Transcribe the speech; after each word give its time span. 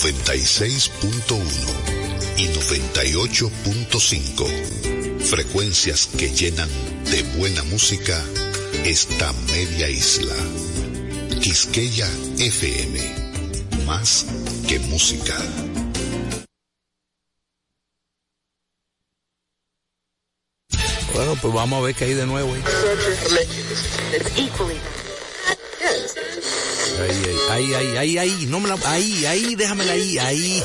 96.1 0.00 1.36
y 2.38 2.48
98.5. 2.48 5.20
Frecuencias 5.20 6.08
que 6.16 6.30
llenan 6.30 6.70
de 7.04 7.22
buena 7.36 7.62
música 7.64 8.24
esta 8.86 9.30
media 9.52 9.90
isla. 9.90 10.34
Quisqueya 11.42 12.08
FM. 12.38 12.98
Más 13.84 14.24
que 14.66 14.78
música. 14.78 15.36
Bueno, 21.12 21.36
pues 21.42 21.52
vamos 21.52 21.78
a 21.78 21.82
ver 21.84 21.94
qué 21.94 22.06
hay 22.06 22.14
de 22.14 22.24
nuevo. 22.24 22.56
Ahí, 27.00 27.24
ahí, 27.50 27.74
ahí, 27.74 27.96
ahí, 27.96 28.18
ahí, 28.18 28.46
no 28.46 28.60
me 28.60 28.68
la, 28.68 28.76
ahí, 28.84 29.24
ahí, 29.24 29.54
déjamela 29.54 29.92
ahí, 29.92 30.18
ahí. 30.18 30.62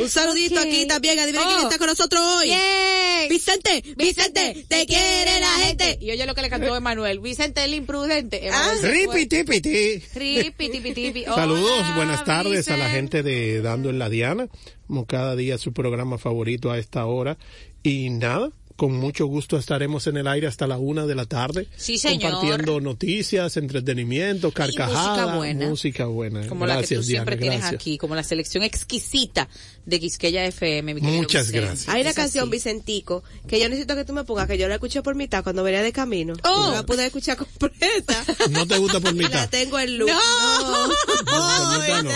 Un 0.00 0.08
saludito 0.08 0.58
aquí 0.61 0.86
también, 0.86 1.19
adivina 1.19 1.45
Oh. 1.45 1.48
quién 1.48 1.67
está 1.67 1.78
con 1.78 1.89
nosotros 1.89 2.20
hoy. 2.22 2.48
Yay. 2.48 3.28
Vicente, 3.28 3.83
Vicente, 3.97 4.64
te 4.69 4.86
quiere 4.86 5.41
la 5.41 5.50
gente. 5.64 5.98
Y 6.00 6.11
oye 6.11 6.25
lo 6.25 6.34
que 6.34 6.42
le 6.42 6.48
cantó 6.50 6.75
Emanuel. 6.75 7.19
Vicente 7.20 7.64
el 7.64 7.75
imprudente. 7.75 8.48
Ah. 8.50 8.72
Ripi, 8.83 9.27
tipi, 9.27 9.61
tipi. 9.61 11.25
Saludos, 11.25 11.70
Hola, 11.80 11.92
buenas 11.97 12.25
tardes 12.25 12.69
a 12.69 12.77
la 12.77 12.89
gente 12.91 13.23
de 13.23 13.61
Dando 13.61 13.91
en 13.91 13.98
la 13.98 14.08
Diana, 14.08 14.48
como 14.86 15.06
cada 15.06 15.36
día 15.36 15.58
su 15.58 15.73
programa 15.73 16.17
favorito 16.19 16.70
a 16.70 16.78
esta 16.78 17.05
hora. 17.06 17.36
Y 17.83 18.11
nada, 18.11 18.50
con 18.78 18.92
mucho 18.92 19.26
gusto 19.26 19.58
estaremos 19.58 20.06
en 20.06 20.18
el 20.18 20.28
aire 20.28 20.46
hasta 20.46 20.68
la 20.68 20.78
una 20.78 21.04
de 21.04 21.16
la 21.16 21.26
tarde. 21.26 21.66
Sí, 21.76 21.98
señor. 21.98 22.30
Compartiendo 22.30 22.80
noticias, 22.80 23.56
entretenimiento, 23.56 24.52
carcajadas. 24.52 25.16
música 25.16 25.34
buena. 25.36 25.66
música 25.66 26.04
buena. 26.06 26.46
Como 26.46 26.64
la 26.64 26.80
que 26.80 26.94
tú 26.94 27.02
siempre 27.02 27.34
Diana, 27.34 27.40
tienes 27.40 27.58
gracias. 27.62 27.80
aquí, 27.80 27.98
como 27.98 28.14
la 28.14 28.22
selección 28.22 28.62
exquisita 28.62 29.48
de 29.84 29.98
Quisqueya 29.98 30.44
FM. 30.46 30.94
mi 30.94 31.00
querido 31.00 31.18
Muchas 31.22 31.46
Vicente. 31.48 31.66
gracias. 31.66 31.88
Hay 31.92 32.02
una 32.02 32.12
canción, 32.12 32.44
así. 32.44 32.50
Vicentico, 32.52 33.24
que 33.48 33.58
yo 33.58 33.68
necesito 33.68 33.96
que 33.96 34.05
tú 34.05 34.12
me 34.12 34.22
pongas, 34.22 34.46
que 34.46 34.56
yo 34.56 34.68
la 34.68 34.74
escuché 34.74 35.02
por 35.02 35.17
mitad 35.17 35.42
cuando 35.42 35.64
venía 35.64 35.83
de 35.83 35.92
camino. 35.92 36.34
Oh. 36.44 36.68
No 36.68 36.72
la 36.74 36.86
pude 36.86 37.05
escuchar 37.05 37.36
completa. 37.36 38.24
¿No 38.50 38.64
te 38.64 38.78
gusta 38.78 39.00
por 39.00 39.12
Y 39.12 39.18
la 39.18 39.22
mitad? 39.28 39.50
tengo 39.50 39.77
en 39.80 39.98
loop. 39.98 40.08
No. 40.08 40.86
No, 40.88 41.80
mitad 41.80 42.02
no. 42.05 42.11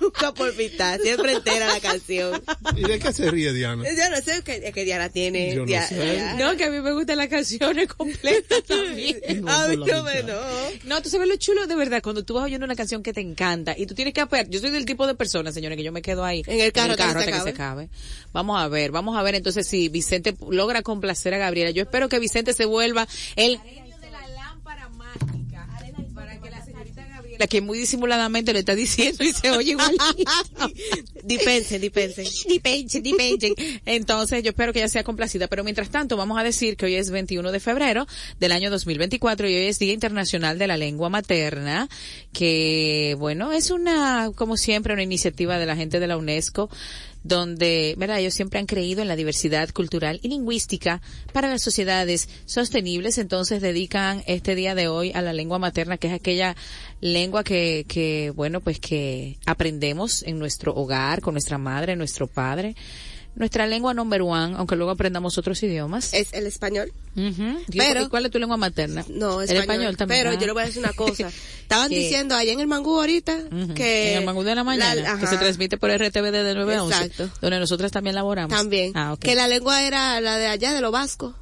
Nunca 0.00 0.32
por 0.32 0.54
mitad, 0.56 0.98
siempre 1.00 1.32
entera 1.32 1.66
la 1.66 1.80
canción. 1.80 2.42
¿Y 2.76 2.82
de 2.82 2.98
qué 2.98 3.12
se 3.12 3.30
ríe 3.30 3.52
Diana? 3.52 3.84
Yo 3.84 4.10
no 4.10 4.16
sé 4.24 4.42
qué, 4.42 4.55
es 4.62 4.72
que 4.72 4.84
Diana 4.84 5.08
tiene. 5.08 5.54
Yo 5.54 5.66
no 5.66 5.86
sé. 5.86 6.22
Que 6.56 6.64
a 6.64 6.70
mí 6.70 6.80
me 6.80 6.92
gustan 6.92 7.18
las 7.18 7.28
canciones 7.28 7.86
completas 7.88 8.62
también. 8.66 9.20
No, 9.42 9.52
a 9.52 9.68
mí 9.68 9.76
no 9.76 10.02
me 10.02 10.22
no. 10.22 10.40
No, 10.84 11.02
tú 11.02 11.10
sabes 11.10 11.28
lo 11.28 11.36
chulo 11.36 11.66
de 11.66 11.74
verdad 11.74 12.00
cuando 12.02 12.24
tú 12.24 12.34
vas 12.34 12.44
oyendo 12.44 12.64
una 12.64 12.76
canción 12.76 13.02
que 13.02 13.12
te 13.12 13.20
encanta 13.20 13.74
y 13.76 13.84
tú 13.84 13.94
tienes 13.94 14.14
que 14.14 14.20
aper 14.22 14.48
yo 14.48 14.58
soy 14.60 14.70
del 14.70 14.86
tipo 14.86 15.06
de 15.06 15.14
persona, 15.14 15.52
señores, 15.52 15.76
que 15.76 15.84
yo 15.84 15.92
me 15.92 16.00
quedo 16.02 16.24
ahí 16.24 16.42
En 16.46 16.60
el 16.60 16.72
carro 16.72 16.92
hasta 16.92 17.04
que 17.04 17.12
se 17.12 17.18
hasta 17.18 17.32
que 17.32 17.42
se 17.42 17.48
acabe. 17.50 17.88
Vamos 18.32 18.58
a 18.58 18.68
ver, 18.68 18.90
vamos 18.90 19.16
a 19.18 19.22
ver 19.22 19.34
entonces 19.34 19.66
si 19.66 19.88
Vicente 19.88 20.34
logra 20.50 20.82
complacer 20.82 21.34
a 21.34 21.38
Gabriela. 21.38 21.70
Yo 21.70 21.82
espero 21.82 22.08
que 22.08 22.18
Vicente 22.18 22.52
se 22.52 22.64
vuelva 22.64 23.06
el 23.36 23.60
Gabriela, 27.36 27.46
que 27.46 27.60
muy 27.60 27.78
disimuladamente 27.78 28.52
lo 28.52 28.58
está 28.58 28.74
diciendo 28.74 29.24
y 29.24 29.32
se 29.32 29.50
oye 29.50 29.72
igualito. 29.72 30.04
Dispensen, 31.24 31.80
dispensen. 31.80 32.26
Dipenchen, 32.48 33.02
dipenchen. 33.02 33.54
Entonces, 33.84 34.42
yo 34.42 34.50
espero 34.50 34.72
que 34.72 34.78
ella 34.78 34.88
sea 34.88 35.02
complacida. 35.02 35.48
Pero 35.48 35.64
mientras 35.64 35.90
tanto, 35.90 36.16
vamos 36.16 36.38
a 36.38 36.44
decir 36.44 36.76
que 36.76 36.86
hoy 36.86 36.94
es 36.94 37.10
21 37.10 37.50
de 37.50 37.60
febrero 37.60 38.06
del 38.38 38.52
año 38.52 38.70
2024 38.70 39.48
y 39.48 39.54
hoy 39.54 39.66
es 39.66 39.78
Día 39.78 39.92
Internacional 39.92 40.58
de 40.58 40.66
la 40.66 40.76
Lengua 40.76 41.08
Materna, 41.08 41.88
que, 42.32 43.16
bueno, 43.18 43.52
es 43.52 43.70
una, 43.70 44.30
como 44.34 44.56
siempre, 44.56 44.92
una 44.92 45.02
iniciativa 45.02 45.58
de 45.58 45.66
la 45.66 45.76
gente 45.76 46.00
de 46.00 46.06
la 46.06 46.16
UNESCO 46.16 46.70
donde, 47.26 47.94
¿verdad? 47.98 48.20
Ellos 48.20 48.34
siempre 48.34 48.58
han 48.58 48.66
creído 48.66 49.02
en 49.02 49.08
la 49.08 49.16
diversidad 49.16 49.70
cultural 49.70 50.20
y 50.22 50.28
lingüística 50.28 51.00
para 51.32 51.48
las 51.48 51.62
sociedades 51.62 52.28
sostenibles, 52.44 53.18
entonces 53.18 53.60
dedican 53.60 54.22
este 54.26 54.54
día 54.54 54.74
de 54.74 54.88
hoy 54.88 55.12
a 55.14 55.22
la 55.22 55.32
lengua 55.32 55.58
materna, 55.58 55.98
que 55.98 56.08
es 56.08 56.12
aquella 56.12 56.56
lengua 57.00 57.44
que, 57.44 57.84
que, 57.88 58.32
bueno, 58.34 58.60
pues 58.60 58.78
que 58.80 59.38
aprendemos 59.46 60.22
en 60.22 60.38
nuestro 60.38 60.74
hogar, 60.74 61.20
con 61.20 61.34
nuestra 61.34 61.58
madre, 61.58 61.96
nuestro 61.96 62.26
padre. 62.26 62.74
Nuestra 63.36 63.66
lengua 63.66 63.92
number 63.94 64.22
one, 64.22 64.54
aunque 64.56 64.76
luego 64.76 64.90
aprendamos 64.92 65.36
otros 65.38 65.62
idiomas. 65.62 66.12
Es 66.14 66.32
el 66.32 66.46
español. 66.46 66.90
Ujú. 67.16 67.58
pero- 67.76 68.02
¿Y 68.02 68.08
cuál 68.08 68.26
es 68.26 68.32
tu 68.32 68.38
lengua 68.38 68.56
materna? 68.56 69.04
No, 69.08 69.40
el 69.40 69.44
español. 69.48 69.60
español 69.62 69.96
también. 69.96 70.20
Pero 70.22 70.30
Ah. 70.36 70.38
yo 70.40 70.46
le 70.46 70.52
voy 70.52 70.62
a 70.62 70.66
decir 70.66 70.82
una 70.82 70.92
cosa. 70.94 71.30
Estaban 71.62 71.88
Que- 71.90 71.96
diciendo 71.98 72.34
allá 72.34 72.52
en 72.52 72.60
el 72.60 72.66
Mangú 72.66 72.96
ahorita 72.98 73.38
Ujú. 73.52 73.74
que... 73.74 74.12
en 74.12 74.18
el 74.20 74.24
Mangú 74.24 74.42
de 74.42 74.54
la 74.54 74.64
mañana, 74.64 74.94
la- 74.94 75.18
que 75.18 75.26
se 75.26 75.36
transmite 75.36 75.76
por 75.78 75.90
RTV 75.90 76.30
desde 76.32 76.54
9 76.54 76.74
a 76.76 76.82
11, 76.84 77.04
Exacto. 77.04 77.30
donde 77.42 77.58
nosotras 77.60 77.92
también 77.92 78.14
laboramos. 78.16 78.56
También. 78.56 78.92
Ah, 78.94 79.12
ok. 79.12 79.18
Que 79.20 79.34
la 79.34 79.48
lengua 79.48 79.82
era 79.82 80.18
la 80.20 80.38
de 80.38 80.46
allá, 80.46 80.72
de 80.72 80.80
los 80.80 80.92
vascos. 80.92 81.34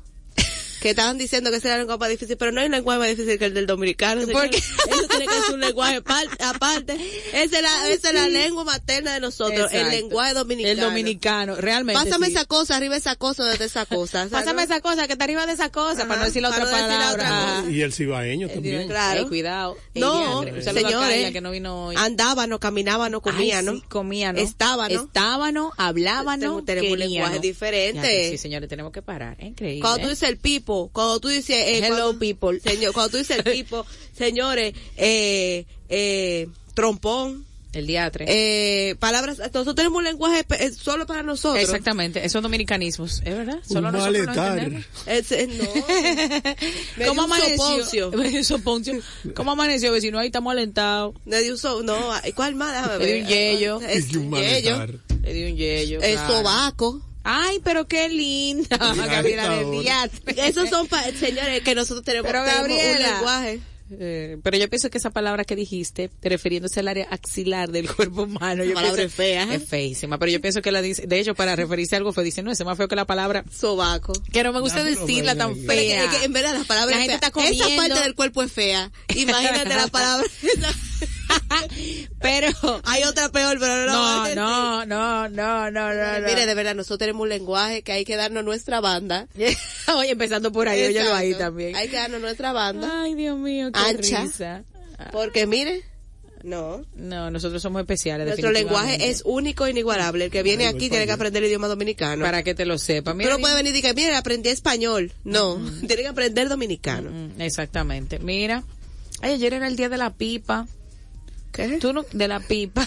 Que 0.85 0.91
estaban 0.91 1.17
diciendo 1.17 1.51
que 1.51 1.57
esa 1.57 1.69
era 1.69 1.77
la 1.79 1.83
lengua 1.85 1.97
más 1.97 2.11
difícil, 2.11 2.37
pero 2.37 2.53
no 2.53 2.61
hay 2.61 2.69
lengua 2.69 2.99
más 2.99 3.09
difícil 3.09 3.39
que 3.39 3.47
el 3.47 3.55
del 3.55 3.65
dominicano. 3.67 4.21
¿Por 4.21 4.29
señor. 4.43 4.51
qué? 4.51 4.59
Eso 4.91 5.09
tiene 5.09 5.27
que 5.27 5.33
ser 5.47 5.55
un 5.55 5.61
lenguaje 5.61 6.03
par- 6.03 6.27
aparte. 6.41 6.93
Esa 7.33 7.57
es 7.57 7.63
la, 7.63 7.89
esa 7.89 8.09
es 8.11 8.15
la 8.15 8.29
lengua 8.29 8.65
materna 8.65 9.15
de 9.15 9.21
nosotros, 9.21 9.73
el 9.73 9.89
lenguaje 9.89 10.35
dominicano. 10.35 10.73
El 10.73 10.81
dominicano, 10.81 11.57
realmente. 11.57 12.03
Pásame 12.05 12.27
sí. 12.27 12.33
esa 12.33 12.45
cosa, 12.45 12.77
arriba 12.77 12.97
esa 12.97 13.17
cosa, 13.17 13.45
desde 13.47 13.65
esa 13.65 13.87
cosa. 13.87 14.25
o 14.25 14.29
sea, 14.29 14.39
Pásame 14.39 14.57
¿no? 14.57 14.61
esa 14.75 14.83
cosa, 14.83 15.07
que 15.07 15.15
está 15.15 15.25
arriba 15.25 15.47
de 15.47 15.55
esa 15.55 15.71
cosa, 15.73 16.01
Ajá, 16.01 16.09
para 16.09 16.21
no 16.21 16.27
decir 16.27 16.43
la 16.43 16.51
otra 16.51 16.65
la 16.65 16.71
otra 16.71 16.81
palabra. 16.87 17.25
cosa. 17.63 17.71
Y 17.71 17.81
el 17.81 17.93
cibaeño 17.95 18.49
también. 18.51 18.87
Claro. 18.87 19.21
Ey, 19.21 19.27
cuidado. 19.27 19.79
No. 19.95 20.41
Un 20.41 20.63
señores. 20.63 21.33
Que 21.33 21.41
no 21.41 21.51
vino 21.51 21.87
hoy. 21.87 21.97
Andábano, 21.97 22.61
caminábano, 22.61 23.23
comíano. 23.23 23.73
Ay, 23.73 23.79
sí, 23.79 23.85
comíano. 23.89 24.39
Estábano. 24.39 25.03
Estábano, 25.05 25.73
hablábano, 25.79 26.63
Tenemos- 26.63 26.93
un 26.93 26.99
lenguaje 26.99 27.39
diferente. 27.39 28.25
Ya, 28.25 28.31
Sí, 28.33 28.39
señores, 28.39 28.69
tenemos 28.69 28.93
que 28.93 29.01
parar. 29.01 29.37
Es 29.41 29.47
increíble. 29.49 29.81
Cuando 29.81 30.03
tú 30.03 30.09
dices 30.11 30.29
el 30.29 30.37
pipo, 30.37 30.74
cuando 30.93 31.21
tú 31.21 31.29
dices... 31.29 31.57
eh, 31.57 31.79
Hello, 31.79 31.89
cuando- 31.89 32.19
people. 32.19 32.61
Señor, 32.61 32.93
cuando 32.93 33.11
tú 33.11 33.17
dices 33.19 33.39
el 33.45 33.53
pipo, 33.53 33.85
señores, 34.17 34.75
eh, 34.97 35.67
eh, 35.89 36.49
trompón, 36.75 37.45
El 37.73 37.87
diatre. 37.87 38.25
eh, 38.29 38.95
palabras, 38.97 39.39
nosotros 39.39 39.75
tenemos 39.75 39.99
un 39.99 40.05
lenguaje 40.05 40.45
eh, 40.59 40.71
solo 40.73 41.07
para 41.07 41.23
nosotros. 41.23 41.63
Exactamente, 41.63 42.25
esos 42.25 42.43
dominicanismos, 42.43 43.21
¿es 43.25 43.37
verdad? 43.37 43.57
Un 43.69 43.75
Solo 43.75 43.91
nosotros 43.93 44.19
lo 44.19 44.25
malestar. 44.27 44.59
entendemos. 44.59 44.87
Es- 45.07 45.33
eh, 45.33 45.49
no. 46.99 47.07
¿Cómo 47.09 47.25
un 47.25 47.33
amaneció? 47.33 47.57
soponcio. 47.57 48.11
Me 48.15 48.29
dio 48.29 48.39
un 48.39 48.45
soponcio. 48.45 49.01
¿Cómo 49.35 49.53
amaneció, 49.53 49.93
vecino? 49.93 50.19
Ahí 50.19 50.27
estamos 50.27 50.53
alentados. 50.53 51.15
Me 51.25 51.41
dio 51.43 51.53
un 51.53 51.59
so, 51.59 51.83
no, 51.83 51.97
¿cuál 52.35 52.55
más? 52.55 52.73
Déjame 52.75 53.05
Le 53.05 53.13
ver. 53.13 53.15
dio 53.15 53.23
un 53.25 53.29
yello. 53.29 53.81
Es 53.89 54.13
Y 54.13 54.17
un 54.17 54.33
un 54.35 54.41
yello. 54.41 54.87
Le 55.23 55.33
di 55.33 55.45
un 55.51 55.57
yello. 55.57 56.01
El 56.03 56.15
claro. 56.15 56.35
sobaco. 56.39 57.03
Ay, 57.25 57.59
pero 57.65 57.87
qué 57.89 58.09
linda. 58.09 58.77
Gabriela 58.77 59.49
del. 59.51 59.89
Esos 60.39 60.69
son, 60.69 60.87
pa- 60.87 61.05
señores, 61.19 61.63
que 61.63 61.75
nosotros 61.75 62.05
tenemos, 62.05 62.27
Pero, 62.31 62.45
tenemos 62.45 62.69
Gabriela. 62.69 63.09
un 63.09 63.15
lenguaje. 63.15 63.61
Eh, 63.99 64.39
pero 64.43 64.57
yo 64.57 64.69
pienso 64.71 64.89
que 64.89 64.97
esa 64.97 65.11
palabra 65.11 65.45
que 65.45 65.55
dijiste, 65.55 66.11
refiriéndose 66.23 66.81
al 66.81 66.89
área 66.89 67.07
axilar 67.11 67.71
del 67.71 67.89
cuerpo 67.95 68.23
humano, 68.23 68.65
yo 68.65 68.71
La 68.71 68.77
palabra 68.77 68.97
pienso- 68.97 69.07
es 69.09 69.15
fea, 69.15 69.43
¿eh? 69.45 69.57
Es 69.57 69.69
feísima, 69.69 70.19
pero 70.19 70.33
yo 70.33 70.41
pienso 70.41 70.63
que 70.63 70.73
la 70.73 70.81
dice, 70.81 71.07
de 71.07 71.21
hecho, 71.21 71.35
para 71.35 71.55
referirse 71.55 71.95
a 71.95 71.99
algo 71.99 72.13
fue, 72.15 72.25
dice, 72.25 72.43
no, 72.43 72.51
es 72.51 72.65
más 72.65 72.79
feo 72.79 72.89
que 72.89 72.97
la 72.97 73.05
palabra, 73.05 73.45
Sobaco. 73.55 74.15
que 74.33 74.43
no 74.43 74.53
me 74.55 74.61
gusta 74.61 74.79
No, 74.79 74.85
decirla 74.85 75.37
tan 75.37 75.51
es 75.53 75.59
que, 75.59 75.67
fea. 75.67 76.05
es 76.05 76.11
que 76.17 76.25
en 76.25 76.33
verdad 76.33 76.55
la 76.59 76.65
palabra 76.65 76.97
La 76.97 77.03
es 77.03 77.09
gente 77.09 77.19
fea. 77.21 77.29
está 77.29 77.31
comiendo. 77.31 77.65
Esa 77.67 77.77
parte 77.77 78.01
del 78.01 78.15
cuerpo 78.15 78.43
es 78.43 78.53
fea. 78.53 78.91
Imagínate 79.15 79.69
la 79.75 79.87
palabra. 79.89 80.27
pero 82.21 82.49
Hay 82.85 83.03
otra 83.05 83.29
peor, 83.31 83.59
pero 83.59 83.87
no. 83.87 84.35
no, 84.35 84.35
no, 84.35 84.87
no, 84.87 85.29
no, 85.29 85.71
no, 85.71 85.95
no, 85.95 86.21
no. 86.21 86.27
Mire, 86.27 86.47
de 86.47 86.55
verdad, 86.55 86.75
nosotros 86.75 86.99
tenemos 86.99 87.23
un 87.23 87.29
lenguaje 87.29 87.83
que 87.83 87.93
hay 87.93 88.05
que 88.05 88.17
darnos 88.17 88.45
nuestra 88.45 88.81
banda. 88.81 89.29
Oye, 89.97 90.11
empezando 90.11 90.53
por 90.53 90.69
ahí, 90.69 90.85
óyelo 90.85 91.15
ahí 91.15 91.29
Exacto. 91.29 91.45
también. 91.47 91.77
Hay 91.77 91.89
que 91.89 91.97
darnos 91.97 92.21
nuestra 92.21 92.53
banda. 92.53 93.03
Ay, 93.03 93.15
Dios 93.15 93.39
mío, 93.39 93.71
qué 93.73 93.81
Ancha. 93.81 94.23
risa. 94.23 94.65
Porque 95.13 95.47
mire, 95.47 95.83
no. 96.45 96.85
No, 96.95 97.31
nosotros 97.31 97.63
somos 97.63 97.81
especiales. 97.81 98.27
Nuestro 98.27 98.53
lenguaje 98.53 99.09
es 99.09 99.23
único 99.25 99.65
e 99.67 99.71
inigualable. 99.71 100.27
El 100.27 100.31
que 100.31 100.43
viene 100.43 100.67
aquí 100.67 100.91
tiene 100.91 101.07
que 101.07 101.13
aprender 101.13 101.43
el 101.43 101.49
idioma 101.49 101.69
dominicano. 101.69 102.23
para 102.25 102.43
que 102.43 102.55
te 102.55 102.67
lo 102.67 102.77
sepa. 102.79 103.13
Tú 103.13 103.17
Mira, 103.17 103.31
no 103.31 103.39
puedes 103.39 103.57
venir 103.57 103.75
y 103.75 103.81
decir, 103.81 103.97
mire, 103.97 104.15
aprendí 104.15 104.51
español. 104.51 105.11
No, 105.25 105.57
tiene 105.87 106.03
que 106.03 106.09
aprender 106.09 106.49
dominicano. 106.51 107.11
Exactamente. 107.39 108.19
Mira, 108.19 108.63
ay, 109.23 109.33
ayer 109.33 109.55
era 109.55 109.67
el 109.67 109.77
día 109.77 109.89
de 109.89 109.97
la 109.97 110.11
pipa. 110.11 110.67
¿Qué? 111.55 111.79
Tú 111.79 111.93
no, 111.93 112.05
de 112.13 112.27
la 112.29 112.41
pipa. 112.41 112.87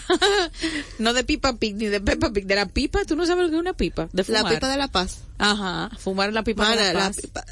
no 1.00 1.14
de 1.14 1.24
pipa 1.24 1.54
pig 1.58 1.76
ni 1.76 1.86
de 1.86 2.02
Peppa 2.02 2.32
Pig, 2.32 2.46
de 2.46 2.56
la 2.56 2.66
pipa. 2.66 3.06
Tú 3.06 3.16
no 3.16 3.26
sabes 3.26 3.46
lo 3.46 3.50
que 3.50 3.56
es 3.56 3.62
una 3.62 3.74
pipa. 3.74 4.10
De 4.12 4.24
La 4.28 4.40
fumar. 4.40 4.54
pipa 4.56 4.68
de 4.70 4.78
la 4.78 4.88
paz. 4.90 5.20
Ajá, 5.38 5.90
fumar 5.98 6.34
la 6.34 6.44
pipa 6.44 6.70
de 6.70 6.76
la 6.76 6.94
la 6.94 7.00
paz. 7.00 7.16
pipa. 7.22 7.46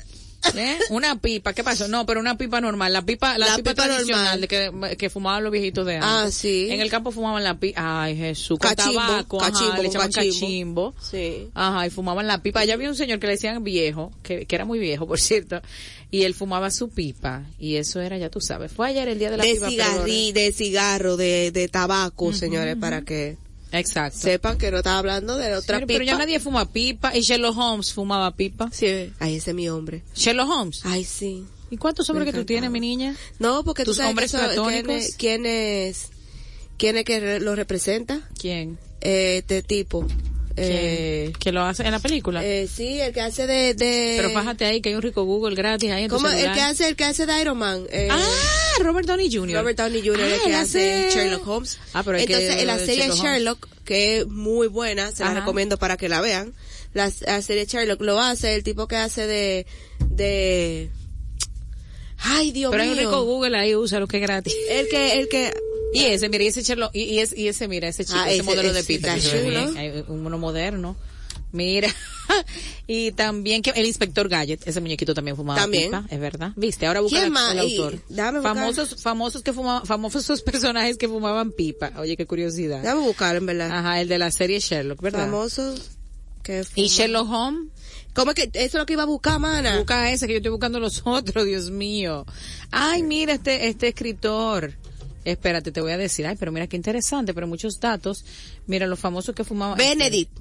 ¿Eh? 0.55 0.77
Una 0.89 1.17
pipa, 1.19 1.53
¿qué 1.53 1.63
pasó? 1.63 1.87
No, 1.87 2.05
pero 2.05 2.19
una 2.19 2.37
pipa 2.37 2.61
normal, 2.61 2.93
la 2.93 3.01
pipa, 3.01 3.37
la, 3.37 3.47
La 3.47 3.55
pipa, 3.55 3.71
pipa 3.71 3.83
tradicional 3.87 4.41
de 4.41 4.47
que, 4.47 4.95
que 4.97 5.09
fumaban 5.09 5.43
los 5.43 5.51
viejitos 5.51 5.85
de 5.85 5.95
antes. 5.95 6.09
Ah, 6.09 6.29
sí. 6.31 6.67
En 6.69 6.81
el 6.81 6.89
campo 6.89 7.11
fumaban 7.11 7.43
la 7.43 7.59
pipa, 7.59 8.03
ay 8.03 8.15
Jesús, 8.15 8.59
con 8.59 8.69
Cachimbo, 8.73 8.99
tabaco, 8.99 9.41
ajá, 9.41 9.51
cachimbo, 9.51 9.71
le 9.73 9.77
con 9.77 9.85
echaban 9.87 10.11
cachimbo. 10.11 10.91
cachimbo. 10.91 10.95
Sí. 11.01 11.47
Ajá, 11.53 11.87
y 11.87 11.89
fumaban 11.89 12.27
la 12.27 12.41
pipa. 12.41 12.59
Allá 12.61 12.73
había 12.75 12.89
un 12.89 12.95
señor 12.95 13.19
que 13.19 13.27
le 13.27 13.33
decían 13.33 13.63
viejo, 13.63 14.11
que, 14.23 14.45
que 14.45 14.55
era 14.55 14.65
muy 14.65 14.79
viejo, 14.79 15.07
por 15.07 15.19
cierto, 15.19 15.61
y 16.11 16.23
él 16.23 16.33
fumaba 16.33 16.71
su 16.71 16.89
pipa, 16.89 17.43
y 17.59 17.75
eso 17.75 17.99
era, 18.01 18.17
ya 18.17 18.29
tú 18.29 18.39
sabes, 18.39 18.71
fue 18.71 18.87
ayer 18.89 19.07
el 19.07 19.19
día 19.19 19.31
de 19.31 19.37
la 19.37 19.43
De 19.43 19.53
pipa. 19.55 19.69
cigarrí, 19.69 20.31
de 20.31 20.51
cigarro, 20.53 21.17
de, 21.17 21.51
de 21.51 21.67
tabaco, 21.67 22.31
señores, 22.33 22.75
para 22.77 23.01
que 23.01 23.37
Exacto. 23.79 24.19
sepan 24.19 24.57
que 24.57 24.71
no 24.71 24.77
estaba 24.77 24.99
hablando 24.99 25.37
de 25.37 25.53
otra 25.55 25.77
pero, 25.77 25.87
pipa. 25.87 25.99
pero 25.99 26.05
ya 26.05 26.17
nadie 26.17 26.39
fuma 26.39 26.71
pipa, 26.71 27.15
y 27.15 27.21
Sherlock 27.21 27.57
Holmes 27.57 27.93
fumaba 27.93 28.35
pipa. 28.35 28.69
Sí, 28.71 29.11
ay, 29.19 29.35
ese 29.35 29.51
es 29.51 29.55
mi 29.55 29.69
hombre. 29.69 30.03
Sherlock 30.15 30.49
Holmes. 30.49 30.81
Ay, 30.83 31.03
sí. 31.03 31.45
¿Y 31.69 31.77
cuántos 31.77 32.09
hombres 32.09 32.31
que 32.31 32.37
tú 32.37 32.45
tienes, 32.45 32.69
mi 32.69 32.79
niña? 32.79 33.15
No, 33.39 33.63
porque 33.63 33.83
tú 33.83 33.91
¿Tus 33.91 33.97
sabes 33.97 34.09
hombres 34.11 34.31
platónicos? 34.31 34.83
¿quién 34.83 34.89
es, 34.91 35.15
quién 35.15 35.45
es, 35.45 36.09
quién 36.77 36.97
es 36.97 37.05
que 37.05 37.39
lo 37.39 37.55
representa? 37.55 38.21
¿Quién? 38.39 38.77
Eh, 39.01 39.37
este 39.39 39.63
tipo. 39.63 40.07
Eh, 40.57 41.31
que, 41.33 41.39
que 41.39 41.51
lo 41.51 41.61
hace 41.63 41.83
en 41.83 41.91
la 41.91 41.99
película. 41.99 42.43
eh, 42.45 42.67
sí, 42.73 42.99
el 43.01 43.11
que 43.13 43.21
hace 43.21 43.45
de, 43.47 43.73
de 43.73 44.15
Pero 44.17 44.29
fájate 44.31 44.65
ahí 44.65 44.81
que 44.81 44.89
hay 44.89 44.95
un 44.95 45.01
rico 45.01 45.23
Google 45.25 45.55
gratis 45.55 45.91
ahí 45.91 46.03
en 46.03 46.09
¿Cómo? 46.09 46.27
El 46.29 46.51
que 46.53 46.61
hace, 46.61 46.87
el 46.87 46.95
que 46.95 47.03
hace 47.03 47.25
de 47.25 47.41
Iron 47.41 47.57
Man. 47.57 47.85
Eh, 47.91 48.07
Ah, 48.09 48.27
Robert 48.79 49.07
Downey 49.07 49.29
Jr. 49.31 49.57
Robert 49.59 49.77
Downey 49.77 50.01
Jr. 50.01 50.19
Ah, 50.23 50.33
el 50.35 50.39
que 50.41 50.47
él 50.49 50.55
hace 50.55 51.09
Sherlock 51.13 51.47
Holmes. 51.47 51.77
Ah, 51.93 52.03
pero 52.03 52.17
que- 52.17 52.23
Entonces, 52.23 52.61
en 52.61 52.67
la 52.67 52.79
serie 52.79 53.09
Sherlock 53.09 53.67
que 53.85 54.17
es 54.19 54.27
muy 54.27 54.67
buena, 54.67 55.11
se 55.11 55.23
la 55.23 55.31
Ajá. 55.31 55.39
recomiendo 55.41 55.77
para 55.77 55.95
que 55.97 56.09
la 56.09 56.19
vean. 56.21 56.53
La, 56.93 57.11
la 57.27 57.41
serie 57.41 57.65
Sherlock 57.65 58.01
lo 58.01 58.19
hace 58.21 58.55
el 58.55 58.63
tipo 58.63 58.87
que 58.87 58.95
hace 58.95 59.27
de, 59.27 59.65
de, 60.09 60.89
ay 62.19 62.51
Dios 62.51 62.71
Pero 62.71 62.83
hay 62.83 62.89
un 62.89 62.97
mío. 62.97 63.09
rico 63.09 63.23
Google 63.25 63.57
ahí, 63.57 63.75
usa 63.75 63.99
lo 63.99 64.07
que 64.07 64.17
es 64.17 64.23
gratis. 64.23 64.55
El 64.69 64.87
que, 64.87 65.19
el 65.19 65.27
que, 65.29 65.53
Y 65.95 66.05
ese, 66.05 66.29
mira, 66.29 66.43
y 66.43 66.47
ese 66.47 66.61
Sherlock, 66.63 66.91
y, 66.93 67.03
y 67.03 67.19
ese, 67.19 67.39
y 67.39 67.47
ese, 67.47 67.67
mira, 67.67 67.87
ese 67.87 68.05
chico, 68.05 68.17
Ah, 68.19 68.27
ese, 68.27 68.35
ese- 68.37 68.43
modelo 68.43 68.73
de 68.73 68.79
ese 68.79 68.99
chulo. 68.99 69.49
bien, 69.49 69.77
hay 69.77 70.03
uno 70.07 70.37
moderno. 70.37 70.95
Mira. 71.51 71.87
y 72.87 73.11
también 73.13 73.61
que 73.61 73.69
el 73.71 73.85
inspector 73.85 74.27
Gadget, 74.27 74.67
ese 74.67 74.81
muñequito 74.81 75.13
también 75.13 75.37
fumaba 75.37 75.61
También. 75.61 75.85
pipa, 75.85 76.05
es 76.09 76.19
verdad. 76.19 76.51
Viste, 76.57 76.85
ahora 76.85 76.99
busca 76.99 77.23
el 77.25 77.33
autor. 77.59 77.99
buscar. 78.07 78.41
famosos, 78.41 79.01
famosos 79.01 79.41
que 79.41 79.53
fumaban, 79.53 79.85
famosos 79.85 80.41
personajes 80.45 80.97
que 80.97 81.07
fumaban 81.07 81.51
pipa. 81.51 81.93
Oye, 81.97 82.17
qué 82.17 82.25
curiosidad. 82.25 82.81
déjame 82.81 83.01
buscar 83.01 83.35
en 83.37 83.45
verdad. 83.45 83.71
Ajá, 83.71 84.01
el 84.01 84.07
de 84.09 84.17
la 84.17 84.31
serie 84.31 84.59
Sherlock, 84.59 85.01
¿verdad? 85.01 85.19
Famosos 85.21 85.91
que 86.43 86.63
Y. 86.75 86.87
Sherlock 86.87 87.29
Holmes, 87.29 87.71
¿Cómo 88.13 88.31
es 88.31 88.35
que, 88.35 88.43
eso 88.53 88.53
es 88.53 88.73
lo 88.75 88.85
que 88.85 88.93
iba 88.93 89.03
a 89.03 89.07
buscar, 89.07 89.39
mana? 89.39 89.77
busca 89.77 90.09
ese 90.11 90.25
que 90.27 90.33
yo 90.33 90.37
estoy 90.37 90.51
buscando 90.51 90.79
los 90.79 91.01
otros, 91.05 91.45
Dios 91.45 91.69
mío. 91.71 92.25
Ay, 92.71 93.03
mira 93.03 93.33
este, 93.33 93.67
este 93.67 93.89
escritor. 93.89 94.73
Espérate, 95.25 95.71
te 95.71 95.81
voy 95.81 95.91
a 95.91 95.97
decir. 95.97 96.25
Ay, 96.27 96.35
pero 96.39 96.51
mira 96.51 96.67
qué 96.67 96.77
interesante, 96.77 97.33
pero 97.33 97.47
muchos 97.47 97.79
datos. 97.79 98.23
Mira, 98.67 98.87
los 98.87 98.99
famosos 98.99 99.35
que 99.35 99.43
fumaban. 99.43 99.77
Benedict. 99.77 100.31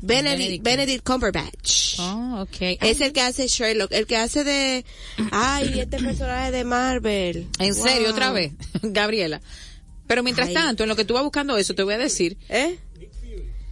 Benedict, 0.00 0.38
Benedict. 0.38 0.64
Benedict 0.64 1.04
Cumberbatch. 1.04 1.94
Ah, 1.98 2.42
ok. 2.46 2.78
Es 2.80 3.00
el 3.00 3.12
que 3.12 3.20
hace 3.20 3.48
Sherlock, 3.48 3.90
el 3.92 4.06
que 4.06 4.16
hace 4.16 4.44
de, 4.44 4.84
ay, 5.32 5.80
este 5.80 5.98
personaje 5.98 6.52
de 6.52 6.64
Marvel. 6.64 7.48
En 7.58 7.74
serio, 7.74 8.10
otra 8.10 8.30
vez, 8.30 8.52
Gabriela. 8.82 9.40
Pero 10.06 10.22
mientras 10.22 10.48
Ay. 10.48 10.54
tanto, 10.54 10.84
en 10.84 10.88
lo 10.88 10.94
que 10.96 11.04
tú 11.04 11.14
vas 11.14 11.22
buscando 11.24 11.56
eso, 11.58 11.74
te 11.74 11.82
voy 11.82 11.94
a 11.94 11.98
decir, 11.98 12.36
¿Eh? 12.48 12.78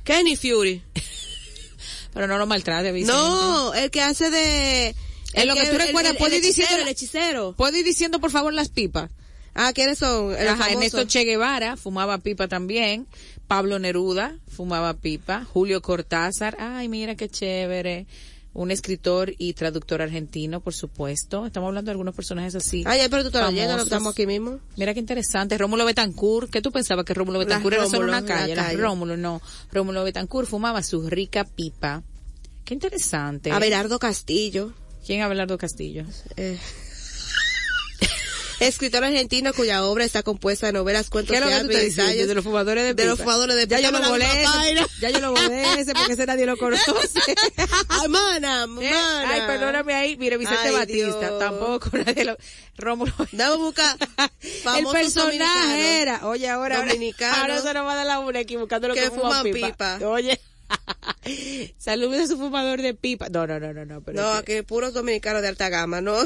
Kenny 0.05 0.37
Fury. 0.37 0.83
pero 2.13 2.27
no 2.27 2.39
lo 2.39 2.47
maltrate, 2.47 2.91
Vicente. 2.93 3.13
No, 3.17 3.75
el 3.75 3.91
que 3.91 4.03
hace 4.03 4.31
de... 4.31 4.95
En 5.33 5.47
lo 5.49 5.55
que 5.55 5.67
tú 5.67 5.77
recuerdas, 5.79 6.13
el, 6.13 6.19
¿puedes 6.19 6.39
ir 6.39 6.45
hechicero, 6.45 6.67
diciendo- 6.69 6.83
el 6.83 6.89
hechicero. 6.89 7.55
¿Puedo 7.57 7.77
ir 7.77 7.85
diciendo, 7.85 8.21
por 8.21 8.31
favor, 8.31 8.53
las 8.53 8.69
pipas? 8.69 9.11
Ah, 9.57 9.73
¿quiénes 9.73 9.99
son? 9.99 10.35
Ajá. 10.35 10.71
Ernesto 10.71 11.05
Che 11.07 11.25
Guevara 11.25 11.77
fumaba 11.77 12.19
pipa 12.19 12.47
también. 12.47 13.07
Pablo 13.49 13.79
Neruda 13.79 14.37
fumaba 14.49 14.95
pipa. 14.95 15.45
Julio 15.53 15.81
Cortázar. 15.81 16.57
Ay, 16.61 16.89
mira 16.89 17.15
qué 17.15 17.29
chévere. 17.29 18.07
Un 18.53 18.71
escritor 18.71 19.35
y 19.37 19.53
traductor 19.53 20.01
argentino, 20.01 20.61
por 20.61 20.73
supuesto. 20.75 21.45
Estamos 21.47 21.69
hablando 21.69 21.89
de 21.89 21.93
algunos 21.93 22.15
personajes 22.15 22.55
así. 22.55 22.85
Ay, 22.87 23.01
pero 23.11 23.23
tú 23.23 23.29
estás 23.29 23.51
leyendo, 23.51 23.73
famosos. 23.73 23.87
estamos 23.89 24.13
aquí 24.13 24.27
mismo. 24.27 24.61
Mira 24.77 24.95
qué 24.95 25.01
interesante. 25.01 25.59
Rómulo 25.59 25.85
Betancourt. 25.85 26.51
¿Qué 26.51 26.63
tú 26.63 26.73
pensabas 26.73 27.05
que 27.05 27.13
Rómulo 27.15 27.39
Las 27.39 27.47
Betancourt 27.49 27.77
era 27.77 27.87
solo 27.87 28.05
una 28.09 28.21
la 28.23 28.27
calle? 28.27 28.57
Las. 28.57 28.75
Rómulo, 28.77 29.17
no. 29.17 29.43
Rómulo 29.73 30.05
Betancourt 30.05 30.49
fumaba 30.49 30.83
su 30.83 31.09
rica 31.09 31.45
pipa. 31.45 32.03
Qué 32.65 32.75
interesante. 32.75 33.53
Abelardo 33.53 33.99
Castillo. 33.99 34.73
¿Quién 35.07 35.21
es 35.21 35.25
Abelardo 35.27 35.57
Castillo? 35.59 36.05
eh, 36.37 36.59
escritor 38.61 39.05
argentino 39.05 39.53
cuya 39.53 39.85
obra 39.85 40.05
está 40.05 40.23
compuesta 40.23 40.67
de 40.67 40.73
novelas, 40.73 41.11
cuentos, 41.11 41.31
¿Qué 41.33 41.37
es 41.39 41.41
lo 41.43 41.49
que 41.49 41.55
teatro 41.55 41.73
y 41.83 41.87
ensayos 41.87 42.29
De 42.29 42.35
los 42.35 42.45
fumadores 42.45 42.85
de 42.85 42.95
de 42.95 43.05
los 43.07 43.19
pipa. 43.19 43.25
fumadores 43.25 43.57
de 43.57 43.67
Ya 43.67 43.81
yo 43.81 43.91
lo 43.91 44.01
volé 44.09 44.27
ya 45.01 45.11
yo 45.11 45.21
lo 45.21 45.31
volé 45.33 45.81
ese 45.81 45.93
porque 45.95 46.13
ese 46.15 46.27
nadie 46.27 46.47
lo 46.47 46.57
conoce. 46.59 46.83
Ay, 47.89 48.09
mana, 48.09 48.65
¿Eh? 48.65 48.67
mana. 48.67 49.31
Ay, 49.31 49.41
perdóname 49.47 49.95
ahí, 49.95 50.17
mire, 50.17 50.37
Vicente 50.39 50.69
Ay, 50.69 50.73
Batista, 50.75 51.19
Dios. 51.29 51.39
tampoco, 51.39 51.91
nadie 52.07 52.25
lo, 52.25 52.37
Rómulo. 52.79 53.13
Dame 53.33 53.55
a 53.55 53.57
buscar 53.57 53.97
El 54.77 54.87
personaje 54.93 56.01
era, 56.03 56.27
oye, 56.27 56.49
ahora, 56.49 56.79
Dominicanos. 56.79 57.39
ahora 57.39 57.61
se 57.63 57.75
nos 57.75 57.87
va 57.87 57.93
a 57.93 57.97
dar 57.97 58.07
la 58.07 58.19
una 58.21 58.41
aquí 58.41 58.57
buscando 58.57 58.89
lo 58.89 58.95
Que 58.95 59.01
que, 59.03 59.11
fuman 59.11 59.43
pipa. 59.45 59.67
pipa. 59.97 59.99
Oye, 60.09 60.41
saludos 61.79 62.21
a 62.21 62.27
su 62.27 62.37
fumador 62.39 62.81
de 62.83 62.95
pipa. 62.95 63.29
No, 63.29 63.47
no, 63.47 63.59
no, 63.61 63.73
no, 63.73 63.85
no, 63.85 64.01
pero 64.03 64.21
No, 64.23 64.43
que 64.45 64.59
aquí 64.59 64.67
puros 64.67 64.93
dominicanos 64.95 65.43
de 65.43 65.49
alta 65.49 65.69
gama, 65.69 66.01
¿no? 66.01 66.17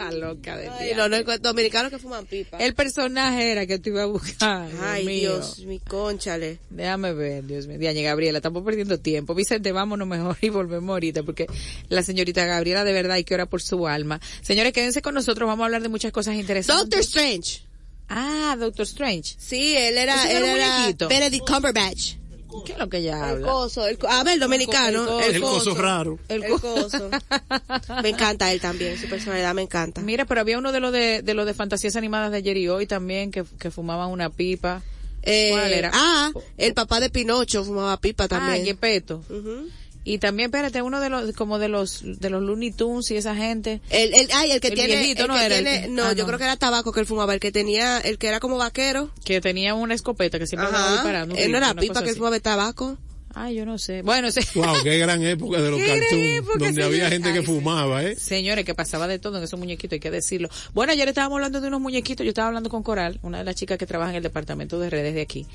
Está 0.00 0.16
loca 0.16 0.56
de 0.56 0.94
no, 0.96 1.08
no, 1.08 1.38
dominicanos 1.38 1.90
que 1.90 1.98
fuman 1.98 2.26
pipa. 2.26 2.58
El 2.58 2.74
personaje 2.74 3.52
era 3.52 3.66
que 3.66 3.78
te 3.78 3.90
iba 3.90 4.02
a 4.02 4.06
buscar. 4.06 4.68
Ay, 4.82 5.04
mío. 5.04 5.36
Dios, 5.36 5.60
mi 5.60 5.78
conchale. 5.78 6.58
Déjame 6.70 7.12
ver, 7.12 7.44
Dios 7.44 7.66
mío. 7.66 7.78
Diañe, 7.78 8.02
Gabriela, 8.02 8.38
estamos 8.38 8.62
perdiendo 8.62 8.98
tiempo. 8.98 9.34
Vicente, 9.34 9.72
vámonos 9.72 10.08
mejor 10.08 10.36
y 10.40 10.48
volvemos 10.48 10.90
ahorita 10.90 11.22
porque 11.22 11.46
la 11.88 12.02
señorita 12.02 12.44
Gabriela 12.44 12.84
de 12.84 12.92
verdad 12.92 13.12
hay 13.12 13.24
que 13.24 13.34
orar 13.34 13.48
por 13.48 13.62
su 13.62 13.86
alma. 13.86 14.20
Señores, 14.42 14.72
quédense 14.72 15.02
con 15.02 15.14
nosotros, 15.14 15.46
vamos 15.46 15.62
a 15.62 15.66
hablar 15.66 15.82
de 15.82 15.88
muchas 15.88 16.12
cosas 16.12 16.34
interesantes. 16.34 16.84
Doctor 16.84 17.00
Strange. 17.00 17.62
Ah, 18.08 18.56
Doctor 18.58 18.86
Strange. 18.86 19.36
Sí, 19.38 19.76
él 19.76 19.96
era, 19.96 20.14
¿Ese 20.24 20.36
él 20.36 20.44
era 20.44 20.88
era? 20.88 21.08
Benedict 21.08 21.46
Cumberbatch. 21.46 22.19
¿Qué 22.64 22.72
es 22.72 22.78
lo 22.78 22.88
que 22.88 22.98
ella 22.98 23.16
El 23.18 23.36
habla? 23.36 23.46
coso, 23.52 23.86
el, 23.86 23.98
a 24.08 24.22
ver, 24.24 24.34
el 24.34 24.40
dominicano, 24.40 25.20
El 25.20 25.30
el, 25.30 25.34
El 25.36 25.40
coso 25.42 25.74
raro. 25.74 26.18
El 26.28 26.42
El 26.44 26.50
co- 26.52 26.60
coso. 26.60 27.10
Me 28.02 28.08
encanta 28.10 28.52
él 28.52 28.60
también, 28.60 28.98
su 28.98 29.08
personalidad 29.08 29.54
me 29.54 29.62
encanta. 29.62 30.00
Mira, 30.00 30.24
pero 30.24 30.40
había 30.40 30.58
uno 30.58 30.72
de 30.72 30.80
los 30.80 30.92
de, 30.92 31.22
de 31.22 31.34
los 31.34 31.46
de 31.46 31.54
fantasías 31.54 31.96
animadas 31.96 32.30
de 32.30 32.38
ayer 32.38 32.56
y 32.56 32.68
hoy 32.68 32.86
también 32.86 33.30
que, 33.30 33.44
que 33.58 33.70
fumaban 33.70 34.10
una 34.10 34.30
pipa. 34.30 34.82
Eh, 35.22 35.50
¿Cuál 35.52 35.72
era? 35.72 35.90
Ah, 35.92 36.30
el 36.56 36.72
papá 36.74 36.98
de 37.00 37.10
Pinocho 37.10 37.62
fumaba 37.64 37.96
pipa 37.98 38.24
Ah, 38.24 38.28
también. 38.28 38.64
Yepeto. 38.64 39.22
Ujú. 39.28 39.68
Y 40.12 40.18
también, 40.18 40.46
espérate, 40.48 40.82
uno 40.82 41.00
de 41.00 41.08
los, 41.10 41.32
como 41.34 41.58
de 41.58 41.68
los, 41.68 42.00
de 42.02 42.30
los 42.30 42.42
Looney 42.42 42.72
Tunes 42.72 43.10
y 43.10 43.16
esa 43.16 43.34
gente. 43.36 43.80
El, 43.90 44.12
el, 44.14 44.28
ay, 44.34 44.50
el 44.52 44.60
que 44.60 44.68
El 44.68 44.74
tiene, 44.74 44.96
viejito, 44.96 45.22
el 45.22 45.28
¿no 45.28 45.34
que 45.34 45.44
era 45.46 45.56
el 45.58 45.64
tiene- 45.64 45.82
que- 45.82 45.88
no, 45.88 46.04
ah, 46.04 46.12
yo 46.12 46.22
no. 46.22 46.26
creo 46.26 46.38
que 46.38 46.44
era 46.44 46.56
tabaco 46.56 46.92
que 46.92 47.00
él 47.00 47.06
fumaba, 47.06 47.32
el 47.34 47.40
que 47.40 47.52
tenía, 47.52 47.98
el 47.98 48.18
que 48.18 48.26
era 48.28 48.40
como 48.40 48.56
vaquero. 48.58 49.10
que 49.24 49.40
tenía 49.40 49.74
una 49.74 49.94
escopeta 49.94 50.38
que 50.38 50.46
siempre 50.46 50.66
andaba 50.66 50.84
Ajá. 50.84 50.92
disparando. 50.94 51.34
Él 51.36 51.50
no 51.52 51.58
era 51.58 51.74
pipa 51.74 52.02
que 52.02 52.10
él 52.10 52.16
fumaba 52.16 52.34
de 52.34 52.40
tabaco. 52.40 52.98
Ay, 53.32 53.54
yo 53.54 53.64
no 53.64 53.78
sé. 53.78 54.02
Bueno, 54.02 54.26
ese... 54.26 54.40
Wow, 54.56 54.82
qué 54.82 54.98
gran 54.98 55.22
época 55.22 55.62
de 55.62 55.70
los 55.70 55.80
cartoons, 55.80 56.58
donde 56.58 56.82
había 56.82 57.08
gente 57.08 57.32
que 57.32 57.38
Ay, 57.38 57.44
fumaba, 57.46 58.02
¿eh? 58.02 58.16
Señores, 58.16 58.64
que 58.64 58.74
pasaba 58.74 59.06
de 59.06 59.20
todo 59.20 59.38
en 59.38 59.44
esos 59.44 59.56
muñequitos, 59.56 59.92
hay 59.92 60.00
que 60.00 60.10
decirlo. 60.10 60.48
Bueno, 60.74 60.90
ayer 60.92 61.06
estábamos 61.06 61.36
hablando 61.36 61.60
de 61.60 61.68
unos 61.68 61.80
muñequitos, 61.80 62.24
yo 62.24 62.30
estaba 62.30 62.48
hablando 62.48 62.68
con 62.70 62.82
Coral, 62.82 63.20
una 63.22 63.38
de 63.38 63.44
las 63.44 63.54
chicas 63.54 63.78
que 63.78 63.86
trabaja 63.86 64.10
en 64.10 64.16
el 64.16 64.22
departamento 64.24 64.80
de 64.80 64.90
redes 64.90 65.14
de 65.14 65.20
aquí, 65.20 65.46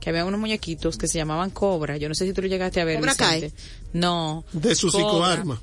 que 0.00 0.10
había 0.10 0.24
unos 0.24 0.38
muñequitos 0.40 0.96
que 0.98 1.08
se 1.08 1.18
llamaban 1.18 1.50
Cobra. 1.50 1.96
Yo 1.96 2.08
no 2.08 2.14
sé 2.14 2.26
si 2.26 2.32
tú 2.32 2.42
lo 2.42 2.48
llegaste 2.48 2.80
a 2.80 2.84
ver. 2.84 2.96
¿Cobra 2.98 3.14
Kai? 3.14 3.52
No. 3.92 4.44
De 4.52 4.74
su 4.74 4.88
Cobra. 4.90 5.04
psicoarma. 5.08 5.62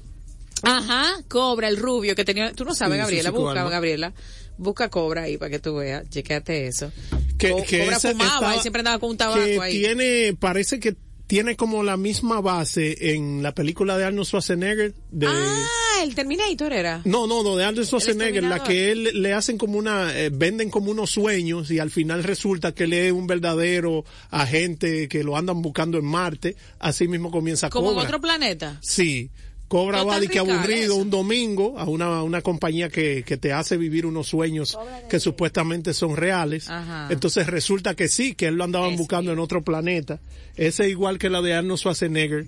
Ajá, 0.63 1.15
Cobra, 1.27 1.67
el 1.67 1.77
rubio 1.77 2.15
que 2.15 2.23
tenía, 2.25 2.53
tú 2.53 2.63
no 2.65 2.73
sabes, 2.73 2.93
Sí, 2.95 2.99
Gabriela, 2.99 3.31
busca. 3.31 3.69
Gabriela, 3.69 4.13
busca 4.57 4.89
Cobra 4.89 5.23
ahí 5.23 5.37
para 5.37 5.49
que 5.51 5.59
tú 5.59 5.75
veas, 5.75 6.09
chequeate 6.09 6.67
eso. 6.67 6.91
Que, 7.37 7.51
Co- 7.51 7.63
que 7.67 7.79
Cobra 7.83 7.99
fumaba, 7.99 8.25
estaba- 8.33 8.55
él 8.55 8.61
siempre 8.61 8.79
andaba 8.79 8.99
con 8.99 9.09
un 9.09 9.17
tabaco 9.17 9.41
que 9.43 9.59
ahí. 9.61 9.79
tiene, 9.81 10.37
parece 10.39 10.79
que 10.79 10.95
tiene 11.27 11.55
como 11.57 11.83
la 11.83 11.97
misma 11.97 12.39
base 12.41 13.13
en 13.13 13.43
la 13.43 13.53
película 13.53 13.97
de 13.97 14.05
Arnold 14.05 14.25
Schwarzenegger 14.27 14.93
de... 15.11 15.27
Ah, 15.27 15.65
el 16.03 16.15
Terminator 16.15 16.74
era. 16.74 17.01
No, 17.05 17.27
no, 17.27 17.43
no, 17.43 17.55
de 17.55 17.63
Arnold 17.63 17.86
Schwarzenegger, 17.88 18.43
la 18.43 18.63
que 18.63 18.91
él 18.91 19.22
le 19.22 19.33
hacen 19.33 19.57
como 19.57 19.77
una, 19.77 20.17
eh, 20.17 20.29
venden 20.31 20.69
como 20.69 20.91
unos 20.91 21.10
sueños 21.12 21.72
y 21.72 21.79
al 21.79 21.91
final 21.91 22.24
resulta 22.24 22.74
que 22.74 22.83
él 22.83 22.93
es 22.93 23.12
un 23.12 23.27
verdadero 23.27 24.05
agente 24.29 25.07
que 25.07 25.24
lo 25.24 25.38
andan 25.38 25.62
buscando 25.62 25.98
en 25.98 26.05
Marte, 26.05 26.55
así 26.79 27.07
mismo 27.07 27.31
comienza 27.31 27.69
Como 27.69 27.91
en 27.91 27.98
otro 27.98 28.19
planeta. 28.22 28.77
Sí. 28.81 29.29
Cobra 29.67 30.00
No 30.00 30.05
va 30.07 30.19
de 30.19 30.27
que 30.27 30.38
aburrido 30.38 30.93
eso. 30.93 30.98
un 30.98 31.10
domingo 31.10 31.79
a 31.79 31.86
una, 31.86 32.22
una 32.22 32.41
compañía 32.43 32.89
que, 32.89 33.24
que 33.25 33.38
te 33.38 33.53
hace 33.53 33.75
vivir 33.75 34.05
unos 34.05 34.27
sueños 34.27 34.77
que 35.10 35.19
supuestamente 35.19 35.95
son 35.95 36.15
reales. 36.15 36.69
Ajá. 36.69 37.07
Entonces 37.10 37.48
resulta 37.48 37.95
que 37.95 38.07
sí, 38.07 38.36
que 38.36 38.48
él 38.48 38.55
lo 38.55 38.65
andaban 38.65 38.91
Es 38.91 38.98
buscando 39.00 39.31
en 39.31 39.39
otro 39.39 39.63
planeta. 39.63 40.19
Ese 40.55 40.83
es 40.86 40.91
igual 40.91 41.17
que 41.17 41.29
la 41.29 41.41
de 41.41 41.55
Arnold 41.55 41.79
Schwarzenegger. 41.79 42.45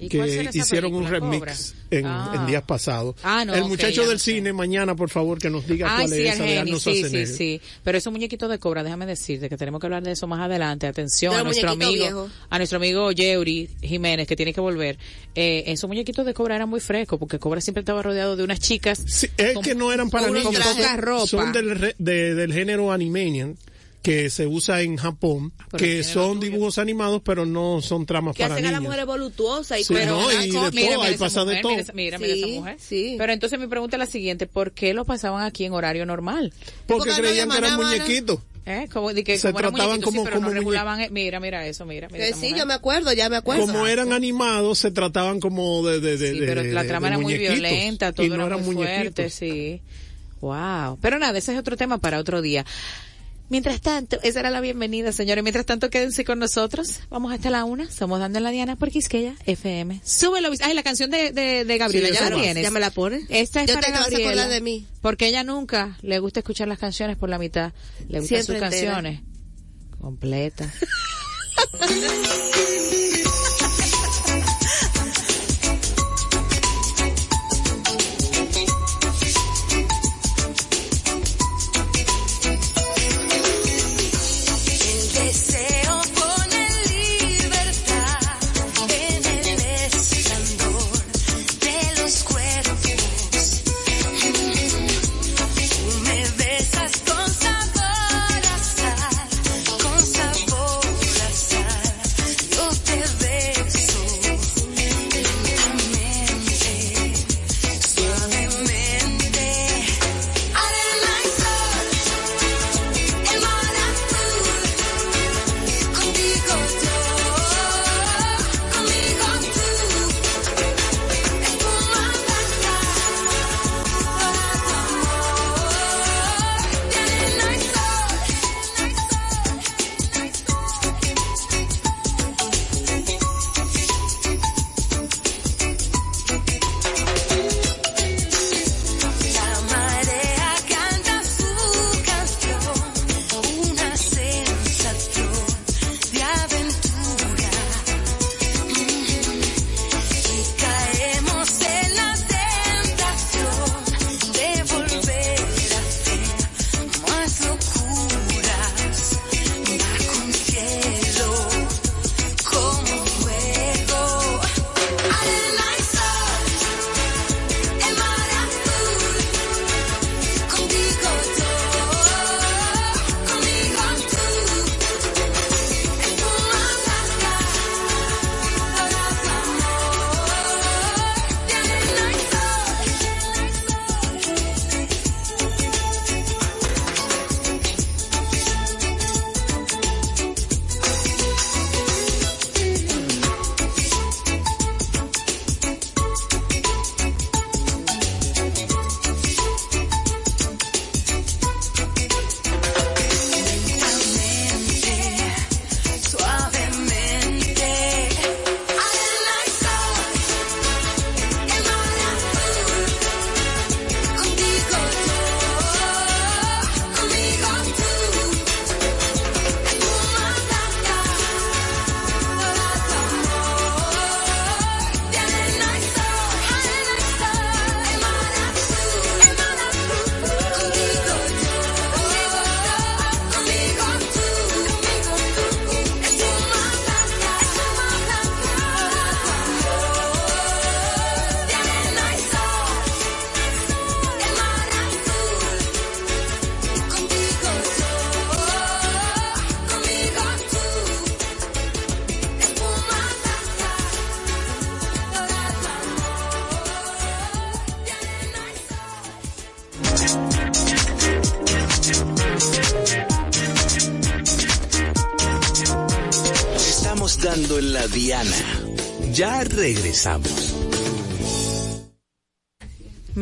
¿Y 0.00 0.08
cuál 0.08 0.28
Que 0.28 0.58
hicieron 0.58 0.94
un 0.94 1.08
remix 1.08 1.74
en, 1.90 2.06
Ah. 2.06 2.32
en 2.36 2.46
días 2.46 2.62
pasados. 2.62 3.16
Ah, 3.24 3.44
no, 3.44 3.52
El 3.54 3.64
muchacho 3.64 4.02
del 4.02 4.12
no 4.12 4.18
sé. 4.18 4.32
cine, 4.34 4.52
mañana 4.52 4.94
por 4.94 5.10
favor 5.10 5.38
que 5.40 5.50
nos 5.50 5.66
diga 5.66 5.88
Ay, 5.90 6.06
cuál 6.06 6.16
sí, 6.18 6.26
es 6.26 6.34
esa 6.34 6.42
de 6.44 6.58
Arnold 6.60 6.80
sí, 6.80 7.04
sí, 7.04 7.26
sí. 7.26 7.60
Pero 7.82 7.98
esos 7.98 8.12
muñequitos 8.12 8.48
de 8.48 8.58
cobra, 8.60 8.84
déjame 8.84 9.06
decirte 9.06 9.48
que 9.48 9.56
tenemos 9.56 9.80
que 9.80 9.86
hablar 9.88 10.04
de 10.04 10.12
eso 10.12 10.28
más 10.28 10.40
adelante. 10.40 10.86
Atención 10.86 11.34
a 11.34 11.42
nuestro 11.42 11.70
amigo, 11.70 12.28
a 12.48 12.58
nuestro 12.58 12.76
amigo 12.76 13.10
Yeuri 13.10 13.68
Jiménez, 13.82 14.28
que 14.28 14.36
tiene 14.36 14.52
que 14.54 14.60
volver. 14.60 14.98
Eh, 15.34 15.64
esos 15.66 15.88
muñequitos 15.88 16.24
de 16.24 16.32
cobra 16.32 16.54
eran 16.54 16.68
muy 16.68 16.78
frescos, 16.80 17.18
porque 17.18 17.40
cobra 17.40 17.60
siempre 17.60 17.80
estaba 17.80 18.00
rodeado 18.00 18.36
de 18.36 18.44
unas 18.44 18.60
chicas. 18.60 19.02
Sí, 19.06 19.26
es 19.36 19.54
con- 19.54 19.64
que 19.64 19.74
no 19.74 19.92
eran 19.92 20.10
para 20.10 20.28
niños. 20.30 20.52
trajes. 20.52 20.76
poca 20.76 20.96
ropa. 20.96 21.26
Son 21.26 21.52
del, 21.52 21.76
re- 21.76 21.96
de- 21.98 22.34
del 22.36 22.52
género 22.52 22.92
Animanian 22.92 23.56
que 24.02 24.30
se 24.30 24.46
usa 24.46 24.80
en 24.82 24.96
Japón, 24.96 25.52
Ah, 25.58 25.66
Pero 25.72 25.78
que 25.84 26.02
son 26.04 26.40
dibujos 26.40 26.78
animados, 26.78 27.20
pero 27.24 27.44
no 27.44 27.82
son 27.82 28.06
tramas 28.06 28.36
Que 28.36 28.44
para 28.44 28.54
hacen 28.54 28.66
a 28.66 28.70
la 28.70 28.78
niños. 28.78 28.92
mujer 28.92 29.06
voluptuosa 29.06 29.78
y 29.78 29.84
Sí, 29.84 29.92
pero 29.92 30.12
no, 30.16 30.32
y 30.32 30.36
de 30.36 30.46
Mira, 30.46 30.60
todo, 30.60 30.70
mira 30.72 30.96
hay 31.04 31.16
pasa 31.16 31.40
de 31.44 31.46
mujer, 31.46 31.62
todo. 31.62 31.72
Mira, 31.72 31.92
mira, 31.94 32.18
mira 32.18 32.34
Sí, 32.34 32.40
esa 32.42 32.60
mujer. 32.60 32.76
sí. 32.78 33.14
Pero 33.18 33.32
entonces 33.32 33.58
mi 33.58 33.66
pregunta 33.66 33.96
es 33.96 33.98
la 33.98 34.06
siguiente, 34.06 34.46
¿por 34.46 34.72
qué 34.72 34.94
lo 34.94 35.04
pasaban 35.04 35.42
aquí 35.44 35.64
en 35.64 35.72
horario 35.72 36.06
normal? 36.06 36.52
Porque 36.86 37.10
Porque 37.10 37.10
no 37.10 37.16
creían 37.28 37.48
que 37.50 37.56
había 37.56 37.68
eran 37.68 37.80
muñequitos. 37.80 38.38
¿Eh? 38.70 38.86
Como, 38.92 39.14
de 39.14 39.24
que, 39.24 39.38
Se 39.38 39.48
como 39.48 39.60
eran 39.60 39.72
trataban 39.72 39.96
muñequitos, 40.00 40.12
sí, 40.12 40.16
como- 40.18 40.24
pero 40.24 40.36
como 40.36 40.48
no 40.48 40.54
regulaban, 40.54 41.00
eh, 41.00 41.08
mira, 41.10 41.40
mira 41.40 41.66
eso, 41.66 41.84
mira, 41.86 42.08
mira 42.08 42.22
Que 42.24 42.30
esa 42.30 42.38
sí, 42.40 42.46
mujer. 42.48 42.58
yo 42.58 42.66
me 42.66 42.74
acuerdo, 42.74 43.12
ya 43.14 43.28
me 43.30 43.36
acuerdo. 43.36 43.62
Como 43.66 43.86
eran 43.86 44.12
animados, 44.12 44.78
se 44.78 44.90
trataban 44.90 45.40
como 45.40 45.86
de, 45.86 46.00
de, 46.00 46.16
de, 46.18 46.32
Sí, 46.32 46.38
de- 46.40 46.46
pero 46.46 46.62
la 46.62 46.82
de- 46.82 46.88
trama 46.88 47.08
de 47.08 47.14
era 47.14 47.22
muy 47.22 47.36
violenta, 47.38 48.12
todo 48.12 48.24
y 48.26 48.28
no 48.28 48.34
era 48.36 48.44
eran 48.46 48.64
muy 48.64 48.74
fuerte, 48.76 49.30
sí. 49.30 49.80
Wow. 50.40 50.98
Pero 51.00 51.18
nada, 51.18 51.36
ese 51.38 51.52
es 51.52 51.58
otro 51.58 51.76
tema 51.76 51.98
para 51.98 52.18
otro 52.20 52.40
día. 52.42 52.64
Mientras 53.50 53.80
tanto, 53.80 54.18
esa 54.22 54.40
era 54.40 54.50
la 54.50 54.60
bienvenida, 54.60 55.10
señores. 55.12 55.42
Mientras 55.42 55.64
tanto, 55.64 55.88
quédense 55.88 56.24
con 56.24 56.38
nosotros. 56.38 57.00
Vamos 57.08 57.32
hasta 57.32 57.48
la 57.50 57.64
una. 57.64 57.90
Somos 57.90 58.20
dando 58.20 58.38
en 58.38 58.44
la 58.44 58.50
Diana 58.50 58.76
por 58.76 58.90
Quisqueya 58.90 59.34
FM. 59.46 60.00
Súbelo. 60.04 60.50
Ay, 60.60 60.74
la 60.74 60.82
canción 60.82 61.10
de, 61.10 61.32
de, 61.32 61.64
de 61.64 61.78
Gabriela, 61.78 62.08
Sí, 62.08 62.14
¿ya 62.14 62.28
la 62.30 62.36
tienes? 62.36 62.62
¿Ya 62.62 62.70
me 62.70 62.80
la 62.80 62.90
pones? 62.90 63.22
Esta 63.30 63.62
es 63.62 63.68
Yo 63.70 63.74
para 63.74 63.90
Gabriela. 63.90 64.48
de 64.48 64.60
mí. 64.60 64.86
Porque 65.00 65.28
ella 65.28 65.44
nunca 65.44 65.96
le 66.02 66.18
gusta 66.18 66.40
escuchar 66.40 66.68
las 66.68 66.78
canciones 66.78 67.16
por 67.16 67.30
la 67.30 67.38
mitad. 67.38 67.72
Le 68.08 68.20
gustan 68.20 68.40
sus 68.44 68.54
entera. 68.56 68.70
canciones 68.70 69.20
completas. 69.98 70.70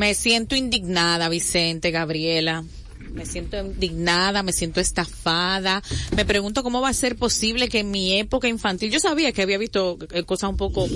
Me 0.06 0.14
siento 0.14 0.54
indignada, 0.54 1.28
Vicente, 1.28 1.90
Gabriela. 1.90 2.62
Me 3.12 3.26
siento 3.26 3.58
indignada, 3.58 4.44
me 4.44 4.52
siento 4.52 4.80
estafada. 4.80 5.82
Me 6.14 6.24
pregunto 6.24 6.62
cómo 6.62 6.80
va 6.80 6.90
a 6.90 6.94
ser 6.94 7.16
posible 7.16 7.68
que 7.68 7.80
en 7.80 7.90
mi 7.90 8.16
época 8.16 8.46
infantil, 8.46 8.92
yo 8.92 9.00
sabía 9.00 9.32
que 9.32 9.42
había 9.42 9.58
visto 9.58 9.98
eh, 10.12 10.22
cosas 10.22 10.50
un 10.50 10.56
poco 10.56 10.86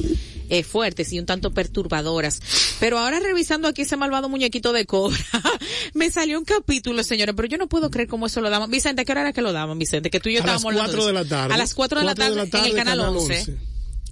eh, 0.48 0.62
fuertes 0.62 1.12
y 1.12 1.18
un 1.18 1.26
tanto 1.26 1.50
perturbadoras, 1.50 2.40
pero 2.78 3.00
ahora 3.00 3.18
revisando 3.18 3.66
aquí 3.66 3.82
ese 3.82 3.96
malvado 3.96 4.28
muñequito 4.28 4.72
de 4.72 4.86
cobra, 4.86 5.18
me 5.94 6.08
salió 6.12 6.38
un 6.38 6.44
capítulo, 6.44 7.02
señora, 7.02 7.32
pero 7.32 7.48
yo 7.48 7.58
no 7.58 7.68
puedo 7.68 7.90
creer 7.90 8.08
cómo 8.08 8.26
eso 8.26 8.40
lo 8.40 8.48
daban. 8.48 8.70
Vicente, 8.70 9.02
¿a 9.02 9.04
qué 9.04 9.10
hora 9.10 9.22
era 9.22 9.32
que 9.32 9.42
lo 9.42 9.52
daban, 9.52 9.76
Vicente? 9.76 10.08
Que 10.08 10.20
tú 10.20 10.28
y 10.28 10.34
yo 10.34 10.44
A 10.44 10.46
las 10.46 10.56
estábamos 10.58 10.80
hablando 10.80 10.92
cuatro 10.92 11.06
de 11.06 11.12
la 11.12 11.24
tarde. 11.24 11.54
A 11.54 11.56
las 11.56 11.74
4 11.74 11.98
de 11.98 12.06
la 12.06 12.14
tarde, 12.14 12.42
en 12.42 12.64
el 12.64 12.74
canal 12.74 13.00
11. 13.00 13.56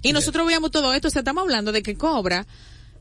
Y 0.01 0.11
nosotros 0.11 0.45
veíamos 0.45 0.71
todo 0.71 0.93
esto, 0.93 1.07
o 1.07 1.11
sea, 1.11 1.21
estamos 1.21 1.43
hablando 1.43 1.71
de 1.71 1.83
que 1.83 1.95
Cobra 1.95 2.45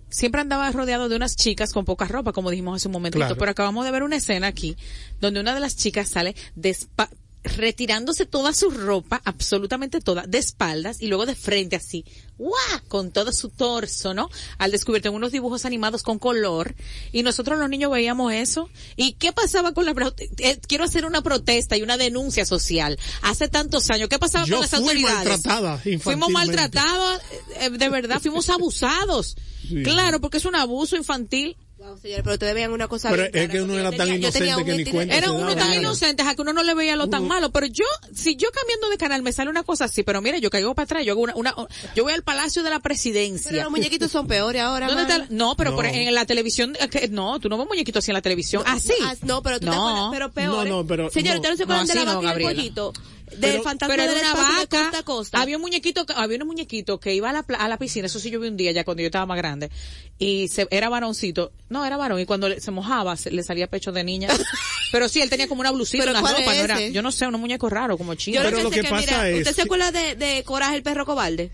siempre 0.09 0.41
andaba 0.41 0.71
rodeado 0.73 1.09
de 1.09 1.17
unas 1.17 1.37
chicas 1.37 1.73
con 1.73 1.85
poca 1.85 2.07
ropa, 2.07 2.33
como 2.33 2.51
dijimos 2.51 2.77
hace 2.77 2.89
un 2.89 2.93
momentito, 2.93 3.21
Claro. 3.21 3.37
pero 3.39 3.51
acabamos 3.51 3.85
de 3.85 3.91
ver 3.91 4.03
una 4.03 4.17
escena 4.17 4.47
aquí 4.47 4.77
donde 5.21 5.41
una 5.41 5.55
de 5.55 5.61
las 5.61 5.77
chicas 5.77 6.09
sale 6.09 6.35
despa- 6.57 7.11
retirándose 7.45 8.27
toda 8.27 8.53
su 8.53 8.71
ropa, 8.71 9.21
absolutamente 9.25 10.01
toda, 10.01 10.27
de 10.27 10.39
espaldas 10.39 11.01
y 11.01 11.07
luego 11.07 11.27
de 11.27 11.35
frente 11.35 11.77
así, 11.77 12.05
¡guau! 12.37 12.55
con 12.89 13.11
todo 13.11 13.33
su 13.33 13.49
torso, 13.49 14.15
¿no? 14.15 14.29
Al 14.59 14.71
descubierto 14.71 15.09
en 15.09 15.15
unos 15.15 15.33
dibujos 15.33 15.65
animados 15.65 16.03
con 16.03 16.19
color 16.19 16.75
y 17.13 17.23
nosotros 17.23 17.59
los 17.59 17.69
niños 17.69 17.91
veíamos 17.91 18.33
eso. 18.33 18.71
¿Y 18.97 19.13
qué 19.13 19.33
pasaba 19.33 19.73
con 19.73 19.85
la 19.85 19.95
eh, 20.39 20.61
quiero 20.67 20.85
hacer 20.85 21.05
una 21.05 21.23
protesta 21.23 21.77
y 21.77 21.83
una 21.83 21.97
denuncia 21.97 22.45
social. 22.45 22.99
Hace 23.23 23.49
tantos 23.49 23.91
años, 23.91 24.09
¿qué 24.09 24.19
pasaba 24.19 24.45
Yo 24.45 24.57
con 24.57 24.63
las 24.63 24.71
fui 24.71 24.79
autoridades? 24.81 25.29
maltratada 25.29 25.83
Fuimos 26.01 26.31
maltratados, 26.31 27.21
eh, 27.61 27.71
de 27.71 27.89
verdad, 27.89 28.21
fuimos 28.21 28.49
abusados. 28.51 29.37
Sí. 29.69 29.83
Claro, 29.83 30.21
porque 30.21 30.39
es 30.39 30.45
un 30.45 30.55
abuso 30.55 30.97
infantil. 30.97 31.57
Wow, 31.89 31.99
señor, 31.99 32.23
pero 32.23 32.33
ustedes 32.35 32.55
vean 32.55 32.73
una 32.73 32.87
cosa 32.89 33.11
Pero 33.11 33.23
bien 33.31 33.45
es 33.45 33.51
que 33.51 33.63
uno 33.63 33.79
era 33.79 33.91
tan 33.91 33.99
tenía 34.09 34.17
inocente 34.17 34.65
que 34.65 34.77
ni 34.77 34.85
cuenta 34.85 35.17
Era 35.17 35.33
uno 35.33 35.55
tan 35.57 35.73
inocente 35.75 36.23
a 36.23 36.35
que 36.35 36.43
uno 36.43 36.53
no 36.53 36.63
le 36.63 36.75
veía 36.75 36.97
lo 36.97 37.09
tan 37.09 37.27
malo, 37.27 37.51
pero 37.51 37.67
yo, 37.67 37.85
si 38.15 38.37
yo 38.37 38.49
cambiando 38.51 38.89
de 38.91 38.99
canal 38.99 39.23
me 39.23 39.33
sale 39.33 39.51
una 39.51 39.63
cosa 39.63 39.87
así, 39.87 40.03
pero 40.03 40.21
mira, 40.21 40.39
yo 40.39 40.51
caigo 40.51 40.75
para 40.75 40.85
atrás, 40.85 41.05
yo 41.05 41.13
hago 41.13 41.23
una, 41.23 41.35
una 41.37 41.55
yo 41.95 42.05
voy 42.05 42.13
al 42.13 42.23
Palacio 42.23 42.63
de 42.63 42.71
la 42.71 42.77
Pero 42.81 42.83
Presidencia. 42.83 43.63
los 43.63 43.71
muñequitos 43.71 44.11
son 44.11 44.27
peores 44.27 44.61
ahora, 44.63 44.87
¿Dónde 44.89 45.05
mano. 45.05 45.23
está? 45.25 45.35
No, 45.35 45.57
pero 45.57 45.75
por- 45.75 45.87
en 45.87 46.15
la 46.15 46.25
televisión, 46.27 46.77
eh, 46.81 46.89
que- 46.89 47.09
no, 47.09 47.39
tú 47.41 47.49
no 47.49 47.57
ves 47.59 47.67
muñequitos 47.69 48.05
así 48.05 48.11
en 48.11 48.15
la 48.15 48.23
televisión. 48.23 48.63
Ah, 48.67 48.79
sí. 48.81 48.93
Ah, 49.05 49.15
no, 49.23 49.43
pero 49.43 49.59
tú 49.61 49.67
te 49.67 49.73
No. 49.77 49.89
acuerdas, 49.89 50.11
pero 50.13 50.33
peor. 50.33 50.69
No, 50.69 50.77
no, 50.83 50.87
pero- 50.87 51.11
Señor, 51.11 51.35
no. 51.35 51.41
¿ustedes 51.41 51.53
no 51.53 51.57
se 51.57 51.63
acuerdan 51.65 51.87
No, 51.87 51.93
de 51.93 51.99
así 51.99 52.07
la 52.07 52.13
no, 52.13 52.23
vaca 52.23 52.41
y 52.41 52.43
el 52.45 52.55
pollito? 52.57 52.93
Del 53.31 53.41
Pero- 53.41 53.63
fantasma 53.63 53.95
Pero 53.95 54.03
era 54.05 54.13
una 54.13 54.21
espacio 54.23 54.45
de 54.55 54.61
vaca. 54.61 54.83
costa 54.85 54.99
a 54.99 55.03
costa. 55.03 55.41
Había 55.41 55.57
un 55.57 55.63
muñequito, 55.63 56.07
que- 56.07 56.13
había 56.17 56.39
un 56.39 56.47
muñequito 56.47 56.99
que 57.01 57.15
iba 57.15 57.31
a 57.31 57.33
la, 57.33 57.43
pla- 57.43 57.59
a 57.59 57.69
la 57.69 57.79
piscina, 57.79 58.07
eso 58.07 58.19
sí 58.19 58.31
yo 58.31 58.41
vi 58.41 58.49
un 58.49 58.57
día 58.57 58.73
ya 58.73 58.85
cuando 58.85 59.03
yo 59.03 59.07
estaba 59.07 59.27
más 59.27 59.37
grande, 59.37 59.71
y 60.19 60.49
se, 60.49 60.67
era 60.71 60.89
varoncito, 60.89 61.53
no, 61.69 61.85
era 61.85 61.97
varón, 61.97 62.21
y 62.21 62.27
cuando 62.27 62.49
le- 62.49 62.61
se 62.61 62.71
mojaba 62.71 63.17
se- 63.17 63.31
le 63.31 63.43
salía 63.43 63.67
pecho 63.69 63.93
de 63.93 64.05
niña. 64.05 64.29
Pero 64.93 65.09
sí, 65.09 65.21
él 65.21 65.29
tenía 65.31 65.49
como 65.49 65.61
una 65.61 65.71
blusita, 65.71 66.03
¿Pero 66.03 66.13
una 66.13 66.21
cuál 66.21 66.37
ropa, 66.39 66.53
es 66.55 66.59
no 66.59 66.65
era, 66.65 66.81
yo 66.89 67.03
no 67.03 67.13
sé, 67.13 67.27
un 67.27 67.35
muñeco 67.41 67.69
raro, 67.69 67.99
como 67.99 68.15
chino. 68.15 68.37
Yo 68.37 68.43
Pero 68.43 68.57
lo 68.59 68.63
lo 68.65 68.71
que 68.71 68.77
sé 68.77 68.81
que 68.83 68.87
que, 68.89 68.91
pasa 68.95 69.07
mira, 69.07 69.29
es 69.31 69.39
¿usted 69.41 69.55
se 69.55 69.63
acuerda 69.63 69.93
de, 69.93 70.15
de 70.17 70.43
Coraje 70.45 70.77
el 70.77 70.83
perro 70.83 71.05
cobarde? 71.05 71.53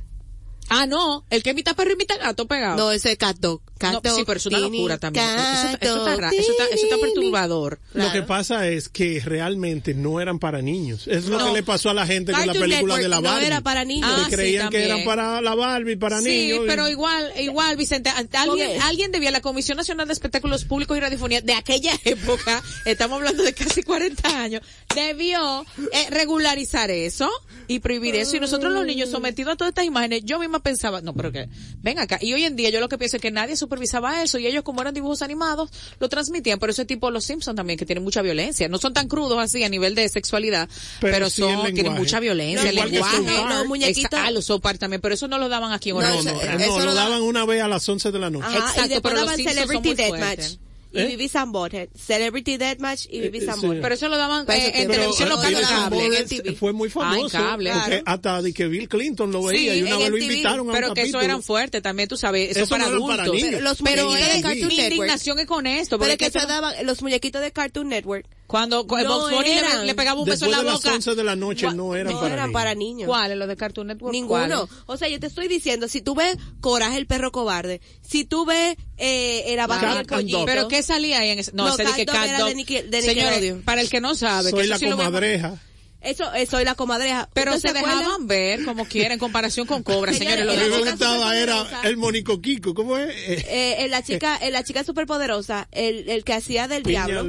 Ah, 0.70 0.86
no, 0.86 1.26
el 1.28 1.42
que 1.42 1.52
mitad 1.52 1.76
perro 1.76 1.92
y 1.92 1.96
mitad 1.96 2.18
gato 2.18 2.46
pegado. 2.48 2.76
No, 2.76 2.90
ese 2.90 3.12
es 3.12 3.18
cat 3.18 3.36
dog. 3.38 3.60
No, 3.92 4.00
sí, 4.16 4.22
pero 4.26 4.36
es 4.38 4.46
una 4.46 4.58
tini, 4.58 4.78
locura 4.78 4.98
también. 4.98 5.24
Eso, 5.24 5.40
está- 5.40 5.86
eso 5.86 5.96
está, 5.98 6.10
dog, 6.10 6.20
ra- 6.20 6.30
eso 6.30 6.50
está- 6.50 6.64
eso 6.66 6.74
está 6.84 6.96
tini. 6.96 7.00
perturbador. 7.12 7.80
Lo 7.92 8.12
que 8.12 8.22
pasa 8.22 8.68
es 8.68 8.88
que 8.88 9.20
realmente 9.24 9.94
no 9.94 10.20
eran 10.20 10.38
para 10.38 10.62
niños. 10.62 11.06
Es 11.06 11.26
lo 11.26 11.38
No. 11.38 11.46
que 11.46 11.52
le 11.52 11.62
pasó 11.62 11.90
a 11.90 11.94
la 11.94 12.06
gente 12.06 12.32
con 12.32 12.40
la 12.40 12.46
Cartoon 12.46 12.62
película 12.62 12.94
Network 12.96 13.02
de 13.02 13.08
la 13.08 13.16
no 13.16 13.22
Barbie. 13.22 13.46
era 13.46 13.60
para 13.60 13.84
niños. 13.84 14.10
Ah, 14.12 14.24
que 14.24 14.30
sí, 14.30 14.36
creían 14.36 14.68
que 14.70 14.78
también. 14.78 14.90
eran 14.96 15.04
para 15.04 15.40
la 15.40 15.54
Barbie, 15.54 15.96
para 15.96 16.20
Sí, 16.20 16.28
niños. 16.28 16.60
y- 16.64 16.66
pero 16.68 16.88
igual, 16.88 17.32
igual, 17.40 17.76
Vicente, 17.76 18.10
alguien, 18.32 18.82
alguien 18.82 19.12
debía, 19.12 19.30
la 19.30 19.40
Comisión 19.40 19.76
Nacional 19.76 20.06
de 20.06 20.12
Espectáculos 20.12 20.64
Públicos 20.64 20.96
y 20.96 21.00
Radiofonía 21.00 21.40
de 21.40 21.54
aquella 21.54 21.92
época, 22.04 22.62
estamos 22.84 23.18
hablando 23.18 23.42
de 23.42 23.52
casi 23.54 23.82
40 23.82 24.42
años, 24.42 24.62
debió 24.94 25.64
eh, 25.92 26.06
regularizar 26.10 26.90
eso 26.90 27.30
y 27.66 27.78
prohibir 27.80 28.14
eso. 28.16 28.36
Y 28.36 28.40
nosotros 28.40 28.72
los 28.72 28.84
niños 28.86 29.10
sometidos 29.10 29.54
a 29.54 29.56
todas 29.56 29.70
estas 29.70 29.84
imágenes, 29.84 30.22
yo 30.24 30.38
misma 30.38 30.60
pensaba, 30.60 31.00
no, 31.00 31.14
pero 31.14 31.32
que, 31.32 31.48
ven 31.82 31.98
acá. 31.98 32.18
Y 32.20 32.32
hoy 32.32 32.44
en 32.44 32.56
día 32.56 32.70
yo 32.70 32.80
lo 32.80 32.88
que 32.88 32.98
pienso 32.98 33.16
es 33.16 33.22
que 33.22 33.30
nadie 33.30 33.56
supervisaba 33.74 34.22
eso 34.22 34.38
y 34.38 34.46
ellos 34.46 34.62
como 34.62 34.80
eran 34.80 34.94
dibujos 34.94 35.22
animados, 35.22 35.70
lo 35.98 36.08
transmitían. 36.08 36.58
Por 36.58 36.70
ese 36.70 36.84
tipo 36.84 37.10
los 37.10 37.24
Simpsons 37.24 37.56
también, 37.56 37.78
que 37.78 37.84
tienen 37.84 38.04
mucha 38.04 38.22
violencia. 38.22 38.68
No 38.68 38.78
son 38.78 38.92
tan 38.94 39.08
crudos 39.08 39.38
así 39.38 39.62
a 39.64 39.68
nivel 39.68 39.94
de 39.94 40.08
sexualidad, 40.08 40.68
pero, 41.00 41.12
Pero 41.14 41.30
sí 41.30 41.42
el 41.42 41.54
son, 41.56 41.74
tienen 41.74 41.92
mucha 41.94 42.20
violencia, 42.20 42.68
el 42.68 42.74
Igual 42.76 42.90
que 42.90 42.94
lenguaje. 42.94 43.54
Los 43.58 43.66
muñequitos- 43.66 44.20
ah, 44.22 44.30
los 44.30 44.44
South 44.44 44.60
Park 44.60 44.78
también, 44.78 45.00
pero 45.00 45.14
eso 45.14 45.26
no 45.28 45.38
lo 45.38 45.48
daban 45.48 45.72
aquí 45.72 45.90
en 45.90 45.96
No, 45.96 46.02
No, 46.02 46.08
no, 46.08 46.14
eso- 46.20 46.28
central. 46.30 46.58
no, 46.58 46.64
eso 46.64 46.78
lo 46.78 46.84
lo 46.86 46.94
da- 46.94 47.02
daban 47.04 47.22
una 47.22 47.44
vez 47.44 47.62
a 47.62 47.68
las 47.68 47.88
11 47.88 48.12
de 48.12 48.18
la 48.18 48.30
noche. 48.30 48.46
Ajá, 48.46 48.58
Exacto, 48.58 48.84
y 48.84 48.88
después 48.88 49.02
pero 49.02 49.14
los 49.14 49.26
daban 49.26 49.44
son 49.44 49.52
Celebrity 49.54 49.88
muy 49.88 49.96
Deathmatch. 49.96 50.58
Fuertes. 50.94 51.10
Y 51.10 51.12
¿Eh? 51.12 51.16
Vivi 51.16 51.28
Sambothead. 51.28 51.88
Celebrity 51.94 52.56
Deathmatch 52.56 53.06
y 53.10 53.20
Vivi 53.20 53.38
Eh, 53.38 53.42
eh, 53.42 53.46
Sambothead. 53.46 53.72
sí. 53.76 53.78
Pero 53.82 53.94
eso 53.94 54.08
lo 54.08 54.16
daban 54.16 54.46
eh, 54.50 54.72
en 54.74 54.88
televisión 54.90 55.28
local 55.28 55.52
la 55.52 55.60
cable. 55.60 56.06
En 56.18 56.26
TV. 56.28 56.52
fue 56.54 56.72
muy 56.72 56.88
famoso. 56.90 57.36
Ah, 57.36 57.40
en 57.40 57.46
cable. 57.46 57.70
porque 57.72 57.88
Claro. 57.88 58.02
hasta 58.06 58.42
de 58.42 58.52
que 58.54 58.66
Bill 58.68 58.88
Clinton 58.88 59.32
lo 59.32 59.42
veía 59.42 59.72
Sí, 59.74 59.78
y 59.78 59.82
una 59.82 59.90
en 59.92 59.98
vez 59.98 60.10
lo 60.10 60.18
invitaron 60.18 60.70
a 60.70 60.72
Pero 60.72 60.88
un 60.88 60.94
que 60.94 61.00
eso 61.02 61.12
capítulo. 61.12 61.22
eran 61.24 61.42
fuertes 61.42 61.82
también, 61.82 62.08
tú 62.08 62.16
sabes, 62.16 62.50
eso, 62.50 62.60
Eso 62.60 62.68
para 62.70 62.84
no 62.84 62.90
eran 62.96 63.06
para 63.08 63.22
adultos. 63.24 63.34
niños. 63.42 63.50
Pero 63.58 63.64
los 63.68 63.78
Pero 63.82 64.14
es, 64.14 64.42
Cartoon 64.42 64.54
mi 64.68 64.76
Network. 64.76 64.92
indignación 64.92 65.38
es 65.40 65.46
con 65.46 65.66
esto. 65.66 65.98
Pero 65.98 66.12
es 66.12 66.18
que 66.18 66.30
que 66.30 66.38
se 66.40 66.46
daban 66.46 66.74
los 66.86 67.02
muñequitos 67.02 67.42
de 67.42 67.52
Cartoon 67.52 67.88
Network. 67.88 68.26
cuando 68.46 68.86
cu- 68.86 68.98
No 68.98 69.30
Bunny 69.30 69.48
le, 69.54 69.86
le 69.86 69.94
pegaba 69.94 70.20
un 70.20 70.26
beso 70.26 70.44
Después 70.44 70.52
en 70.52 70.58
de 70.58 70.64
la 70.64 70.72
las 70.74 70.82
boca. 70.82 70.94
11 70.94 71.14
de 71.14 71.24
la 71.24 71.34
noche 71.34 71.66
no 71.72 71.96
eran 71.96 72.12
no 72.12 72.20
para 72.20 72.34
eran 72.34 72.44
niños. 72.46 72.52
para 72.52 72.74
niños. 72.74 73.08
¿Cuáles? 73.08 73.38
Los 73.38 73.48
de 73.48 73.56
Cartoon 73.56 73.86
Network. 73.88 74.12
Ninguno. 74.12 74.68
O 74.86 74.96
sea, 74.98 75.08
yo 75.08 75.18
te 75.18 75.26
estoy 75.26 75.48
diciendo, 75.48 75.88
si 75.88 76.02
tú 76.02 76.14
ves 76.14 76.36
Coraje 76.60 76.98
el 76.98 77.06
perro 77.06 77.32
cobarde, 77.32 77.80
si 78.06 78.24
tú 78.26 78.44
ves 78.44 78.76
eh, 78.98 79.44
el 79.48 79.58
and 79.58 80.06
pollito. 80.08 80.36
Dog. 80.38 80.46
Pero 80.46 80.68
¿qué 80.68 80.82
salía 80.84 81.18
ahí 81.20 81.30
en 81.30 81.38
ese? 81.40 81.50
No, 81.54 81.64
No, 81.64 81.74
ese 81.74 81.84
que 81.96 82.04
Dog 82.04 82.14
Cat 82.14 82.38
Dog. 82.38 82.48
de 82.50 82.54
Nickel- 82.56 82.88
de 82.88 83.02
Señores, 83.02 83.30
Nickelodeon. 83.32 83.62
para 83.62 83.80
el 83.80 83.88
que 83.90 84.00
no 84.00 84.14
sabe, 84.14 84.50
que 84.50 84.56
Soy 84.56 84.66
la 84.68 84.78
sí 84.78 84.86
comadreja. 84.88 85.58
Eso, 86.00 86.34
eso 86.34 86.50
soy 86.50 86.64
la 86.66 86.74
comadreja. 86.74 87.30
Pero 87.32 87.54
¿Usted 87.54 87.70
se 87.70 87.74
dejaban 87.74 88.26
ver 88.26 88.62
como 88.66 88.84
quiera 88.86 89.14
en 89.14 89.18
comparación 89.18 89.66
con 89.66 89.82
Cobra, 89.82 90.12
Señores. 90.12 90.44
Lo 90.44 90.52
mí 90.52 90.58
de- 90.58 90.68
me 90.68 90.78
gustaba 90.90 91.34
era 91.38 91.80
el 91.84 91.96
Mónico 91.96 92.42
Kiko. 92.42 92.74
¿Cómo 92.74 92.98
es? 92.98 93.08
Eh, 93.08 93.46
Eh, 93.48 93.76
en 93.84 93.90
la 93.90 94.02
chica, 94.02 94.38
en 94.40 94.52
la 94.52 94.62
chica 94.64 94.84
superpoderosa, 94.84 95.66
el, 95.72 96.10
el 96.10 96.22
que 96.22 96.34
hacía 96.34 96.68
del 96.68 96.82
piña, 96.82 97.06
diablo, 97.06 97.20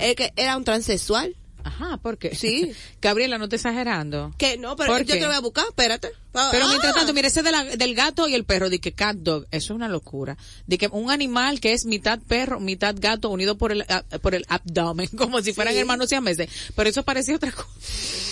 el 0.00 0.14
que 0.14 0.32
era 0.36 0.56
un 0.56 0.62
transexual. 0.62 1.34
Ajá, 1.64 1.96
¿por 1.96 2.18
qué? 2.18 2.36
Sí. 2.36 2.70
Gabriela, 3.02 3.36
no 3.36 3.48
te 3.48 3.56
exagerando. 3.56 4.32
Que 4.38 4.56
no, 4.58 4.76
pero 4.76 4.92
¿Por 4.92 5.00
yo 5.04 5.14
qué? 5.14 5.14
te 5.14 5.20
lo 5.22 5.26
voy 5.26 5.36
a 5.36 5.40
buscar, 5.40 5.64
espérate. 5.68 6.12
Pero 6.32 6.66
Ah. 6.66 6.68
mientras 6.68 6.94
tanto, 6.94 7.12
mire, 7.14 7.28
ese 7.28 7.42
de 7.42 7.50
la- 7.50 7.64
del 7.64 7.94
gato 7.94 8.28
y 8.28 8.34
el 8.34 8.44
perro, 8.44 8.68
de 8.70 8.78
que 8.78 8.92
cat 8.92 9.16
dog, 9.16 9.44
eso 9.50 9.72
es 9.72 9.76
una 9.76 9.88
locura. 9.88 10.36
De 10.66 10.76
que 10.78 10.86
un 10.92 11.10
animal 11.10 11.58
que 11.58 11.72
es 11.72 11.84
mitad 11.86 12.18
perro, 12.20 12.60
mitad 12.60 12.94
gato, 12.98 13.30
unido 13.30 13.56
por 13.56 13.72
el, 13.72 13.84
ah, 13.88 14.04
por 14.22 14.34
el 14.34 14.44
abdomen, 14.48 15.08
como 15.18 15.40
si 15.40 15.52
fueran 15.52 15.74
Sí. 15.74 15.80
hermanos 15.80 16.08
siameses. 16.10 16.48
Pero 16.76 16.90
eso 16.90 17.02
parecía 17.02 17.34
otra 17.36 17.50
cosa. 17.52 17.66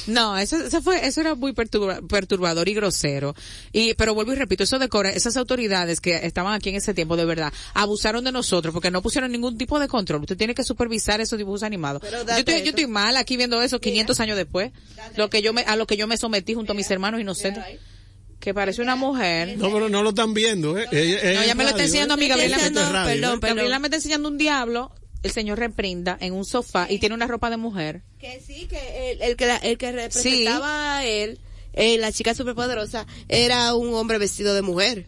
No, 0.06 0.36
eso, 0.38 0.56
eso 0.58 0.82
fue, 0.82 1.04
eso 1.06 1.20
era 1.20 1.34
muy 1.34 1.52
perturba- 1.52 2.06
perturbador 2.06 2.68
y 2.68 2.74
grosero. 2.74 3.34
Y, 3.72 3.94
pero 3.94 4.14
vuelvo 4.14 4.32
y 4.32 4.36
repito, 4.36 4.62
eso 4.62 4.78
decora, 4.78 5.10
esas 5.10 5.36
autoridades 5.36 6.00
que 6.00 6.14
estaban 6.26 6.52
aquí 6.54 6.68
en 6.68 6.76
ese 6.76 6.94
tiempo, 6.94 7.16
de 7.16 7.24
verdad, 7.24 7.52
abusaron 7.74 8.22
de 8.24 8.30
nosotros 8.30 8.72
porque 8.72 8.90
no 8.92 9.02
pusieron 9.02 9.32
ningún 9.32 9.58
tipo 9.58 9.80
de 9.80 9.88
control. 9.88 10.20
Usted 10.20 10.36
tiene 10.36 10.54
que 10.54 10.62
supervisar 10.62 11.20
esos 11.20 11.38
dibujos 11.38 11.62
animados. 11.64 12.02
Yo 12.02 12.36
estoy, 12.36 12.62
yo 12.62 12.70
estoy 12.70 12.86
mal 12.86 13.16
aquí 13.16 13.36
viendo 13.36 13.60
eso 13.62 13.80
500 13.80 14.20
años 14.20 14.36
después. 14.36 14.70
Lo 15.16 15.28
que 15.28 15.42
yo 15.42 15.52
me, 15.52 15.62
a 15.62 15.74
lo 15.76 15.86
que 15.86 15.96
yo 15.96 16.06
me 16.06 16.16
sometí 16.16 16.54
junto 16.54 16.72
a 16.72 16.76
mis 16.76 16.88
hermanos 16.90 17.20
inocentes. 17.20 17.64
Que 18.40 18.54
parece 18.54 18.82
una 18.82 18.96
mujer. 18.96 19.56
No, 19.58 19.72
pero 19.72 19.88
no 19.88 20.02
lo 20.02 20.10
están 20.10 20.34
viendo, 20.34 20.78
¿eh? 20.78 20.86
Ella- 20.92 21.20
ella 21.22 21.40
No, 21.40 21.44
ya 21.46 21.50
es 21.50 21.56
me 21.56 21.64
lo 21.64 21.70
está 21.70 21.84
enseñando 21.84 22.14
a 22.14 22.16
mí, 22.16 22.26
¿eh? 22.26 22.28
Gabriela. 22.28 22.56
Es 22.58 22.62
Perdón, 22.64 23.08
¿eh? 23.08 23.10
perdón. 23.10 23.40
Gabriela 23.40 23.78
me 23.78 23.86
está 23.88 23.96
enseñando 23.96 24.28
un 24.28 24.38
diablo, 24.38 24.92
el 25.22 25.30
señor 25.32 25.58
reprinda 25.58 26.16
en 26.20 26.32
un 26.34 26.44
sofá 26.44 26.86
y 26.90 26.98
tiene 26.98 27.14
una 27.14 27.26
ropa 27.26 27.50
de 27.50 27.56
mujer. 27.56 28.02
Que 28.20 28.40
sí, 28.46 28.66
que 28.68 29.12
el, 29.12 29.22
el 29.22 29.36
que, 29.36 29.46
la- 29.46 29.56
el 29.56 29.78
que 29.78 29.90
representaba 29.90 30.98
a 30.98 31.04
él, 31.06 31.38
eh, 31.72 31.98
la 31.98 32.12
chica 32.12 32.34
superpoderosa, 32.34 33.06
era 33.28 33.74
un 33.74 33.92
hombre 33.94 34.18
vestido 34.18 34.54
de 34.54 34.62
mujer. 34.62 35.06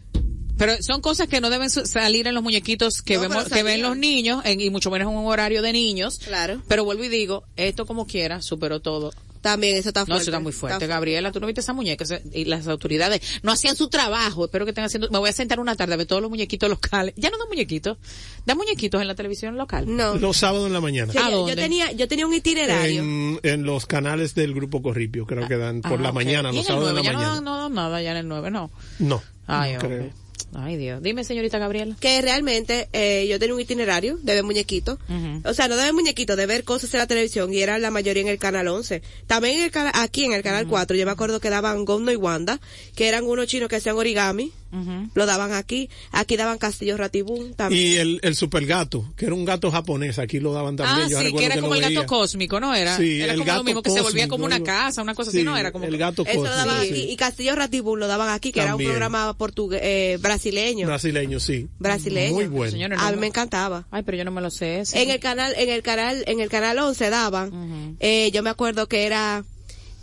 Pero 0.57 0.73
son 0.83 0.99
cosas 0.99 1.29
que 1.29 1.39
no 1.39 1.49
deben 1.49 1.69
su- 1.69 1.85
salir 1.85 2.27
en 2.27 2.33
los 2.33 2.43
muñequitos 2.43 3.01
que 3.01 3.15
No, 3.15 3.21
vemos, 3.21 3.43
pero 3.45 3.55
que 3.55 3.63
ven 3.63 3.81
los 3.81 3.95
niños, 3.95 4.41
en- 4.43 4.59
y 4.59 4.69
mucho 4.69 4.91
menos 4.91 5.09
en 5.09 5.17
un 5.17 5.25
horario 5.27 5.61
de 5.61 5.71
niños. 5.71 6.19
Claro. 6.19 6.61
Pero 6.67 6.83
vuelvo 6.83 7.05
y 7.05 7.07
digo, 7.07 7.45
esto 7.55 7.85
como 7.85 8.05
quiera, 8.05 8.41
superó 8.41 8.81
todo. 8.81 9.13
También, 9.41 9.77
eso 9.77 9.89
está 9.89 10.01
No, 10.01 10.05
fuerte. 10.07 10.21
eso 10.23 10.31
está 10.31 10.39
muy 10.41 10.51
fuerte. 10.51 10.83
Está 10.83 10.87
Gabriela, 10.93 11.31
tú 11.31 11.39
no 11.39 11.47
viste 11.47 11.61
esa 11.61 11.71
muñeca 11.73 12.03
y 12.33 12.45
las 12.45 12.67
autoridades 12.67 13.21
no 13.41 13.51
hacían 13.53 13.75
su 13.75 13.87
trabajo. 13.87 14.45
Espero 14.45 14.65
que 14.65 14.71
estén 14.71 14.83
haciendo. 14.83 15.09
Me 15.11 15.17
voy 15.19 15.29
a 15.29 15.33
sentar 15.33 15.59
una 15.59 15.75
tarde 15.75 15.93
a 15.93 15.97
ver 15.97 16.07
todos 16.07 16.21
los 16.21 16.29
muñequitos 16.29 16.69
locales. 16.69 17.13
Ya 17.15 17.29
no 17.29 17.37
dan 17.37 17.47
muñequitos. 17.47 17.97
Dan 18.45 18.57
muñequitos 18.57 19.01
en 19.01 19.07
la 19.07 19.15
televisión 19.15 19.55
local. 19.57 19.85
No. 19.87 20.15
Los 20.15 20.37
sábados 20.37 20.67
en 20.67 20.73
la 20.73 20.81
mañana. 20.81 21.11
Sí, 21.13 21.17
¿A 21.17 21.29
yo- 21.29 21.37
dónde? 21.37 21.55
Yo 21.55 21.61
tenía, 21.61 21.91
yo 21.93 22.07
tenía 22.07 22.27
un 22.27 22.33
itinerario. 22.33 23.01
En, 23.01 23.39
en 23.43 23.63
los 23.63 23.85
canales 23.85 24.35
del 24.35 24.53
Grupo 24.53 24.81
Corripio, 24.81 25.25
creo 25.25 25.47
que 25.47 25.57
dan 25.57 25.81
por 25.81 25.99
Ah, 25.99 26.03
la 26.03 26.09
ok. 26.09 26.15
mañana, 26.15 26.49
¿Y 26.51 26.55
los 26.57 26.61
en 26.61 26.67
sábados 26.67 26.91
9? 26.93 26.99
la 26.99 27.03
Ya 27.05 27.11
no 27.13 27.17
mañana. 27.19 27.35
dan, 27.35 27.43
no 27.45 27.57
dan 27.57 27.73
nada 27.73 28.01
ya 28.01 28.11
en 28.11 28.17
el 28.17 28.27
9, 28.27 28.51
no. 28.51 28.71
No, 28.99 29.21
Ay, 29.47 29.73
no 29.73 29.79
hombre. 29.79 29.97
creo. 29.99 30.13
Ay, 30.55 30.77
Dios. 30.77 31.01
Dime, 31.03 31.23
señorita 31.23 31.57
Gabriela. 31.59 31.95
que 31.99 32.21
realmente 32.21 32.89
eh, 32.93 33.27
yo 33.29 33.37
tenía 33.39 33.53
un 33.55 33.61
itinerario 33.61 34.17
de 34.21 34.33
ver 34.33 34.43
muñequitos. 34.43 34.97
Ujú. 35.07 35.41
O 35.47 35.53
sea, 35.53 35.67
no 35.67 35.75
de 35.77 35.83
ver 35.83 35.93
muñequitos, 35.93 36.35
de 36.37 36.45
ver 36.45 36.63
cosas 36.63 36.93
en 36.93 36.99
la 36.99 37.07
televisión 37.07 37.53
y 37.53 37.59
era 37.59 37.77
la 37.79 37.91
mayoría 37.91 38.21
en 38.23 38.29
el 38.29 38.39
canal 38.39 38.67
11. 38.67 39.01
También 39.27 39.59
en 39.59 39.65
el 39.65 39.71
cana- 39.71 39.91
aquí 39.95 40.25
en 40.25 40.33
el 40.33 40.41
canal 40.43 40.67
4, 40.67 40.95
yo 40.97 41.05
me 41.05 41.11
acuerdo 41.11 41.39
que 41.39 41.49
daban 41.49 41.85
Gondo 41.85 42.11
y 42.11 42.15
Wanda, 42.15 42.59
que 42.95 43.07
eran 43.07 43.25
unos 43.25 43.47
chinos 43.47 43.69
que 43.69 43.75
hacían 43.77 43.95
origami. 43.95 44.51
Ujú. 44.71 45.09
Lo 45.15 45.25
daban 45.25 45.51
aquí. 45.53 45.89
Aquí 46.11 46.37
daban 46.37 46.59
Castillo 46.59 46.95
Ratibún 46.95 47.55
también. 47.55 47.87
Y 47.93 47.95
el, 47.97 48.19
el 48.21 48.35
super 48.35 48.67
gato, 48.67 49.03
que 49.17 49.25
era 49.25 49.33
un 49.33 49.43
gato 49.43 49.71
japonés, 49.71 50.19
aquí 50.19 50.39
lo 50.39 50.53
daban 50.53 50.75
también. 50.75 51.07
Ah, 51.07 51.09
yo 51.09 51.19
sí, 51.21 51.33
que 51.33 51.45
era 51.45 51.55
como 51.55 51.69
lo 51.69 51.75
el 51.75 51.81
gato 51.81 51.93
veía. 51.95 52.05
cósmico, 52.05 52.59
¿no? 52.59 52.75
Era, 52.75 52.95
Sí, 52.95 53.19
era 53.19 53.33
el 53.33 53.39
como 53.39 53.47
gato 53.47 53.57
lo 53.59 53.63
mismo, 53.63 53.81
que 53.81 53.89
se 53.89 54.01
volvía 54.01 54.27
como 54.27 54.45
una 54.45 54.57
cósmico, 54.59 54.71
casa, 54.71 55.01
una 55.01 55.15
cosa 55.15 55.31
sí, 55.31 55.37
así, 55.39 55.43
¿no? 55.45 55.57
Era 55.57 55.71
como 55.71 55.85
el 55.85 55.91
que- 55.91 55.97
gato 55.97 56.23
Eso 56.23 56.35
lo 56.43 56.43
daban 56.43 56.65
cósmico, 56.77 56.93
aquí. 56.93 57.01
sí. 57.03 57.09
Y 57.11 57.15
Castillo 57.15 57.55
Ratibún 57.55 57.99
lo 57.99 58.07
daban 58.07 58.29
aquí, 58.29 58.51
que 58.51 58.59
era 58.59 58.67
un 58.67 58.71
También. 58.73 58.91
programa 58.91 59.33
portugués, 59.35 59.81
eh, 59.83 60.17
brasileño. 60.21 60.38
Brasileño, 60.85 61.39
sí. 61.39 61.67
brasileño. 61.79 62.33
Muy 62.33 62.47
bueno. 62.47 62.77
A 62.97 63.09
mí 63.09 63.15
me- 63.15 63.21
me 63.21 63.27
encantaba. 63.27 63.85
Ay, 63.91 64.03
pero 64.03 64.17
yo 64.17 64.23
no 64.25 64.31
me 64.31 64.41
lo 64.41 64.49
sé. 64.49 64.79
ese. 64.81 65.01
En 65.01 65.09
el 65.09 65.19
canal, 65.19 65.53
en 65.57 65.69
el 65.69 65.81
canal, 65.83 66.23
en 66.27 66.39
el 66.39 66.49
canal 66.49 66.77
11 66.79 67.09
daban, 67.09 67.95
eh, 67.99 68.29
yo 68.31 68.41
me 68.43 68.49
acuerdo 68.49 68.87
que 68.87 69.05
era, 69.05 69.43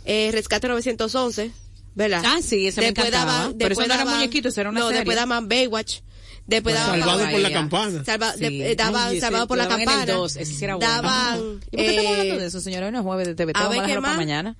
eh, 0.05 0.29
Rescate 0.31 0.67
911, 0.67 1.51
¿verdad? 1.95 2.23
Ah, 2.25 2.39
sí, 2.41 2.67
ese 2.67 2.81
me 2.81 2.87
encantaba. 2.89 3.51
Pero 3.57 3.73
eso 3.73 3.85
no 3.87 3.93
era 3.93 4.05
muñequito, 4.05 4.49
eso 4.49 4.61
era 4.61 4.69
una 4.69 4.79
No, 4.79 4.85
serie. 4.87 4.99
después 5.01 5.17
daban 5.17 5.47
Baywatch. 5.49 5.99
Después 6.45 6.75
Bueno, 6.75 6.85
daban 6.87 6.99
Salvado 7.01 7.31
por 7.31 7.39
la 7.41 7.51
campana. 7.51 8.03
Salva- 8.05 8.33
Sí. 8.33 8.39
de- 8.39 8.71
eh, 8.71 8.75
daban 8.77 9.09
Ay, 9.09 9.17
ese 9.17 9.25
Salvado 9.25 9.47
por 9.49 9.57
la 9.57 9.63
daban 9.65 9.81
en 9.81 9.89
el 9.89 9.95
campana. 9.95 10.25
ese 10.27 10.45
sí 10.45 10.63
era 10.63 10.75
bueno. 10.75 10.89
Daban, 10.93 11.39
¿Y 11.39 11.41
por 11.41 11.69
qué 11.71 11.89
estamos 11.89 12.11
hablando 12.13 12.33
eh, 12.35 12.39
de 12.39 12.45
eso, 12.47 12.61
señora? 12.61 12.85
Hoy 12.85 12.91
no 12.93 12.99
es 12.99 13.03
jueves 13.03 13.27
de 13.27 13.35
TV, 13.35 13.51
vamos 13.53 13.69
a 13.71 13.73
dejarlo 13.81 14.01
para 14.01 14.13
mañana. 14.15 14.55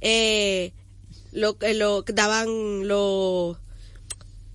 eh, 0.00 0.72
lo, 1.32 1.56
eh, 1.62 1.74
lo, 1.74 2.02
daban 2.02 2.86
los, 2.86 3.56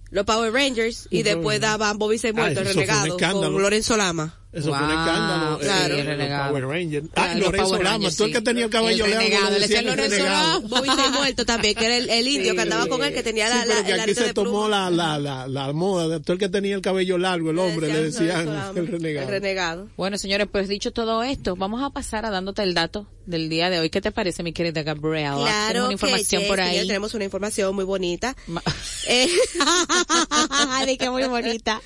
los 0.10 0.26
Power 0.26 0.54
Rangers 0.54 1.08
y 1.10 1.24
después 1.24 1.60
daban 1.60 1.98
Bobby 1.98 2.18
se 2.18 2.34
muerto, 2.34 2.62
el 2.62 2.68
eso 2.68 2.74
fue 2.74 2.84
un 2.84 2.90
renegado, 2.90 3.42
con 3.42 3.62
Lorenzo 3.62 3.98
Lama. 3.98 4.34
Eso 4.54 4.70
fue 4.70 4.78
un 4.78 4.88
Wow, 4.88 5.00
escándalo. 5.00 5.60
claro. 5.60 5.96
eh, 5.96 6.00
el 6.00 6.06
los 6.08 6.16
renegado. 6.18 6.50
Power 6.50 6.68
Rangers. 6.68 7.08
Claro, 7.14 7.30
Ah, 7.32 7.36
los 7.36 7.46
Lorenzo 7.46 7.68
Power 7.68 7.84
Lama, 7.84 7.94
Rangers, 7.96 8.16
tú 8.18 8.24
el 8.24 8.32
que 8.32 8.38
sí. 8.38 8.44
tenía 8.44 8.64
el 8.66 8.70
cabello 8.72 9.06
El 9.06 9.12
largo. 9.12 9.26
renegado, 9.28 9.52
le 9.52 9.60
le 9.60 9.68
decían 9.68 9.86
decían 9.86 10.00
el 10.00 10.10
Lorenzo 10.10 10.16
renegado. 10.26 10.54
Lama. 10.62 10.68
Bobby 10.68 10.90
se 11.04 11.10
muerto 11.12 11.46
también, 11.46 11.76
que 11.76 11.86
era 11.86 11.98
el, 11.98 12.10
el 12.10 12.28
indio 12.28 12.56
que 12.56 12.62
andaba 12.62 12.88
con 12.88 13.04
él, 13.04 13.14
que 13.14 13.24
tenía 13.24 13.52
Sí, 13.52 13.68
la, 13.68 13.84
que 13.84 13.92
el 13.92 14.00
aquí 14.00 14.16
se 14.16 14.24
de 14.24 14.34
tomó 14.34 14.70
la, 14.70 14.90
la, 14.90 15.20
la, 15.20 15.48
la 15.48 15.74
moda 15.74 16.08
de 16.08 16.20
todo 16.22 16.34
el 16.34 16.40
que 16.40 16.50
tenía 16.50 16.76
el 16.76 16.82
cabello 16.82 17.18
largo, 17.18 17.52
el 17.52 17.60
hombre, 17.60 17.88
le 17.92 18.04
decían 18.04 18.46
Lorenzo 18.46 18.54
Lama, 18.54 18.74
el 18.80 18.88
renegado. 18.88 19.28
El 19.28 19.32
renegado. 19.34 19.90
Bueno, 19.98 20.18
señores, 20.18 20.48
pues 20.52 20.68
dicho 20.70 20.92
todo 20.92 21.24
esto, 21.24 21.56
vamos 21.56 21.84
a 21.84 21.90
pasar 21.90 22.26
a 22.26 22.30
dándote 22.32 22.64
el 22.64 22.74
dato 22.74 23.06
del 23.26 23.50
día 23.50 23.70
de 23.70 23.80
hoy. 23.80 23.90
¿Qué 23.90 24.00
te 24.00 24.12
parece, 24.14 24.42
mi 24.44 24.54
querida 24.54 24.82
Gabriela? 24.84 25.36
Tenemos 25.36 25.50
Claro 25.50 25.84
una 25.86 25.94
información 25.94 26.42
que 26.44 26.48
por 26.48 26.58
sí, 26.58 26.62
ahí. 26.64 26.72
señor, 26.72 26.88
tenemos 26.88 27.14
una 27.14 27.26
información 27.26 27.76
muy 27.76 27.84
bonita. 27.86 28.36
Ma- 28.48 28.64
Eh, 29.10 29.30
qué 31.00 31.10
muy 31.10 31.24
bonita. 31.26 31.82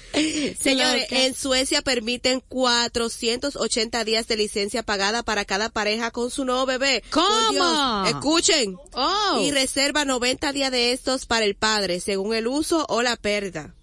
Señores, 0.59 1.07
en 1.11 1.35
Suecia 1.35 1.81
permiten 1.81 2.41
480 2.51 4.03
días 4.03 4.27
de 4.27 4.35
licencia 4.35 4.83
pagada 4.83 5.23
para 5.23 5.45
cada 5.45 5.69
pareja 5.69 6.11
con 6.11 6.29
su 6.29 6.43
nuevo 6.43 6.65
bebé. 6.65 7.01
¿Cómo? 7.09 8.05
Escuchen. 8.05 8.77
Oh. 8.91 9.39
Y 9.41 9.51
reserva 9.51 10.03
90 10.03 10.51
días 10.51 10.69
de 10.69 10.91
estos 10.91 11.25
para 11.25 11.45
el 11.45 11.55
padre, 11.55 12.01
según 12.01 12.35
el 12.35 12.47
uso 12.47 12.85
o 12.89 13.01
la 13.01 13.15
pérdida. 13.15 13.73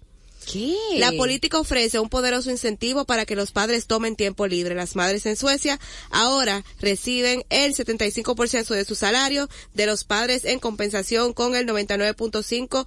¿Qué? 0.45 0.75
La 0.97 1.11
política 1.11 1.59
ofrece 1.59 1.99
un 1.99 2.09
poderoso 2.09 2.51
incentivo 2.51 3.05
para 3.05 3.25
que 3.25 3.35
los 3.35 3.51
padres 3.51 3.87
tomen 3.87 4.15
tiempo 4.15 4.45
libre. 4.45 4.75
Las 4.75 4.95
madres 4.95 5.25
en 5.25 5.35
Suecia 5.35 5.79
ahora 6.11 6.63
reciben 6.79 7.43
el 7.49 7.75
75% 7.75 8.73
de 8.73 8.85
su 8.85 8.95
salario 8.95 9.49
de 9.73 9.87
los 9.87 10.03
padres 10.03 10.45
en 10.45 10.59
compensación 10.59 11.33
con 11.33 11.55
el 11.55 11.67
99.5%. 11.67 12.85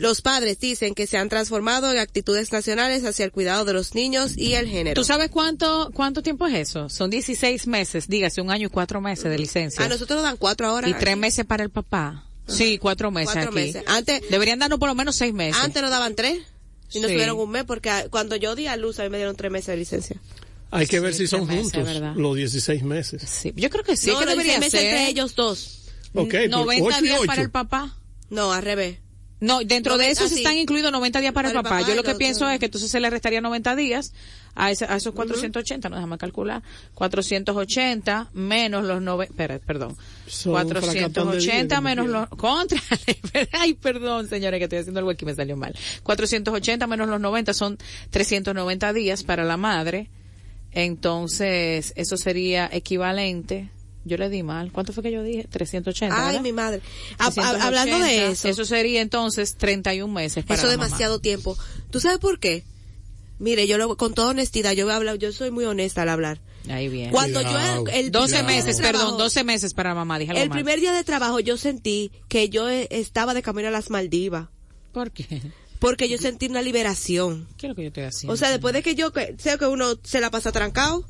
Los 0.00 0.22
padres 0.22 0.58
dicen 0.58 0.94
que 0.94 1.06
se 1.06 1.18
han 1.18 1.28
transformado 1.28 1.90
en 1.92 1.98
actitudes 1.98 2.52
nacionales 2.52 3.04
hacia 3.04 3.24
el 3.26 3.32
cuidado 3.32 3.64
de 3.66 3.74
los 3.74 3.94
niños 3.94 4.32
y 4.36 4.54
el 4.54 4.66
género. 4.66 5.00
¿Tú 5.00 5.04
sabes 5.06 5.28
cuánto 5.30 5.90
cuánto 5.92 6.22
tiempo 6.22 6.46
es 6.46 6.54
eso? 6.54 6.88
Son 6.88 7.10
16 7.10 7.66
meses, 7.66 8.08
dígase, 8.08 8.40
un 8.40 8.50
año 8.50 8.68
y 8.68 8.70
cuatro 8.70 9.00
meses 9.02 9.24
de 9.30 9.38
licencia. 9.38 9.84
A 9.84 9.88
nosotros 9.88 10.16
nos 10.16 10.24
dan 10.24 10.36
cuatro 10.38 10.66
ahora. 10.68 10.88
y 10.88 10.94
tres 10.94 11.16
meses 11.18 11.44
para 11.44 11.62
el 11.62 11.70
papá. 11.70 12.24
Sí, 12.48 12.78
cuatro 12.78 13.10
meses 13.10 13.34
Cuatro 13.34 13.50
aquí. 13.50 13.60
meses. 13.60 13.84
Antes, 13.86 14.22
Deberían 14.30 14.58
darnos 14.58 14.78
por 14.78 14.88
lo 14.88 14.94
menos 14.94 15.14
seis 15.16 15.34
meses. 15.34 15.62
antes 15.62 15.82
nos 15.82 15.90
daban 15.90 16.14
tres. 16.16 16.38
Y 16.92 17.00
nos 17.00 17.10
Sí. 17.10 17.16
dieron 17.16 17.38
un 17.38 17.50
mes 17.50 17.64
porque 17.64 17.90
a- 17.90 18.08
cuando 18.08 18.34
yo 18.36 18.56
di 18.56 18.66
a 18.66 18.76
luz 18.76 18.98
a 18.98 19.04
mí 19.04 19.10
me 19.10 19.18
dieron 19.18 19.36
tres 19.36 19.52
meses 19.52 19.68
de 19.68 19.76
licencia. 19.76 20.16
Hay 20.72 20.86
que 20.86 20.98
ver 20.98 21.12
si 21.14 21.26
son 21.26 21.46
meses, 21.46 21.62
juntos 21.64 21.84
¿verdad? 21.84 22.14
los 22.16 22.34
16 22.36 22.82
meses. 22.84 23.22
Sí, 23.28 23.52
yo 23.54 23.68
creo 23.70 23.84
que 23.84 23.96
sí, 23.96 24.10
no, 24.10 24.18
que 24.18 24.26
debería 24.26 24.54
16 24.58 24.72
meses 24.72 24.80
ser. 24.80 24.98
entre 24.98 25.10
ellos 25.10 25.34
dos. 25.34 25.82
Ok, 26.14 26.28
pero 26.30 26.48
90 26.58 26.84
ocho 26.88 26.98
y 27.00 27.02
días 27.02 27.20
para 27.26 27.42
el 27.42 27.50
papá. 27.50 27.96
No, 28.30 28.52
al 28.52 28.62
revés. 28.62 28.98
No, 29.40 29.60
dentro 29.60 29.96
de 29.96 30.04
90, 30.04 30.12
esos 30.12 30.30
sí. 30.30 30.36
están 30.42 30.56
incluidos 30.58 30.92
90 30.92 31.20
días 31.20 31.32
para, 31.32 31.48
Para 31.48 31.58
el 31.58 31.64
papá. 31.64 31.76
papá 31.78 31.88
Yo 31.88 31.94
lo 31.94 32.02
que 32.02 32.14
pienso 32.14 32.48
es 32.50 32.58
que 32.58 32.66
entonces 32.66 32.90
se 32.90 33.00
le 33.00 33.08
restaría 33.08 33.40
90 33.40 33.74
días 33.74 34.12
a, 34.54 34.70
ese- 34.70 34.84
a 34.84 34.96
esos 34.96 35.14
480, 35.14 35.88
no 35.88 35.96
déjame 35.96 36.18
calcular, 36.18 36.62
480 36.94 38.28
menos 38.34 38.84
los 38.84 39.00
90, 39.00 39.32
espera, 39.32 39.58
perdón, 39.60 39.96
Son 40.26 40.52
un 40.54 40.68
fracatón 40.68 40.92
de 40.92 41.10
480 41.40 41.74
días, 41.76 41.82
menos 41.82 42.06
los, 42.08 42.28
contra, 42.30 42.78
ay, 43.52 43.74
perdón, 43.74 44.28
señores, 44.28 44.58
que 44.58 44.64
estoy 44.64 44.78
haciendo 44.80 44.98
algo 45.00 45.10
aquí 45.10 45.24
me 45.24 45.34
salió 45.34 45.56
mal. 45.56 45.74
480 46.02 46.86
menos 46.86 47.08
los 47.08 47.20
90 47.20 47.54
son 47.54 47.78
390 48.10 48.92
días 48.92 49.22
para 49.24 49.44
la 49.44 49.56
madre, 49.56 50.10
entonces 50.72 51.92
eso 51.96 52.16
sería 52.16 52.68
equivalente, 52.72 53.70
yo 54.10 54.18
le 54.18 54.28
di 54.28 54.42
mal, 54.42 54.70
¿cuánto 54.72 54.92
fue 54.92 55.02
que 55.02 55.12
yo 55.12 55.22
dije? 55.22 55.46
380, 55.50 56.14
Ay, 56.16 56.26
¿verdad? 56.26 56.40
mi 56.42 56.52
madre. 56.52 56.82
Ha- 57.18 57.26
ha- 57.26 57.30
380, 57.30 57.66
hablando 57.66 57.98
de 58.00 58.26
eso, 58.32 58.48
Eso 58.48 58.64
sería 58.64 59.00
entonces 59.00 59.54
31 59.56 60.12
meses 60.12 60.44
para 60.44 60.58
eso 60.58 60.66
la 60.66 60.72
es 60.72 60.78
mamá. 60.78 60.86
demasiado 60.88 61.18
tiempo. 61.20 61.56
¿Tú 61.90 62.00
sabes 62.00 62.18
por 62.18 62.38
qué? 62.38 62.64
Mire, 63.38 63.66
yo 63.66 63.78
lo, 63.78 63.96
con 63.96 64.12
toda 64.12 64.30
honestidad, 64.30 64.72
yo 64.72 64.84
voy 64.84 64.92
a 64.92 64.96
hablar, 64.96 65.16
yo 65.16 65.32
soy 65.32 65.50
muy 65.50 65.64
honesta 65.64 66.02
al 66.02 66.10
hablar. 66.10 66.40
Ahí 66.68 66.88
bien. 66.88 67.10
Cuando 67.10 67.40
Cuidado, 67.42 67.86
yo, 67.86 67.92
el 67.92 68.10
12 68.10 68.32
día 68.34 68.42
de 68.42 68.46
meses, 68.46 68.76
trabajo- 68.76 68.98
perdón, 69.04 69.18
12 69.18 69.44
meses 69.44 69.72
para 69.72 69.94
mamá, 69.94 70.18
dije 70.18 70.32
El 70.32 70.50
mal. 70.50 70.58
primer 70.58 70.78
día 70.78 70.92
de 70.92 71.02
trabajo 71.04 71.40
yo 71.40 71.56
sentí 71.56 72.12
que 72.28 72.50
yo 72.50 72.68
eh, 72.68 72.86
estaba 72.90 73.32
de 73.32 73.40
camino 73.40 73.68
a 73.68 73.70
las 73.70 73.88
Maldivas. 73.88 74.48
¿Por 74.92 75.10
qué? 75.10 75.40
Porque 75.78 76.10
yo 76.10 76.18
sentí 76.18 76.48
una 76.48 76.60
liberación. 76.60 77.48
¿Qué 77.56 77.66
es 77.66 77.68
lo 77.70 77.74
que 77.74 77.82
yo 77.84 77.88
estoy 77.88 78.02
haciendo? 78.04 78.34
O 78.34 78.36
sea, 78.36 78.50
después 78.50 78.74
de 78.74 78.82
que 78.82 78.94
yo, 78.94 79.10
sé 79.38 79.56
que 79.56 79.66
uno 79.66 79.94
se 80.04 80.20
la 80.20 80.30
pasa 80.30 80.52
trancado, 80.52 81.06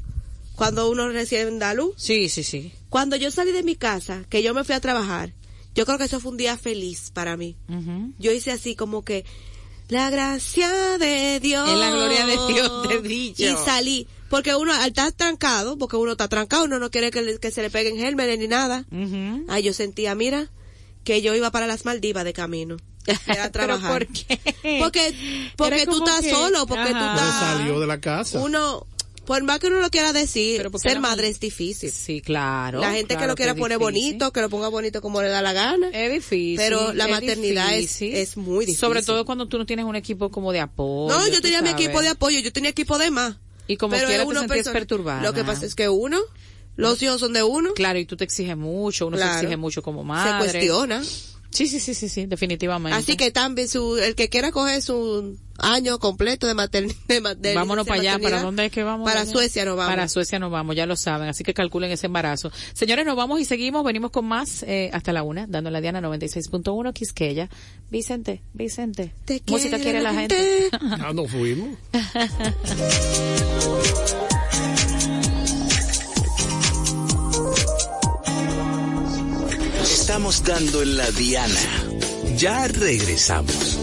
cuando 0.60 0.90
uno 0.90 1.08
recién 1.08 1.58
da 1.58 1.72
luz. 1.72 1.94
Sí, 1.96 2.28
sí, 2.28 2.44
sí. 2.44 2.70
Cuando 2.90 3.16
yo 3.16 3.30
salí 3.30 3.50
de 3.50 3.62
mi 3.62 3.76
casa, 3.76 4.24
que 4.28 4.42
yo 4.42 4.52
me 4.52 4.62
fui 4.62 4.74
a 4.74 4.80
trabajar, 4.80 5.32
yo 5.74 5.86
creo 5.86 5.96
que 5.96 6.04
eso 6.04 6.20
fue 6.20 6.32
un 6.32 6.36
día 6.36 6.58
feliz 6.58 7.10
para 7.14 7.38
mí. 7.38 7.56
Yo 8.18 8.30
hice 8.30 8.50
así 8.52 8.74
como 8.76 9.02
que, 9.02 9.24
la 9.88 10.10
gracia 10.10 10.68
de 10.98 11.40
Dios. 11.40 11.66
En 11.66 11.80
la 11.80 11.90
gloria 11.90 12.26
de 12.26 12.36
Dios 12.52 12.88
te 12.88 13.00
dicho. 13.00 13.42
Y 13.42 13.54
salí. 13.64 14.06
Porque 14.28 14.54
uno, 14.54 14.72
al 14.74 14.88
estar 14.90 15.10
trancado, 15.12 15.78
porque 15.78 15.96
uno 15.96 16.12
está 16.12 16.28
trancado, 16.28 16.64
uno 16.66 16.78
no 16.78 16.90
quiere 16.90 17.10
que, 17.10 17.22
le- 17.22 17.38
que 17.38 17.50
se 17.50 17.62
le 17.62 17.70
peguen 17.70 17.96
gérmenes 17.96 18.38
ni 18.38 18.46
nada. 18.46 18.84
Ujú. 18.92 19.46
Ay, 19.48 19.62
yo 19.62 19.72
sentía, 19.72 20.14
mira, 20.14 20.50
que 21.04 21.22
yo 21.22 21.34
iba 21.34 21.50
para 21.50 21.66
las 21.66 21.86
Maldivas 21.86 22.24
de 22.24 22.34
camino. 22.34 22.76
Era 23.06 23.16
a 23.46 23.50
¿Pero 23.50 23.50
trabajar. 23.50 23.90
por 23.92 24.06
qué? 24.08 24.38
Porque, 24.78 25.50
porque 25.56 25.86
tú 25.86 25.96
estás 26.04 26.20
que- 26.20 26.30
solo, 26.30 26.66
porque 26.66 26.90
tú 26.90 26.96
Ajá. 26.96 27.14
No 27.14 27.20
estás... 27.26 27.40
salió 27.56 27.80
de 27.80 27.86
la 27.86 27.98
casa. 28.00 28.40
Uno, 28.40 28.86
por 29.30 29.44
más 29.44 29.60
que 29.60 29.68
uno 29.68 29.78
lo 29.78 29.90
quiera 29.90 30.12
decir, 30.12 30.60
ser 30.82 30.94
la 30.94 31.00
madre 31.00 31.28
es 31.28 31.38
difícil. 31.38 31.88
Sí, 31.92 32.20
claro. 32.20 32.80
la 32.80 32.90
gente 32.90 33.16
que 33.16 33.28
lo 33.28 33.36
quiera 33.36 33.54
poner 33.54 33.78
difícil. 33.78 34.02
bonito, 34.08 34.32
que 34.32 34.40
lo 34.40 34.50
ponga 34.50 34.66
bonito 34.66 35.00
como 35.00 35.22
le 35.22 35.28
da 35.28 35.40
la 35.40 35.52
gana. 35.52 35.88
Es 35.92 36.10
difícil. 36.10 36.56
Pero 36.56 36.92
la 36.92 37.04
es 37.04 37.10
maternidad 37.12 37.72
es- 37.76 38.02
es 38.02 38.36
muy 38.36 38.66
difícil. 38.66 38.80
Sobre 38.80 39.04
todo 39.04 39.24
cuando 39.24 39.46
tú 39.46 39.56
no 39.56 39.66
tienes 39.66 39.84
un 39.84 39.94
equipo 39.94 40.32
como 40.32 40.50
de 40.50 40.58
apoyo. 40.58 41.16
no, 41.16 41.28
yo 41.28 41.40
tenía 41.40 41.62
mi 41.62 41.68
equipo 41.70 42.02
de 42.02 42.08
apoyo, 42.08 42.40
yo 42.40 42.52
tenía 42.52 42.70
equipo 42.70 42.98
de 42.98 43.12
más. 43.12 43.36
Y 43.68 43.76
como 43.76 43.92
Pero 43.92 44.08
quiera 44.08 44.22
es 44.24 44.28
te 44.28 44.32
uno 44.32 44.40
sentías 44.40 44.68
perturbada. 44.70 45.22
Lo 45.22 45.32
que 45.32 45.44
pasa 45.44 45.64
es 45.64 45.76
que 45.76 45.88
uno, 45.88 46.18
los 46.74 47.00
hijos 47.00 47.20
son 47.20 47.32
de 47.32 47.44
uno, 47.44 47.72
Claro, 47.74 48.00
y 48.00 48.06
tú 48.06 48.16
te 48.16 48.24
exiges 48.24 48.56
mucho, 48.56 49.06
uno 49.06 49.16
Claro. 49.16 49.34
se 49.34 49.38
exige 49.42 49.56
mucho 49.56 49.80
como 49.80 50.00
se 50.00 50.06
madre. 50.08 50.50
cuestiona. 50.50 51.04
Sí, 51.50 51.66
sí, 51.66 51.80
sí, 51.80 51.94
sí, 51.94 52.08
sí, 52.08 52.26
definitivamente. 52.26 52.96
Así 52.96 53.16
que 53.16 53.30
también 53.30 53.68
su, 53.68 53.96
el 53.96 54.14
que 54.14 54.28
quiera 54.28 54.52
coger 54.52 54.80
su 54.82 55.36
año 55.58 55.98
completo 55.98 56.46
de 56.46 56.54
maternidad. 56.54 57.36
Vámonos 57.54 57.86
para 57.86 58.00
allá, 58.00 58.18
¿para 58.18 58.40
dónde 58.40 58.66
es 58.66 58.72
que 58.72 58.82
vamos? 58.82 59.08
Para 59.08 59.22
allá? 59.22 59.32
Suecia 59.32 59.64
nos 59.64 59.76
vamos. 59.76 59.92
Para 59.92 60.08
Suecia 60.08 60.38
nos 60.38 60.50
vamos, 60.50 60.76
ya 60.76 60.86
lo 60.86 60.96
saben, 60.96 61.28
así 61.28 61.44
que 61.44 61.52
calculen 61.52 61.90
ese 61.90 62.06
embarazo. 62.06 62.50
Señores, 62.72 63.04
nos 63.04 63.16
vamos 63.16 63.40
y 63.40 63.44
seguimos, 63.44 63.84
venimos 63.84 64.10
con 64.10 64.26
más 64.26 64.62
eh, 64.62 64.90
hasta 64.92 65.12
la 65.12 65.22
una, 65.22 65.46
dando 65.48 65.70
la 65.70 65.80
Diana 65.80 66.00
96.1, 66.00 66.92
Quisqueya. 66.92 67.48
Vicente, 67.90 68.42
Vicente, 68.54 69.12
Te 69.24 69.42
música 69.48 69.76
quiere 69.76 69.82
quiere 69.82 70.02
la 70.02 70.14
gente. 70.14 70.36
gente. 70.36 70.78
Ya 70.98 71.12
nos 71.12 71.30
fuimos. 71.30 71.76
Estamos 80.10 80.42
dando 80.42 80.82
en 80.82 80.96
la 80.96 81.08
Diana. 81.12 81.54
Ya 82.36 82.66
regresamos. 82.66 83.79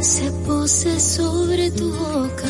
Se 0.00 0.30
pose 0.46 0.98
sobre 0.98 1.70
tu 1.72 1.92
boca 1.92 2.48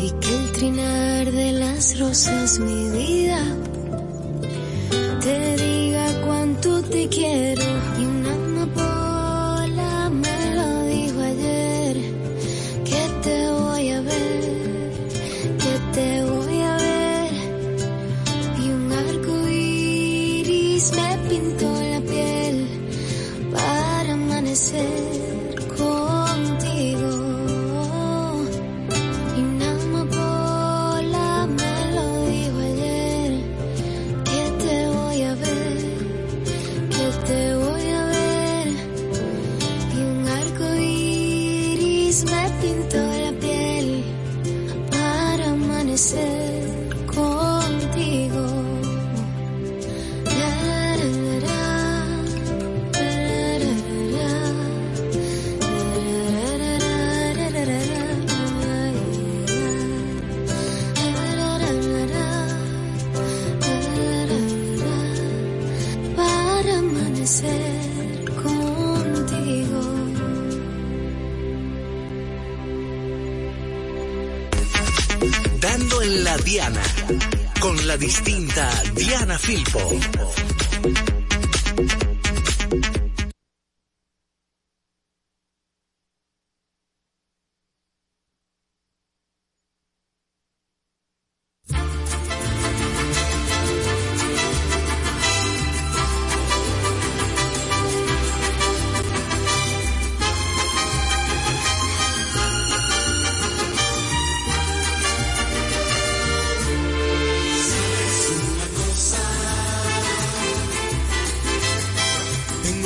y 0.00 0.10
que 0.20 0.34
el 0.36 0.52
trinar 0.52 1.32
de 1.32 1.52
las 1.52 1.98
rosas 1.98 2.60
mi 2.60 2.88
vida 2.90 3.42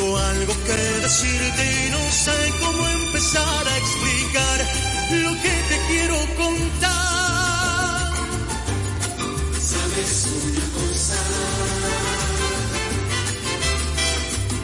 Tengo 0.02 0.18
algo 0.18 0.52
que 0.66 0.72
decirte 1.00 1.86
y 1.86 1.90
no 1.92 2.10
sé 2.10 2.32
cómo 2.58 2.88
empezar 2.88 3.68
a 3.68 3.78
explicar 3.78 4.58
lo 5.12 5.32
que 5.40 5.54
te 5.68 5.78
quiero 5.86 6.16
contar. 6.36 8.12
¿Sabes 9.60 10.26
una 10.42 10.66
cosa? 10.78 11.20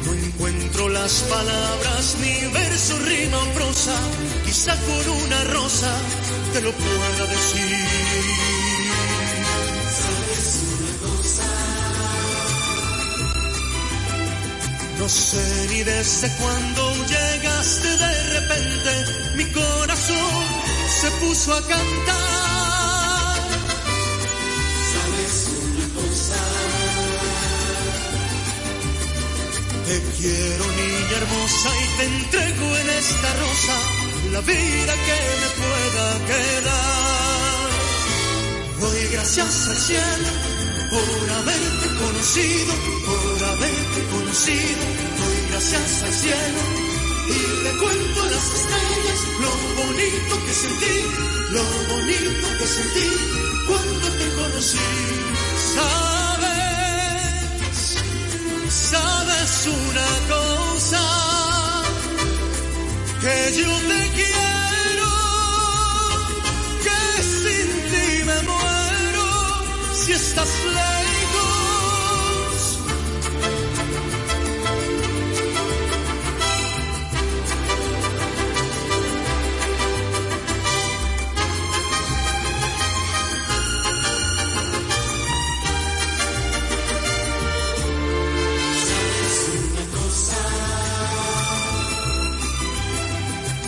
No 0.06 0.12
encuentro 0.12 0.88
las 0.88 1.12
palabras, 1.30 2.16
ni 2.20 2.52
verso, 2.52 2.98
rima 2.98 3.38
o 3.38 3.46
prosa. 3.54 3.96
Quizá 4.44 4.74
con 4.74 5.08
una 5.24 5.44
rosa 5.44 5.92
te 6.52 6.62
lo 6.62 6.72
pueda 6.72 7.26
decir. 7.26 8.57
No 14.98 15.08
sé 15.08 15.66
ni 15.70 15.84
desde 15.84 16.28
cuándo 16.38 16.92
llegaste 17.06 17.88
de 17.88 18.40
repente, 18.40 18.92
mi 19.36 19.44
corazón 19.52 20.44
se 21.00 21.10
puso 21.22 21.52
a 21.54 21.60
cantar. 21.62 23.38
¿Sabes 24.92 25.34
una 25.62 25.86
cosa? 25.94 26.40
Te 29.86 29.96
quiero 30.18 30.64
niña 30.80 31.16
hermosa 31.16 31.70
y 31.80 31.86
te 31.98 32.04
entrego 32.04 32.76
en 32.76 32.90
esta 32.90 33.32
rosa 33.34 33.76
la 34.32 34.40
vida 34.40 34.94
que 35.06 35.18
me 35.40 35.48
pueda 35.62 36.06
quedar. 36.26 37.68
Doy 38.80 39.02
gracias 39.12 39.68
al 39.68 39.78
cielo 39.78 40.57
por 40.90 41.30
haberte 41.30 41.86
conocido, 42.02 42.74
por 43.06 43.44
haberte 43.44 44.00
conocido. 44.10 44.82
Doy 45.18 45.38
gracias 45.50 46.02
al 46.02 46.14
cielo 46.14 46.60
y 47.28 47.38
le 47.64 47.72
cuento 47.78 48.20
las 48.24 48.46
estrellas 48.58 49.20
lo 49.40 49.52
bonito 49.82 50.34
que 50.46 50.54
sentí, 50.54 50.96
lo 51.50 51.64
bonito 51.94 52.46
que 52.58 52.66
sentí 52.66 53.10
cuando 53.66 54.06
te 54.18 54.26
conocí. 54.34 54.88
Sabes, 55.74 56.76
sabes 58.70 59.52
una 59.66 60.10
cosa, 60.34 61.02
que 63.20 63.36
yo 63.58 63.70
te 63.88 64.00
quiero, 64.16 64.57
si 70.08 70.14
estás 70.14 70.48
lejos. 70.64 71.98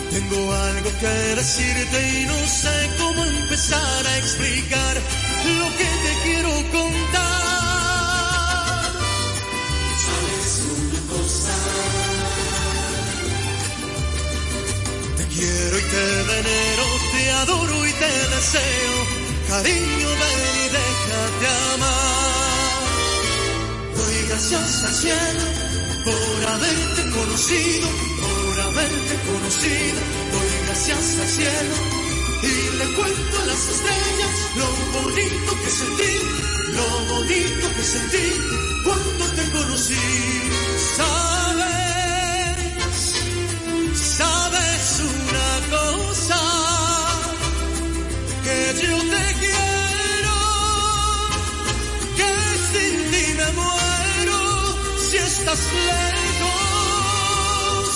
Tengo 0.09 0.53
algo 0.53 0.89
que 0.99 1.07
decirte 1.35 2.19
y 2.19 2.25
no 2.25 2.47
sé 2.47 2.89
cómo 2.97 3.25
empezar 3.25 4.07
a 4.07 4.17
explicar 4.17 5.20
lo 5.45 5.67
que 5.77 5.89
te 6.03 6.13
quiero 6.23 6.49
contar. 6.71 7.21
¿Sabes 10.05 10.51
una 10.77 11.01
cosa? 11.13 11.55
Te 15.17 15.23
quiero 15.27 15.75
y 15.77 15.85
te 15.93 16.05
venero, 16.33 16.85
te 17.11 17.31
adoro 17.31 17.75
y 17.87 17.93
te 17.93 18.11
deseo. 18.35 18.95
Cariño, 19.47 20.09
ven 20.21 20.41
y 20.63 20.67
déjate 20.77 21.45
amar. 21.73 22.81
Doy 23.97 24.17
gracias 24.29 24.83
al 24.83 24.95
cielo 24.95 25.45
por 26.05 26.49
haberte 26.49 27.01
conocido, 27.17 27.87
por 28.21 28.59
haberte 28.61 29.13
conocido. 29.29 29.99
Doy 30.33 30.51
gracias 30.67 31.05
al 31.19 31.27
cielo 31.27 31.90
le 32.81 32.87
cuento 32.93 33.35
a 33.41 33.45
las 33.45 33.63
estrellas 33.69 34.35
lo 34.55 34.67
bonito 34.97 35.51
que 35.63 35.69
sentí, 35.69 36.13
lo 36.77 36.87
bonito 37.13 37.65
que 37.75 37.83
sentí 37.83 38.27
cuando 38.83 39.25
te 39.37 39.43
conocí. 39.51 40.07
Sabes, 40.97 42.67
sabes 44.17 44.85
una 45.13 45.49
cosa, 45.75 46.41
que 48.45 48.57
yo 48.81 48.95
te 49.13 49.25
quiero, 49.43 50.37
que 52.17 52.31
sin 52.71 52.95
ti 53.11 53.25
me 53.39 53.49
muero 53.59 54.39
si 55.07 55.17
estás 55.17 55.61
lejos. 55.89 56.61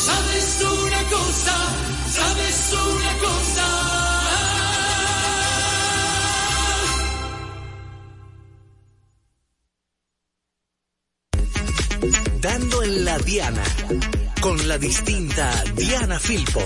Sabes 0.09 0.47
una 0.61 1.01
cosa, 1.15 1.55
sabes 2.17 2.57
una 2.73 3.13
cosa. 3.27 3.84
Diana. 13.19 13.63
Con 14.41 14.67
la 14.67 14.77
distinta 14.77 15.63
Diana 15.75 16.19
Filpo. 16.19 16.61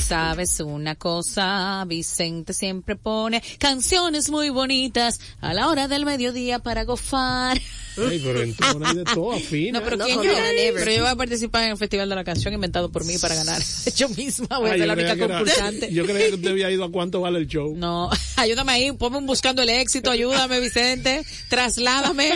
Sabes 0.00 0.60
una 0.60 0.96
cosa, 0.96 1.84
Vicente 1.86 2.52
siempre 2.52 2.96
pone 2.96 3.42
canciones 3.58 4.30
muy 4.30 4.50
bonitas 4.50 5.20
a 5.40 5.54
la 5.54 5.68
hora 5.68 5.88
del 5.88 6.04
mediodía 6.04 6.58
para 6.58 6.84
gofar. 6.84 7.60
Ay, 7.96 8.20
pero 8.24 8.42
entonces 8.42 8.88
hay 8.88 8.94
de 8.96 9.04
todo 9.04 9.32
afina. 9.36 9.78
No, 9.78 9.84
pero 9.84 9.96
No 9.96 10.04
¿quién 10.04 10.22
yo? 10.22 10.32
Pero 10.74 10.90
yo 10.92 11.00
voy 11.02 11.10
a 11.10 11.16
participar 11.16 11.64
en 11.64 11.70
el 11.70 11.76
Festival 11.76 12.08
de 12.08 12.14
la 12.14 12.24
Canción 12.24 12.52
inventado 12.54 12.90
por 12.90 13.04
mí 13.04 13.18
para 13.18 13.34
ganar. 13.34 13.60
Yo 13.96 14.08
misma 14.08 14.58
voy 14.58 14.70
a 14.70 14.72
ser 14.76 14.86
la 14.86 14.92
única 14.94 15.12
era- 15.12 15.28
concursante. 15.28 15.92
Yo 15.92 16.04
creía 16.04 16.28
que 16.28 16.34
usted 16.34 16.50
había 16.50 16.70
ido 16.70 16.84
a 16.84 16.90
cuánto 16.90 17.20
vale 17.20 17.38
el 17.38 17.46
show. 17.46 17.74
No, 17.76 18.10
ayúdame 18.36 18.72
ahí, 18.72 18.92
ponme 18.92 19.18
un 19.18 19.26
buscando 19.26 19.62
el 19.62 19.68
éxito, 19.70 20.10
ayúdame 20.10 20.60
Vicente, 20.60 21.24
trasládame, 21.48 22.32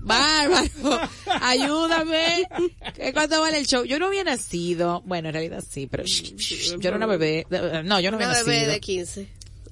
bárbaro, 0.00 1.00
ayúdame. 1.40 2.46
¿Qué 2.94 3.12
¿Cuánto 3.12 3.40
vale 3.40 3.58
el 3.58 3.66
show? 3.66 3.84
Yo 3.84 3.98
no 3.98 4.06
había 4.06 4.24
nacido, 4.24 5.02
bueno, 5.06 5.28
en 5.28 5.34
realidad 5.34 5.64
sí, 5.68 5.86
pero 5.90 6.04
shh, 6.04 6.34
shh, 6.36 6.78
yo 6.78 6.88
era 6.88 6.96
una 6.96 7.06
bebé, 7.06 7.46
no, 7.84 8.00
yo 8.00 8.10
no 8.10 8.16
había 8.16 8.28
Una 8.28 8.38
bebé 8.42 8.56
nacido. 8.56 8.72
de 8.72 8.80
15. 8.80 9.28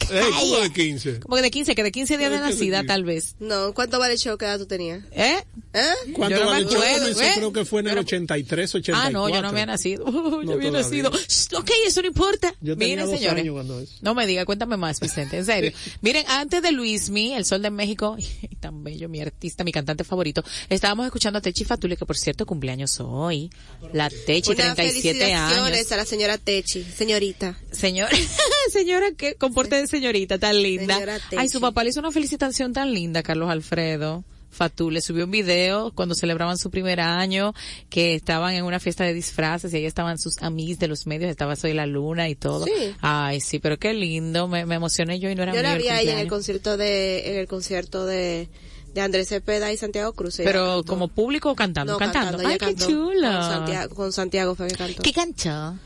¿Cómo 0.07 0.57
de 0.61 0.73
15? 0.73 1.21
Como 1.21 1.37
que 1.37 1.43
de 1.43 1.51
15, 1.51 1.75
que 1.75 1.83
de 1.83 1.93
15 1.93 2.19
días 2.19 2.31
de 2.31 2.39
nacida 2.39 2.83
tal 2.85 3.05
vez. 3.05 3.35
No, 3.41 3.75
¿cuánto 3.75 3.99
vale 3.99 4.17
show 4.17 4.39
que 4.39 4.45
edad 4.47 4.59
tú 4.59 4.67
tenías? 4.67 5.05
¿Eh? 5.13 5.37
¿Eh? 5.75 5.83
¿Cuánto 6.15 6.37
Yo 6.39 6.45
no 6.45 6.51
vale 6.51 6.67
show? 6.67 6.83
¿eh? 6.83 7.33
creo 7.37 7.53
que 7.53 7.65
fue 7.65 7.81
en 7.81 7.89
el 7.89 7.93
Pero- 7.93 8.01
83, 8.03 8.75
84. 8.77 9.07
Ah, 9.07 9.11
no, 9.11 9.29
yo 9.29 9.43
no 9.43 9.49
había 9.49 9.67
nacido. 9.67 10.05
Uh, 10.07 10.13
yo 10.13 10.21
No, 10.45 10.53
había 10.53 10.71
todavía. 10.71 10.71
nacido. 10.71 11.11
Shh, 11.13 11.55
Ok, 11.59 11.71
eso 11.87 12.01
no 12.03 12.09
importa. 12.09 12.55
Yo 12.61 12.77
tenía 12.77 12.95
Miren, 12.97 13.07
dos 13.11 13.19
señores. 13.19 13.43
años 13.43 13.53
cuando 13.55 13.81
eso. 13.81 13.95
No 14.01 14.15
me 14.15 14.27
diga, 14.27 14.45
cuéntame 14.45 14.77
más, 14.77 15.01
Vicente, 15.01 15.39
en 15.39 15.45
serio. 15.45 15.73
Miren, 16.03 16.25
antes 16.29 16.63
de 16.63 16.73
Luismi, 16.73 17.35
El 17.35 17.45
Sol 17.45 17.63
de 17.63 17.71
México, 17.71 18.17
tan 18.61 18.83
bello, 18.85 19.09
mi 19.09 19.21
artista, 19.21 19.65
mi 19.65 19.73
cantante 19.73 20.05
favorito, 20.05 20.43
estábamos 20.69 21.07
escuchando 21.07 21.39
a 21.39 21.43
Techi 21.43 21.65
Fatule, 21.65 21.97
que 21.97 22.07
por 22.07 22.17
cierto 22.17 22.47
cumpleaños 22.47 22.99
hoy. 23.01 23.51
La 23.93 24.09
Techi, 24.09 24.53
Unas 24.53 24.75
37 24.75 24.75
felicitaciones 25.19 25.75
años. 25.79 25.93
a 25.93 25.97
la 25.97 26.05
señora 26.05 26.39
Techi, 26.39 26.85
señorita. 26.85 27.59
Señor, 27.73 28.09
señora, 28.73 29.13
que 29.13 29.35
comporte 29.35 29.77
señorita 29.89 30.39
tan 30.39 30.63
linda. 30.63 30.99
Ay, 31.37 31.49
su 31.49 31.61
papá 31.61 31.83
le 31.83 31.91
hizo 31.91 32.01
una 32.01 32.13
felicitación 32.13 32.73
tan 32.73 32.93
linda, 32.93 33.23
Carlos 33.23 33.51
Alfredo. 33.51 34.25
Fatú 34.51 34.91
le 34.91 35.01
subió 35.01 35.25
un 35.27 35.31
video 35.31 35.93
cuando 35.95 36.15
celebraban 36.15 36.59
su 36.59 36.71
primer 36.71 37.01
año, 37.01 37.55
que 37.91 38.15
estaban 38.15 38.55
en 38.55 38.65
una 38.65 38.81
fiesta 38.81 39.05
de 39.05 39.15
disfraces 39.15 39.73
y 39.73 39.77
ahí 39.77 39.85
estaban 39.85 40.19
sus 40.19 40.39
amigos 40.43 40.79
de 40.79 40.89
los 40.89 41.07
medios, 41.07 41.31
estaba 41.31 41.55
Soy 41.55 41.75
la 41.75 41.87
Luna 41.87 42.29
y 42.29 42.35
todo. 42.35 42.65
Sí. 42.65 42.73
Ay, 43.01 43.41
sí, 43.41 43.59
pero 43.59 43.79
qué 43.79 43.93
lindo, 43.93 44.49
me, 44.49 44.65
me 44.65 44.77
emocioné 44.77 45.21
yo 45.21 45.31
y 45.31 45.35
no 45.35 45.43
era 45.43 45.55
Yo 45.55 45.63
la 45.63 45.77
vi 45.77 45.89
a 45.89 46.01
ella 46.01 46.15
en 46.15 46.19
el 46.21 46.29
concierto 46.29 46.77
de, 46.77 47.33
en 47.33 47.39
el 47.39 47.47
concierto 47.47 48.07
de, 48.07 48.49
de 48.95 49.01
Andrés 49.01 49.29
Cepeda 49.29 49.71
y 49.73 49.77
Santiago 49.77 50.13
Cruz. 50.13 50.37
Pero 50.39 50.77
cantó. 50.77 50.85
como 50.87 51.09
público 51.09 51.51
o 51.51 51.55
cantando, 51.55 51.93
no, 51.93 51.99
cantando. 51.99 52.39
Ay, 52.39 52.59
qué 52.59 52.67
cantó. 52.67 52.87
chulo. 52.87 53.31
Con 53.31 53.43
Santiago, 53.43 53.95
con 53.95 54.13
Santiago 54.13 54.55
fue 54.55 54.69
que 54.69 54.77
cantó. 54.77 55.03
¿Qué 55.03 55.13
cantó? 55.13 55.79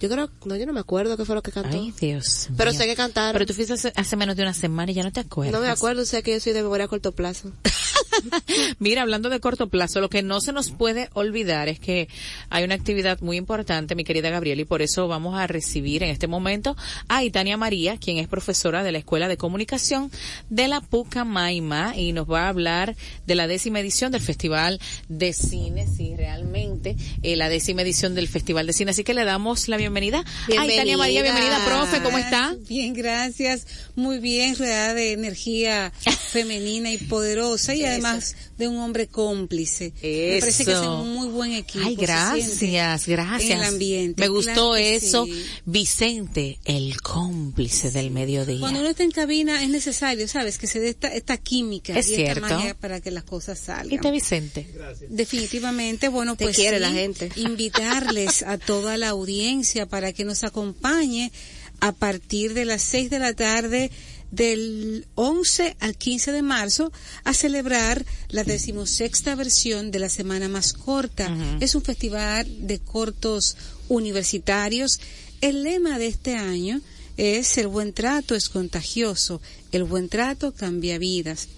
Yo 0.00 0.08
creo, 0.08 0.30
no, 0.44 0.56
yo 0.56 0.66
no 0.66 0.72
me 0.72 0.80
acuerdo 0.80 1.16
qué 1.16 1.24
fue 1.24 1.34
lo 1.34 1.42
que 1.42 1.52
cantó. 1.52 1.76
Ay, 1.76 1.94
Dios. 1.98 2.48
Pero 2.56 2.70
mío. 2.70 2.80
sé 2.80 2.86
que 2.86 2.96
cantaron. 2.96 3.32
Pero 3.32 3.46
tú 3.46 3.54
fuiste 3.54 3.72
hace, 3.72 3.92
hace 3.94 4.16
menos 4.16 4.36
de 4.36 4.42
una 4.42 4.54
semana 4.54 4.90
y 4.90 4.94
ya 4.94 5.02
no 5.02 5.12
te 5.12 5.20
acuerdas. 5.20 5.52
no 5.52 5.60
me 5.60 5.70
acuerdo, 5.70 6.04
sé 6.04 6.22
que 6.22 6.32
yo 6.32 6.40
soy 6.40 6.52
de 6.52 6.62
memoria 6.62 6.86
a 6.86 6.88
corto 6.88 7.12
plazo. 7.12 7.52
Mira, 8.78 9.02
hablando 9.02 9.28
de 9.30 9.40
corto 9.40 9.68
plazo, 9.68 10.00
lo 10.00 10.08
que 10.08 10.22
no 10.22 10.40
se 10.40 10.52
nos 10.52 10.70
puede 10.70 11.08
olvidar 11.14 11.68
es 11.68 11.78
que 11.78 12.08
hay 12.50 12.64
una 12.64 12.74
actividad 12.74 13.20
muy 13.20 13.36
importante, 13.36 13.94
mi 13.94 14.04
querida 14.04 14.30
Gabriela, 14.30 14.62
y 14.62 14.64
por 14.64 14.82
eso 14.82 15.08
vamos 15.08 15.38
a 15.38 15.46
recibir 15.46 16.02
en 16.02 16.10
este 16.10 16.26
momento 16.26 16.76
a 17.08 17.24
Itania 17.24 17.56
María, 17.56 17.96
quien 17.96 18.18
es 18.18 18.28
profesora 18.28 18.82
de 18.82 18.92
la 18.92 18.98
Escuela 18.98 19.28
de 19.28 19.36
Comunicación 19.36 20.10
de 20.50 20.68
la 20.68 20.80
Pucamaima, 20.80 21.94
y 21.96 22.12
nos 22.12 22.30
va 22.30 22.44
a 22.44 22.48
hablar 22.48 22.96
de 23.26 23.34
la 23.34 23.46
décima 23.46 23.80
edición 23.80 24.12
del 24.12 24.20
Festival 24.20 24.80
de 25.08 25.32
Cine, 25.32 25.86
sí, 25.86 26.14
realmente, 26.16 26.96
eh, 27.22 27.36
la 27.36 27.48
décima 27.48 27.82
edición 27.82 28.14
del 28.14 28.28
Festival 28.28 28.66
de 28.66 28.72
Cine. 28.72 28.90
Así 28.90 29.04
que 29.04 29.14
le 29.14 29.24
damos 29.24 29.68
la 29.68 29.76
bienvenida, 29.76 30.24
a 30.58 30.66
Itania 30.66 30.96
María. 30.96 31.22
Bienvenida, 31.22 31.64
profe, 31.64 32.02
¿cómo 32.02 32.18
está? 32.18 32.54
Bien, 32.68 32.92
gracias. 32.94 33.66
Muy 33.94 34.18
bien, 34.18 34.56
rodeada 34.56 34.94
de 34.94 35.12
energía 35.12 35.92
femenina 36.32 36.90
y 36.90 36.98
poderosa 36.98 37.74
y 37.74 37.84
además 37.84 38.03
de 38.58 38.68
un 38.68 38.78
hombre 38.78 39.06
cómplice. 39.06 39.92
Me 40.02 40.38
parece 40.40 40.64
que 40.64 40.72
es 40.72 40.78
un 40.78 41.12
muy 41.14 41.28
buen 41.28 41.52
equipo. 41.52 41.84
Ay, 41.86 41.96
gracias, 41.96 43.06
gracias. 43.06 43.50
En 43.50 43.58
el 43.58 43.64
ambiente. 43.64 44.20
Me 44.20 44.28
gustó 44.28 44.52
Claro 44.52 44.76
eso. 44.76 45.24
sí. 45.26 45.44
Vicente, 45.66 46.58
el 46.64 47.00
cómplice 47.00 47.90
del 47.90 48.10
mediodía. 48.10 48.60
Cuando 48.60 48.80
uno 48.80 48.90
está 48.90 49.02
en 49.02 49.10
cabina 49.10 49.62
es 49.62 49.68
necesario, 49.70 50.26
¿sabes? 50.28 50.58
Que 50.58 50.66
se 50.66 50.80
dé 50.80 50.90
esta, 50.90 51.08
esta 51.08 51.36
química 51.36 51.98
Es 51.98 52.08
y 52.10 52.16
cierto. 52.16 52.44
esta 52.46 52.56
magia 52.58 52.74
para 52.74 53.00
que 53.00 53.10
las 53.10 53.24
cosas 53.24 53.60
¿Y 53.60 53.64
salgan. 53.64 54.00
te 54.00 54.10
Vicente? 54.10 54.66
Definitivamente, 55.08 56.08
bueno, 56.08 56.36
Te 56.36 56.44
pues 56.44 56.56
quiere 56.56 56.76
sí, 56.78 56.82
la 56.82 56.90
gente. 56.92 57.30
invitarles 57.36 58.42
a 58.42 58.58
toda 58.58 58.96
la 58.96 59.08
audiencia 59.10 59.86
para 59.86 60.12
que 60.12 60.24
nos 60.24 60.44
acompañe 60.44 61.32
a 61.80 61.92
partir 61.92 62.54
de 62.54 62.64
las 62.64 62.82
6 62.82 63.10
de 63.10 63.18
la 63.18 63.34
tarde 63.34 63.90
del 64.34 65.06
11 65.14 65.76
al 65.80 65.96
15 65.96 66.32
de 66.32 66.42
marzo 66.42 66.92
a 67.24 67.34
celebrar 67.34 68.04
la 68.28 68.44
decimosexta 68.44 69.34
versión 69.34 69.90
de 69.90 69.98
la 69.98 70.08
Semana 70.08 70.48
Más 70.48 70.72
Corta. 70.72 71.34
Es 71.60 71.74
un 71.74 71.82
festival 71.82 72.66
de 72.66 72.78
cortos 72.78 73.56
universitarios. 73.88 75.00
El 75.40 75.62
lema 75.62 75.98
de 75.98 76.08
este 76.08 76.36
año 76.36 76.80
es 77.16 77.58
el 77.58 77.68
buen 77.68 77.92
trato 77.92 78.34
es 78.34 78.48
contagioso, 78.48 79.40
el 79.72 79.84
buen 79.84 80.08
trato 80.08 80.52
cambia 80.52 80.98
vidas. 80.98 81.48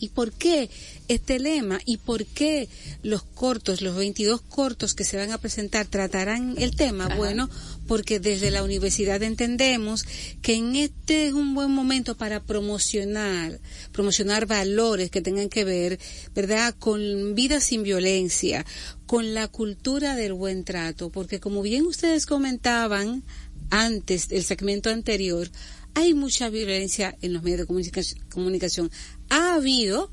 ¿Y 0.00 0.08
por 0.08 0.32
qué 0.32 0.70
este 1.08 1.38
lema? 1.38 1.78
¿Y 1.84 1.98
por 1.98 2.24
qué 2.24 2.70
los 3.02 3.22
cortos, 3.22 3.82
los 3.82 3.96
22 3.96 4.40
cortos 4.40 4.94
que 4.94 5.04
se 5.04 5.18
van 5.18 5.30
a 5.30 5.36
presentar 5.36 5.86
tratarán 5.86 6.54
el 6.56 6.74
tema? 6.74 7.14
Bueno, 7.16 7.50
porque 7.90 8.20
desde 8.20 8.52
la 8.52 8.62
universidad 8.62 9.20
entendemos 9.20 10.04
que 10.42 10.54
en 10.54 10.76
este 10.76 11.26
es 11.26 11.32
un 11.32 11.56
buen 11.56 11.72
momento 11.72 12.16
para 12.16 12.40
promocionar, 12.40 13.58
promocionar 13.90 14.46
valores 14.46 15.10
que 15.10 15.20
tengan 15.20 15.48
que 15.48 15.64
ver, 15.64 15.98
¿verdad?, 16.32 16.72
con 16.78 17.34
vida 17.34 17.60
sin 17.60 17.82
violencia, 17.82 18.64
con 19.06 19.34
la 19.34 19.48
cultura 19.48 20.14
del 20.14 20.34
buen 20.34 20.62
trato, 20.62 21.10
porque 21.10 21.40
como 21.40 21.62
bien 21.62 21.84
ustedes 21.84 22.26
comentaban 22.26 23.24
antes 23.70 24.28
del 24.28 24.44
segmento 24.44 24.88
anterior, 24.90 25.50
hay 25.94 26.14
mucha 26.14 26.48
violencia 26.48 27.16
en 27.22 27.32
los 27.32 27.42
medios 27.42 27.58
de 27.58 27.66
comunica- 27.66 28.02
comunicación. 28.32 28.88
Ha 29.30 29.54
habido, 29.54 30.12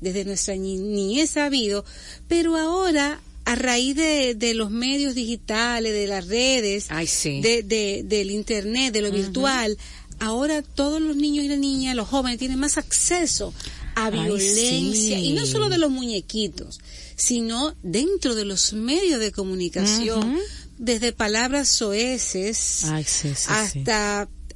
desde 0.00 0.24
nuestra 0.24 0.54
ni- 0.54 0.78
niñez 0.78 1.36
ha 1.38 1.46
habido, 1.46 1.84
pero 2.28 2.56
ahora 2.56 3.20
a 3.46 3.54
raíz 3.54 3.96
de, 3.96 4.34
de 4.34 4.52
los 4.54 4.70
medios 4.70 5.14
digitales, 5.14 5.92
de 5.92 6.06
las 6.06 6.26
redes, 6.26 6.86
Ay, 6.90 7.06
sí. 7.06 7.40
de, 7.40 7.62
de- 7.62 8.02
del 8.04 8.30
internet, 8.30 8.92
de 8.92 9.00
lo 9.00 9.10
virtual, 9.10 9.78
ahora 10.18 10.62
todos 10.62 11.00
los 11.00 11.16
niños 11.16 11.44
y 11.44 11.48
las 11.48 11.58
niñas, 11.58 11.96
los 11.96 12.08
jóvenes 12.08 12.38
tienen 12.38 12.58
más 12.58 12.76
acceso 12.76 13.54
a 13.94 14.06
Ay, 14.06 14.12
violencia 14.12 15.16
sí. 15.18 15.24
y 15.26 15.32
no 15.32 15.46
solo 15.46 15.68
de 15.68 15.78
los 15.78 15.90
muñequitos, 15.90 16.80
sino 17.16 17.74
dentro 17.82 18.34
de 18.34 18.44
los 18.44 18.72
medios 18.74 19.20
de 19.20 19.32
comunicación, 19.32 20.38
desde 20.78 21.12
palabras 21.12 21.68
soeces 21.68 22.84
Ay, 22.84 23.04
sí, 23.04 23.30
sí, 23.34 23.50
sí. 23.72 23.84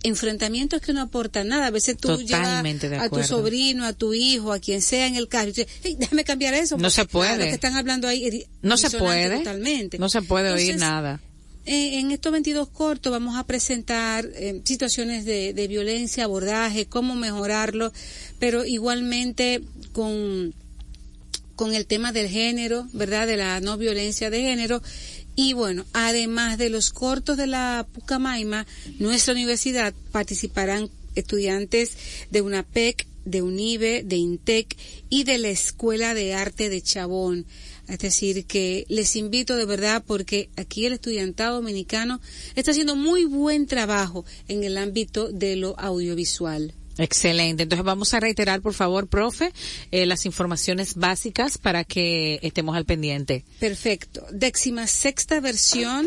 Enfrentamientos 0.03 0.81
que 0.81 0.93
no 0.93 1.03
aportan 1.03 1.49
nada. 1.49 1.67
A 1.67 1.71
veces 1.71 1.97
tú 1.97 2.09
Totalmente 2.09 2.89
de 2.89 2.97
llevas 2.97 3.07
a 3.07 3.11
tu 3.11 3.23
sobrino, 3.23 3.85
a 3.85 3.93
tu 3.93 4.15
hijo, 4.15 4.53
a 4.53 4.59
quien 4.59 4.81
sea 4.83 5.07
en 5.07 5.17
el 5.17 5.29
carro 5.29 5.49
y 5.49 5.53
dices, 5.53 5.67
"Hey, 5.83 5.97
déjame 5.99 6.25
cambiar 6.25 6.55
eso. 6.55 6.77
No 6.79 6.91
se 6.91 7.05
puede. 7.05 7.37
Lo 7.39 7.45
que 7.45 7.51
están 7.51 7.77
hablando 7.77 8.09
ahí 8.09 8.45
No 8.63 8.77
se 8.77 8.91
puede. 8.91 9.39
Totalmente. 9.39 9.99
No 9.99 10.09
se 10.09 10.23
puede 10.23 10.51
oír 10.53 10.77
nada. 10.79 11.21
eh, 11.67 11.99
en 11.99 12.11
estos 12.11 12.33
22 12.33 12.69
cortos 12.71 13.13
vamos 13.13 13.37
a 13.37 13.45
presentar 13.45 14.27
eh, 14.35 14.63
situaciones 14.65 15.25
de, 15.27 15.53
de 15.53 15.69
violencia, 15.69 16.25
abordaje, 16.25 16.87
cómo 16.87 17.15
mejorarlo, 17.15 17.93
pero 18.39 18.65
igualmente 18.65 19.61
con, 19.93 20.55
con 21.57 21.75
el 21.75 21.85
tema 21.87 22.13
del 22.13 22.29
género, 22.29 22.89
¿verdad? 22.95 23.27
De 23.27 23.37
la 23.37 23.61
no 23.61 23.77
violencia 23.77 24.31
de 24.31 24.41
género. 24.41 24.83
Y 25.37 25.53
bueno, 25.53 25.87
además 25.93 26.59
de 26.59 26.71
los 26.71 26.91
cortos 26.91 27.37
de 27.37 27.47
la 27.47 27.87
Pucamaima, 27.93 28.67
nuestra 28.99 29.33
universidad 29.33 29.95
participarán 30.13 30.91
estudiantes 31.15 31.97
de 32.31 32.43
una 32.43 32.63
PEC, 32.63 33.07
de 33.25 33.43
UNIBE, 33.43 34.03
de 34.05 34.17
INTEC 34.17 34.77
y 35.09 35.25
de 35.25 35.39
la 35.39 35.49
Escuela 35.49 36.15
de 36.15 36.35
Arte 36.35 36.69
de 36.69 36.83
Chabón. 36.83 37.47
Es 37.89 37.99
decir, 37.99 38.47
que 38.47 38.87
les 38.89 39.17
invito 39.17 39.57
de 39.57 39.65
verdad 39.65 40.03
porque 40.07 40.49
aquí 40.57 40.87
el 40.87 40.93
estudiantado 40.93 41.57
dominicano 41.57 42.21
está 42.55 42.71
haciendo 42.71 42.97
muy 42.97 43.25
buen 43.25 43.67
trabajo 43.67 44.25
en 44.49 44.65
el 44.65 44.79
ámbito 44.79 45.31
de 45.33 45.57
lo 45.57 45.79
audiovisual. 45.79 46.75
Excelente. 47.01 47.63
Entonces 47.63 47.85
vamos 47.85 48.15
a 48.15 48.21
reiterar, 48.21 48.61
por 48.61 48.75
favor, 48.75 49.09
profe, 49.09 49.53
eh, 49.91 50.07
las 50.07 50.27
informaciones 50.27 50.95
básicas 50.95 51.59
para 51.59 51.85
que 51.85 52.39
estemos 52.43 52.77
al 52.77 52.85
pendiente. 52.85 53.45
Perfecto. 53.59 54.27
Décima 54.31 54.87
sexta 54.87 55.41
versión 55.41 56.07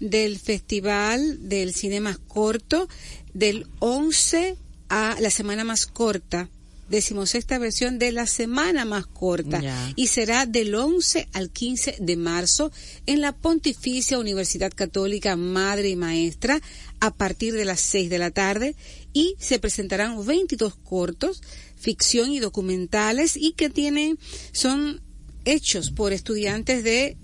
del 0.00 0.38
Festival 0.38 1.48
del 1.48 1.74
Cine 1.74 2.00
Más 2.00 2.18
Corto, 2.18 2.88
del 3.32 3.66
11 3.80 4.56
a 4.88 5.16
la 5.20 5.30
semana 5.30 5.64
más 5.64 5.86
corta. 5.86 6.48
Decimosexta 6.88 7.58
versión 7.58 7.98
de 7.98 8.12
la 8.12 8.26
semana 8.26 8.84
más 8.84 9.06
corta 9.06 9.62
y 9.96 10.08
será 10.08 10.44
del 10.44 10.74
11 10.74 11.28
al 11.32 11.48
15 11.50 11.96
de 11.98 12.16
marzo 12.16 12.70
en 13.06 13.22
la 13.22 13.32
Pontificia 13.32 14.18
Universidad 14.18 14.70
Católica 14.70 15.34
Madre 15.34 15.88
y 15.88 15.96
Maestra 15.96 16.60
a 17.00 17.10
partir 17.10 17.54
de 17.54 17.64
las 17.64 17.80
6 17.80 18.10
de 18.10 18.18
la 18.18 18.30
tarde 18.30 18.76
y 19.14 19.36
se 19.38 19.58
presentarán 19.58 20.26
22 20.26 20.74
cortos, 20.74 21.40
ficción 21.76 22.30
y 22.32 22.40
documentales 22.40 23.38
y 23.38 23.52
que 23.52 23.70
tienen 23.70 24.18
son 24.52 25.00
hechos 25.46 25.90
por 25.90 26.12
estudiantes 26.12 26.84
de 26.84 27.16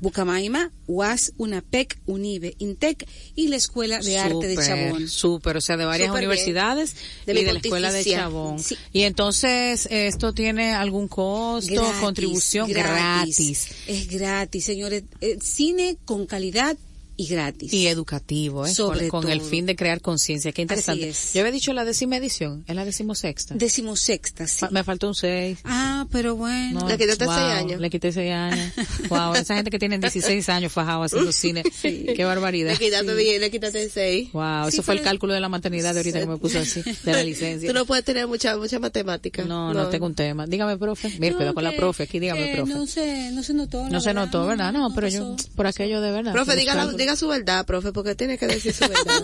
Bucamaima, 0.00 0.70
UAS, 0.86 1.32
UNAPEC, 1.38 1.98
UNIBE, 2.04 2.56
INTEC 2.58 3.08
y 3.34 3.48
la 3.48 3.56
Escuela 3.56 3.98
de 4.00 4.18
Arte 4.18 4.48
de 4.48 4.56
Chabón. 4.56 5.08
Súper, 5.08 5.56
o 5.56 5.60
sea, 5.62 5.78
de 5.78 5.86
varias 5.86 6.10
bien. 6.10 6.18
universidades 6.18 6.94
De 7.24 7.32
y 7.32 7.44
de 7.44 7.52
la 7.52 7.58
escuela 7.58 7.90
de. 7.90 8.04
Chabón. 8.04 8.58
Sí. 8.58 8.76
Y 8.92 9.02
entonces, 9.02 9.88
¿esto 9.90 10.34
tiene 10.34 10.72
algún 10.74 11.08
costo, 11.08 11.72
Gratis, 11.72 12.00
contribución 12.00 12.70
gratis? 12.70 13.68
Es 13.86 14.08
gratis, 14.08 14.64
señores. 14.64 15.04
Eh, 15.22 15.38
cine 15.40 15.96
con 16.04 16.26
calidad 16.26 16.76
y 17.16 17.26
gratis. 17.26 17.72
Y 17.72 17.86
educativo, 17.86 18.66
¿eh? 18.66 18.74
Sobre 18.74 19.08
con, 19.08 19.22
con 19.22 19.30
el 19.30 19.40
fin 19.40 19.66
de 19.66 19.76
crear 19.76 20.00
conciencia. 20.00 20.52
Qué 20.52 20.62
interesante. 20.62 21.08
es. 21.08 21.32
Yo 21.34 21.40
había 21.40 21.52
dicho 21.52 21.72
la 21.72 21.84
décima 21.84 22.16
edición, 22.16 22.64
es 22.66 22.74
la 22.74 22.84
decimosexta. 22.84 23.54
Decimosexta, 23.54 24.46
sí. 24.46 24.66
Me 24.70 24.82
faltó 24.84 25.08
un 25.08 25.14
seis. 25.14 25.58
Ah, 25.64 26.06
pero 26.10 26.36
bueno. 26.36 26.80
No, 26.80 26.88
Le 26.88 26.98
quitaste 26.98 27.24
wow, 27.26 27.34
seis 27.34 27.46
años. 27.52 27.80
Le 27.80 27.90
quité 27.90 28.12
seis 28.12 28.32
años. 28.32 28.72
wow, 29.08 29.34
esa 29.36 29.54
gente 29.54 29.70
que 29.70 29.78
tiene 29.78 29.98
16 29.98 30.48
años 30.48 30.72
fajado 30.72 31.04
haciendo 31.04 31.32
cine. 31.32 31.62
Qué 31.82 32.24
barbaridad. 32.24 32.72
Le 32.72 32.78
quitaste, 32.78 33.14
diez, 33.16 33.40
le 33.40 33.50
quitaste 33.50 33.88
seis. 33.88 34.32
Wow, 34.32 34.70
Sí, 34.70 34.76
eso 34.76 34.82
fue 34.82 34.94
el 34.94 35.02
cálculo 35.02 35.32
de 35.32 35.40
la 35.40 35.48
maternidad 35.48 35.92
de 35.94 36.00
ahorita 36.00 36.20
que 36.20 36.26
me 36.26 36.36
puso 36.36 36.58
así, 36.58 36.82
de 36.82 37.12
la 37.12 37.22
licencia. 37.22 37.68
Tú 37.70 37.74
no 37.74 37.84
puedes 37.86 38.04
tener 38.04 38.26
mucha, 38.26 38.56
mucha 38.56 38.78
matemática. 38.78 39.44
No, 39.44 39.72
no, 39.72 39.88
tengo 39.88 40.06
un 40.06 40.14
tema. 40.14 40.46
Dígame, 40.46 40.76
profe. 40.78 41.10
Mira, 41.18 41.32
No, 41.32 41.36
cuidado 41.36 41.54
con 41.54 41.64
la 41.64 41.72
profe 41.76 42.04
aquí, 42.04 42.18
dígame, 42.18 42.54
profe. 42.56 42.72
No 42.72 42.86
se, 42.86 43.30
no 43.30 43.42
se 43.42 43.54
notó. 43.54 43.88
No 43.88 44.00
se 44.00 44.08
verdad, 44.08 44.24
notó, 44.26 44.46
¿verdad? 44.46 44.72
No, 44.72 44.92
pero 44.94 45.08
yo, 45.08 45.36
pasó. 45.36 45.48
por 45.54 45.66
aquello 45.66 46.00
de 46.00 46.10
verdad. 46.10 46.32
Profe, 46.32 46.56
Los 46.64 46.96
diga, 47.04 47.16
su 47.16 47.28
verdad, 47.28 47.64
profe, 47.66 47.92
porque 47.92 48.14
tiene 48.14 48.36
que 48.38 48.46
decir 48.46 48.72
su 48.72 48.80
verdad. 48.88 49.22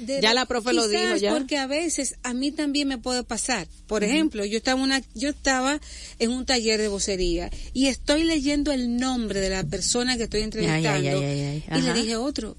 De- 0.00 0.20
Ya 0.20 0.34
la 0.34 0.46
profe 0.46 0.72
lo 0.72 0.86
dijo, 0.88 1.16
ya. 1.16 1.32
Porque 1.32 1.56
a 1.56 1.66
veces 1.66 2.16
a 2.22 2.34
mí 2.34 2.50
también 2.52 2.88
me 2.88 2.98
puede 2.98 3.24
pasar. 3.24 3.66
Por 3.86 4.04
ejemplo, 4.04 4.44
yo 4.44 4.58
estaba 4.58 4.80
una, 4.82 5.00
yo 5.14 5.30
estaba 5.30 5.80
en 6.18 6.30
un 6.30 6.44
taller 6.46 6.80
de 6.80 6.88
vocería 6.88 7.50
y 7.72 7.86
estoy 7.86 8.24
leyendo 8.24 8.72
el 8.72 8.96
nombre 8.96 9.40
de 9.40 9.50
la 9.50 9.64
persona 9.64 10.16
que 10.16 10.24
estoy 10.24 10.42
entrevistando 10.42 10.88
Ay, 10.90 11.06
ay, 11.24 11.64
ay, 11.68 11.78
y 11.78 11.82
le 11.82 11.92
dije 11.94 12.16
otro. 12.16 12.56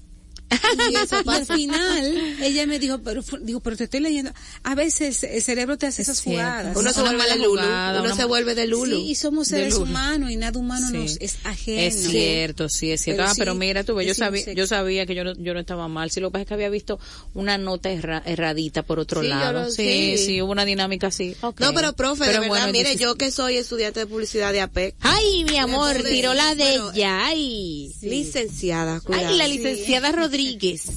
Y, 0.90 0.94
eso, 0.96 1.16
y 1.24 1.28
al 1.28 1.46
final 1.46 2.36
ella 2.42 2.66
me 2.66 2.78
dijo, 2.78 2.98
pero 2.98 3.22
digo, 3.42 3.60
pero 3.60 3.76
te 3.76 3.84
estoy 3.84 4.00
leyendo. 4.00 4.32
A 4.64 4.74
veces 4.74 5.22
el 5.24 5.42
cerebro 5.42 5.78
te 5.78 5.86
hace 5.86 6.02
Es 6.02 6.08
esas 6.08 6.22
cierto. 6.22 6.40
jugadas. 6.42 6.76
Uno 6.76 6.92
se 6.92 7.00
vuelve 7.02 7.28
de 7.28 7.36
Lulu. 7.36 7.52
Uno 7.62 8.02
una 8.02 8.16
se 8.16 8.24
vuelve 8.24 8.54
de 8.54 8.66
Lulu. 8.66 8.96
Sí, 8.96 9.02
y 9.10 9.14
somos 9.14 9.48
seres 9.48 9.74
humanos 9.74 10.30
y 10.30 10.36
nada 10.36 10.58
humano 10.58 10.86
Sí. 10.90 10.96
nos 10.96 11.16
es 11.20 11.36
ajeno. 11.44 11.80
Es 11.82 11.94
cierto, 12.10 12.68
sí, 12.68 12.90
es 12.90 13.00
cierto. 13.02 13.22
Pero 13.22 13.30
ah, 13.30 13.34
pero 13.38 13.54
mira, 13.54 13.84
tú 13.84 13.94
ves, 13.94 14.06
yo 14.08 14.14
sabía, 14.14 14.42
sexo. 14.44 14.56
yo 14.56 14.66
sabía 14.66 15.06
que 15.06 15.14
yo 15.14 15.24
no, 15.24 15.34
yo 15.34 15.54
no 15.54 15.60
estaba 15.60 15.86
mal. 15.88 16.10
Si 16.10 16.20
lo 16.20 16.28
que 16.28 16.32
pasa 16.32 16.42
es 16.42 16.48
que 16.48 16.54
había 16.54 16.68
visto 16.70 16.98
una 17.34 17.56
nota 17.58 17.90
erra- 17.90 18.22
erradita 18.24 18.82
por 18.82 18.98
otro 18.98 19.22
lado. 19.22 19.64
lo- 19.64 19.70
sí, 19.70 20.16
sí. 20.16 20.26
sí, 20.26 20.42
hubo 20.42 20.52
una 20.52 20.64
dinámica 20.64 21.08
así. 21.08 21.36
No, 21.42 21.72
pero 21.74 21.92
profe, 21.94 22.24
de 22.26 22.32
verdad, 22.32 22.48
bueno, 22.48 22.72
mire, 22.72 22.96
yo 22.96 23.14
que 23.16 23.30
soy 23.30 23.56
estudiante 23.56 24.00
de 24.00 24.06
publicidad 24.06 24.52
de 24.52 24.60
APEC, 24.62 24.94
Ay, 25.00 25.44
mi 25.44 25.58
amor, 25.58 26.02
tiró 26.02 26.34
la 26.34 26.54
de 26.54 26.74
ella. 26.74 27.26
Ay. 27.26 27.92
licenciada, 28.02 29.00
cuidado. 29.00 29.28
Ay, 29.28 29.36
la 29.36 29.46
licenciada 29.48 30.10
Rodríguez. 30.12 30.39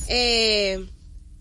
Eh, 0.08 0.86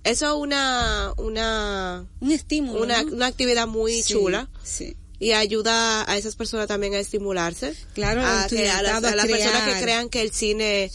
eso 0.04 0.26
es 0.26 0.32
una, 0.42 1.12
una, 1.18 2.04
Un 2.20 2.32
estímulo. 2.32 2.82
una, 2.82 3.02
¿no? 3.02 3.12
una 3.12 3.26
actividad 3.26 3.66
muy 3.68 4.02
Sí, 4.02 4.14
chula 4.14 4.48
Sí. 4.64 4.96
y 5.20 5.32
ayuda 5.32 6.10
a 6.10 6.16
esas 6.16 6.34
personas 6.36 6.66
también 6.66 6.94
a 6.94 6.98
estimularse. 6.98 7.74
Claro, 7.94 8.20
a, 8.22 8.46
que 8.48 8.68
a 8.68 8.82
las, 8.82 8.94
estudiantado, 8.94 9.08
a 9.08 9.16
las 9.16 9.26
personas 9.26 9.74
que 9.74 9.80
crean 9.82 10.08
que 10.08 10.22
el 10.22 10.32
cine, 10.32 10.90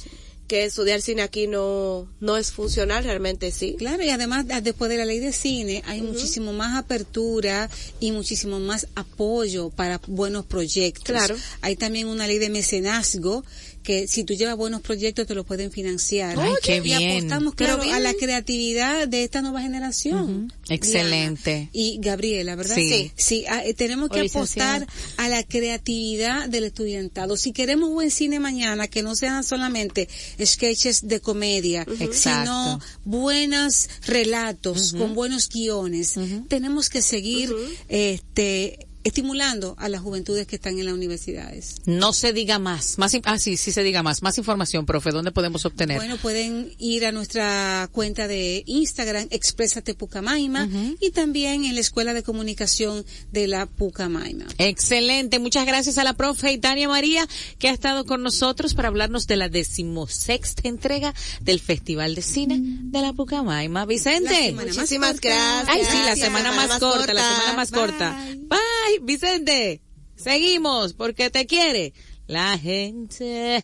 que 0.48 0.66
estudiar 0.66 1.02
cine 1.02 1.22
aquí 1.22 1.48
no, 1.48 2.08
no 2.20 2.36
es 2.38 2.52
funcional, 2.52 3.04
realmente 3.06 3.52
sí. 3.52 3.76
Claro, 3.78 4.04
y 4.04 4.10
además 4.10 4.46
después 4.62 4.90
de 4.90 4.98
la 4.98 5.06
ley 5.06 5.20
de 5.20 5.32
cine 5.32 5.84
hay 5.86 6.02
muchísimo 6.02 6.52
más 6.54 6.78
apertura 6.78 7.70
y 8.02 8.12
muchísimo 8.12 8.60
más 8.60 8.88
apoyo 8.96 9.70
para 9.70 10.02
buenos 10.08 10.46
proyectos. 10.46 11.06
Claro. 11.06 11.36
Hay 11.62 11.76
también 11.78 12.08
una 12.08 12.28
ley 12.28 12.40
de 12.40 12.50
mecenazgo 12.50 13.44
que 13.88 14.06
si 14.06 14.26
tú 14.26 14.34
llevas 14.34 14.58
buenos 14.58 14.82
proyectos 14.82 15.26
te 15.28 15.34
los 15.34 15.46
pueden 15.46 15.72
financiar. 15.72 16.38
Ay, 16.38 16.56
qué 16.62 16.76
y 16.76 16.80
bien. 16.82 17.20
apostamos 17.20 17.54
Pero 17.56 17.76
claro 17.76 17.84
bien. 17.84 17.96
a 17.96 18.00
la 18.02 18.14
creatividad 18.16 19.08
de 19.08 19.24
esta 19.24 19.42
nueva 19.42 19.62
generación. 19.62 20.52
Excelente. 20.68 21.52
Diana 21.52 21.70
y 21.72 21.98
Gabriela, 22.02 22.58
¿verdad? 22.58 22.76
Sí. 22.76 23.14
Sí, 23.16 23.46
ah, 23.48 23.64
eh, 23.64 23.74
tenemos 23.74 24.10
que 24.10 24.20
apostar 24.20 24.86
a 25.16 25.30
la 25.30 25.42
creatividad 25.44 26.50
del 26.50 26.66
estudiantado. 26.66 27.38
Si 27.38 27.54
queremos 27.54 27.90
buen 27.90 28.12
cine 28.12 28.42
mañana, 28.42 28.90
que 28.90 29.04
no 29.04 29.16
sean 29.16 29.46
solamente 29.46 30.10
sketches 30.44 31.08
de 31.08 31.22
comedia, 31.22 31.84
Exacto. 31.84 32.42
sino 32.42 32.82
buenos 33.06 33.88
relatos 34.06 34.92
con 34.92 35.16
buenos 35.16 35.48
guiones, 35.48 36.16
tenemos 36.50 36.90
que 36.90 37.02
seguir 37.02 37.56
este 37.88 38.87
estimulando 39.04 39.76
a 39.78 39.90
las 39.90 40.02
juventudes 40.02 40.48
que 40.48 40.56
están 40.58 40.78
en 40.80 40.86
las 40.86 40.94
universidades. 40.94 41.76
No 41.86 42.14
se 42.14 42.34
diga 42.34 42.60
más. 42.60 42.98
Más, 42.98 43.16
ah, 43.24 43.40
sí, 43.40 43.58
sí 43.58 43.72
se 43.72 43.84
diga 43.84 44.04
más. 44.04 44.22
Más 44.22 44.38
información, 44.38 44.86
profe. 44.86 45.12
¿Dónde 45.12 45.32
podemos 45.32 45.66
obtener? 45.66 45.98
Bueno, 45.98 46.18
pueden 46.18 46.72
ir 46.78 47.06
a 47.06 47.12
nuestra 47.12 47.90
cuenta 47.92 48.28
de 48.28 48.64
Instagram, 48.66 49.28
Exprésate 49.32 49.94
Pucamaima, 49.94 50.68
y 51.00 51.12
también 51.12 51.66
en 51.66 51.76
la 51.76 51.82
Escuela 51.82 52.14
de 52.14 52.24
Comunicación 52.24 53.06
de 53.32 53.48
la 53.48 53.66
Pucamaima. 53.66 54.46
Excelente, 54.58 55.40
muchas 55.40 55.66
gracias 55.66 55.98
a 55.98 56.04
la 56.04 56.14
profe 56.14 56.58
Tania 56.58 56.88
María 56.88 57.28
que 57.60 57.70
ha 57.70 57.72
estado 57.74 58.06
con 58.06 58.24
nosotros 58.24 58.74
para 58.74 58.88
hablarnos 58.90 59.28
de 59.28 59.38
la 59.38 59.50
decimosexta 59.50 60.68
entrega 60.68 61.14
del 61.42 61.60
Festival 61.60 62.16
de 62.16 62.22
Cine 62.22 62.60
de 62.60 63.02
la 63.02 63.14
Pucamaima. 63.14 63.86
Vicente. 63.86 64.54
Muchísimas 64.54 65.14
corta. 65.14 65.30
gracias. 65.30 65.70
Ay, 65.70 65.82
sí, 65.90 65.98
la 66.06 66.16
semana 66.16 66.52
más 66.52 66.80
corta, 66.80 67.14
la 67.14 67.22
semana 67.22 67.54
más 67.54 67.72
Bye. 67.72 67.80
corta. 67.80 68.18
Bye, 68.48 68.97
Vicente. 69.02 69.82
Seguimos 70.16 70.94
porque 70.94 71.30
te 71.30 71.46
quiere 71.46 71.94
la 72.28 72.58
gente. 72.58 73.64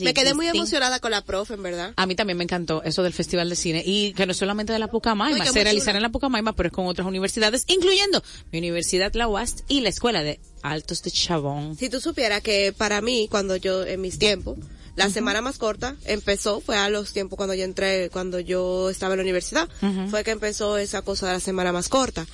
Me 0.00 0.14
quedé 0.14 0.34
muy 0.34 0.48
emocionada 0.48 1.00
con 1.00 1.10
la 1.10 1.22
profe, 1.22 1.54
en 1.54 1.62
verdad. 1.62 1.92
A 1.96 2.06
mí 2.06 2.14
también 2.14 2.36
me 2.36 2.44
encantó 2.44 2.82
eso 2.82 3.02
del 3.02 3.12
Festival 3.12 3.48
de 3.48 3.56
Cine 3.56 3.82
y 3.84 4.12
que 4.14 4.26
no 4.26 4.32
es 4.32 4.38
solamente 4.38 4.72
de 4.72 4.78
la 4.78 4.88
Pucamaima, 4.88 5.44
se 5.46 5.64
realizará 5.64 5.98
en 5.98 6.02
la 6.02 6.10
Pucamaima, 6.10 6.54
pero 6.54 6.68
es 6.68 6.72
con 6.72 6.86
otras 6.86 7.06
universidades, 7.06 7.64
incluyendo 7.68 8.22
mi 8.52 8.58
universidad, 8.58 9.12
la 9.14 9.28
UAST 9.28 9.60
y 9.68 9.80
la 9.80 9.88
Escuela 9.88 10.22
de 10.22 10.40
Altos 10.62 11.02
de 11.02 11.10
Chabón. 11.10 11.76
Si 11.76 11.88
tú 11.88 12.00
supieras 12.00 12.42
que 12.42 12.72
para 12.76 13.00
mí, 13.00 13.28
cuando 13.30 13.56
yo, 13.56 13.84
en 13.84 14.00
mis 14.00 14.18
tiempos, 14.18 14.58
la 14.96 15.10
semana 15.10 15.40
más 15.40 15.58
corta 15.58 15.96
empezó, 16.04 16.60
fue 16.60 16.76
a 16.76 16.88
los 16.88 17.12
tiempos 17.12 17.36
cuando 17.36 17.54
yo 17.54 17.64
entré, 17.64 18.10
cuando 18.10 18.38
yo 18.38 18.90
estaba 18.90 19.14
en 19.14 19.18
la 19.18 19.22
universidad, 19.22 19.68
fue 20.08 20.22
que 20.22 20.30
empezó 20.30 20.78
esa 20.78 21.02
cosa 21.02 21.26
de 21.26 21.32
la 21.34 21.40
semana 21.40 21.72
más 21.72 21.88
corta. 21.88 22.26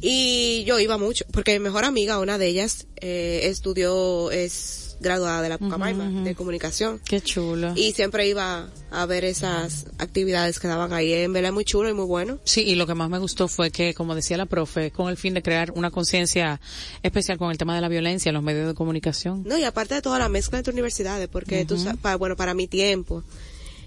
Y 0.00 0.64
yo 0.64 0.78
iba 0.78 0.96
mucho, 0.98 1.24
porque 1.32 1.58
mi 1.58 1.64
mejor 1.64 1.84
amiga, 1.84 2.18
una 2.18 2.38
de 2.38 2.46
ellas, 2.46 2.86
eh, 2.96 3.42
estudió, 3.44 4.30
es 4.30 4.83
graduada 5.00 5.42
de 5.42 5.48
la 5.48 5.58
Pucamaima, 5.58 6.08
ujú. 6.08 6.24
de 6.24 6.34
comunicación. 6.34 7.00
Qué 7.04 7.20
chulo. 7.20 7.72
Y 7.76 7.92
siempre 7.92 8.26
iba 8.28 8.68
a 8.90 9.06
ver 9.06 9.24
esas 9.24 9.86
actividades 9.98 10.58
que 10.58 10.68
daban 10.68 10.92
ahí. 10.92 11.12
En 11.12 11.32
verdad 11.32 11.52
muy 11.52 11.64
chulo 11.64 11.88
y 11.88 11.94
muy 11.94 12.06
bueno. 12.06 12.38
Sí, 12.44 12.62
y 12.62 12.74
lo 12.74 12.86
que 12.86 12.94
más 12.94 13.10
me 13.10 13.18
gustó 13.18 13.48
fue 13.48 13.70
que, 13.70 13.94
como 13.94 14.14
decía 14.14 14.36
la 14.36 14.46
profe, 14.46 14.90
con 14.90 15.08
el 15.08 15.16
fin 15.16 15.34
de 15.34 15.42
crear 15.42 15.72
una 15.72 15.90
conciencia 15.90 16.60
especial 17.02 17.38
con 17.38 17.50
el 17.50 17.58
tema 17.58 17.74
de 17.74 17.80
la 17.80 17.88
violencia 17.88 18.30
en 18.30 18.34
los 18.34 18.42
medios 18.42 18.66
de 18.66 18.74
comunicación. 18.74 19.42
No, 19.46 19.58
y 19.58 19.64
aparte 19.64 19.94
de 19.94 20.02
toda 20.02 20.18
la 20.18 20.28
mezcla 20.28 20.58
entre 20.58 20.72
universidades, 20.72 21.28
porque 21.28 21.64
tú 21.64 21.74
Ujú. 21.74 21.84
sabes, 21.84 22.00
pa- 22.00 22.16
bueno, 22.16 22.36
para 22.36 22.54
mi 22.54 22.66
tiempo, 22.68 23.22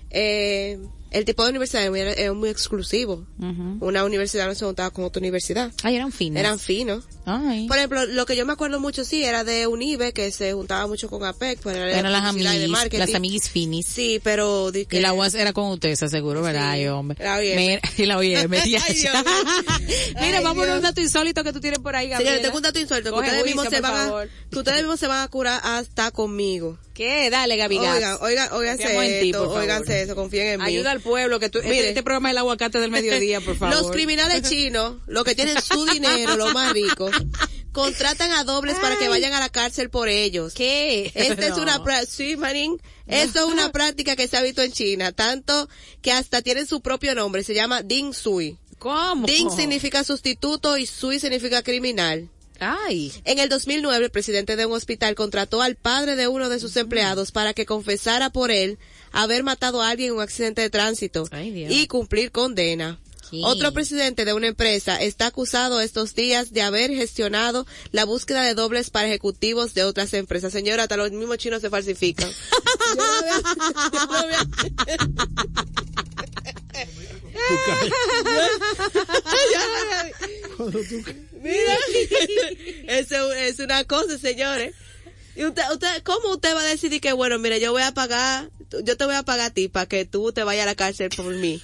eh, 0.10 0.80
el 1.12 1.26
tipo 1.26 1.44
de 1.44 1.50
universidad 1.52 1.84
es 1.86 2.34
muy, 2.34 2.50
exclusivo. 2.50 3.26
Una 3.80 4.04
universidad 4.04 4.48
no 4.48 4.56
se 4.56 4.66
juntaba 4.66 4.90
con 4.92 5.06
otra 5.06 5.20
universidad. 5.20 5.72
Ay, 5.84 5.96
eran 5.96 6.12
finas. 6.12 6.40
Eran 6.40 6.60
finos. 6.60 7.06
Ay. 7.26 7.68
Por 7.68 7.78
ejemplo, 7.78 8.06
lo 8.06 8.26
que 8.26 8.36
yo 8.36 8.46
me 8.46 8.54
acuerdo 8.54 8.80
mucho, 8.80 9.04
sí, 9.04 9.24
era 9.24 9.44
de 9.44 9.68
Unive, 9.68 10.14
que 10.14 10.32
se 10.32 10.54
juntaba 10.54 10.88
mucho 10.88 11.10
con 11.10 11.24
APEC, 11.24 11.60
pues 11.60 11.76
era 11.76 11.92
Eran 12.00 12.12
las 12.12 12.24
amiguis, 12.24 12.94
las 12.94 13.14
amiguis 13.14 13.50
finis. 13.50 13.86
Sí, 13.86 14.20
pero... 14.24 14.72
que- 14.72 14.98
Y 14.98 15.00
la 15.00 15.14
UAS 15.14 15.36
era 15.36 15.54
con 15.54 15.68
usted, 15.70 15.90
esa 15.90 16.08
seguro, 16.08 16.42
¿verdad? 16.42 16.72
Ay, 16.72 16.88
hombre. 16.88 17.18
la 17.24 17.38
OIM. 17.38 17.80
Y 17.98 18.06
la 18.06 18.18
OIM. 18.18 18.50
Mira, 20.20 20.38
Ay, 20.38 20.44
vamos 20.44 20.68
a 20.68 20.76
un 20.76 20.82
dato 20.82 21.02
insólito 21.02 21.44
que 21.44 21.54
tú 21.54 21.60
tienes 21.60 21.80
por 21.80 21.96
ahí, 21.96 22.10
Gabriela. 22.10 22.32
Señores, 22.32 22.42
tengo 22.44 22.58
un 22.58 22.64
dato 22.64 22.80
insólito, 22.80 23.12
Coge 23.12 23.28
ustedes 23.28 23.46
mismos, 23.46 23.68
se 23.70 23.82
van 23.82 23.96
a, 23.96 24.26
que 24.52 24.58
ustedes 24.60 24.78
mismos 24.80 25.00
se 25.00 25.08
van 25.08 25.24
a 25.24 25.28
curar 25.28 25.62
hasta 25.64 26.12
conmigo. 26.12 26.78
¿Qué? 26.94 27.30
Dale, 27.30 27.58
Gaby. 27.58 27.78
Oigan, 27.78 28.18
oigan, 28.22 28.48
en 28.48 28.54
oiganse 28.54 29.28
esto, 29.28 29.52
oiganse 29.52 30.02
eso, 30.02 30.16
confíen 30.16 30.48
en 30.48 30.60
mí. 30.62 30.66
Ayuda 30.66 30.97
al 30.98 31.02
pueblo, 31.04 31.40
que 31.40 31.50
tú, 31.50 31.60
este, 31.60 31.70
Mire. 31.70 31.90
este 31.90 32.04
programa 32.04 32.30
es 32.30 32.34
el 32.34 32.38
aguacate 32.40 32.80
del 32.80 32.92
mediodía, 32.92 33.42
por 33.42 33.56
favor. 33.56 33.76
Los 33.76 33.92
criminales 33.92 34.42
chinos, 34.50 34.98
los 35.08 35.24
que 35.24 35.36
tienen 35.36 35.62
su 35.62 35.86
dinero, 35.86 36.36
los 36.36 36.54
más 36.54 36.74
ricos, 36.74 37.12
contratan 37.72 38.32
a 38.32 38.44
dobles 38.44 38.76
para 38.80 38.98
que 38.98 39.08
vayan 39.08 39.34
a 39.34 39.40
la 39.40 39.50
cárcel 39.50 39.90
por 39.90 40.10
ellos. 40.10 40.54
¿Qué? 40.54 41.12
Esta 41.14 41.48
es 41.48 41.58
una 41.58 41.84
práctica, 41.84 42.12
sí, 42.12 42.36
manín, 42.36 42.82
esto 43.06 43.40
es 43.40 43.46
una 43.46 43.72
práctica 43.72 44.16
que 44.16 44.28
se 44.28 44.38
ha 44.38 44.42
visto 44.42 44.62
en 44.62 44.72
China, 44.72 45.12
tanto 45.12 45.70
que 46.02 46.12
hasta 46.12 46.42
tienen 46.42 46.66
su 46.66 46.82
propio 46.82 47.16
nombre, 47.16 47.44
se 47.44 47.54
llama 47.54 47.84
Ding 47.84 48.14
Sui. 48.14 48.58
¿Cómo? 48.80 49.26
Ding 49.26 49.50
significa 49.56 50.04
sustituto 50.04 50.78
y 50.78 50.86
Sui 50.86 51.20
significa 51.20 51.64
criminal. 51.64 52.30
Ay. 52.60 53.14
En 53.24 53.40
el 53.40 53.50
2009, 53.50 54.06
el 54.06 54.12
presidente 54.12 54.56
de 54.56 54.66
un 54.66 54.74
hospital 54.74 55.16
contrató 55.16 55.62
al 55.62 55.76
padre 55.76 56.16
de 56.16 56.28
uno 56.28 56.50
de 56.50 56.60
sus 56.60 56.76
empleados 56.78 57.32
para 57.32 57.54
que 57.54 57.66
confesara 57.66 58.30
por 58.32 58.52
él 58.52 58.80
haber 59.12 59.44
matado 59.44 59.82
a 59.82 59.90
alguien 59.90 60.10
en 60.10 60.16
un 60.16 60.22
accidente 60.22 60.62
de 60.62 60.70
tránsito 60.70 61.26
Ay, 61.32 61.52
Dios. 61.52 61.72
y 61.72 61.88
cumplir 61.88 62.32
condena. 62.32 63.00
Otro 63.44 63.74
presidente 63.74 64.24
de 64.26 64.34
una 64.34 64.48
empresa 64.48 65.02
está 65.02 65.28
acusado 65.28 65.82
estos 65.82 66.16
días 66.16 66.54
de 66.54 66.62
haber 66.62 66.92
gestionado 66.92 67.68
la 67.92 68.06
búsqueda 68.06 68.44
de 68.44 68.54
dobles 68.54 68.90
para 68.90 69.08
ejecutivos 69.08 69.74
de 69.74 69.84
otras 69.84 70.14
empresas. 70.14 70.54
Señora, 70.54 70.84
hasta 70.84 70.96
los 70.96 71.12
mismos 71.12 71.38
chinos 71.38 71.62
se 71.62 71.70
falsifican. 71.70 72.32
Mira, 81.42 81.78
eso 82.88 83.34
es 83.34 83.60
una 83.60 83.84
cosa, 83.84 84.18
señores. 84.18 84.74
Y 85.38 85.46
usted, 85.46 85.62
usted, 85.72 86.02
¿cómo 86.04 86.34
usted 86.34 86.56
va 86.56 86.62
a 86.62 86.66
decidir 86.66 87.00
que, 87.00 87.14
bueno, 87.14 87.38
mire, 87.38 87.60
yo 87.60 87.72
voy 87.72 87.84
a 87.84 87.94
pagar, 87.94 88.50
yo 88.84 88.98
te 88.98 89.06
voy 89.06 89.16
a 89.16 89.24
pagar 89.24 89.52
a 89.52 89.54
ti 89.54 89.68
para 89.68 89.86
que 89.86 90.04
tú 90.06 90.32
te 90.32 90.44
vayas 90.44 90.64
a 90.64 90.66
la 90.66 90.76
cárcel 90.76 91.10
por 91.16 91.26
mí? 91.36 91.62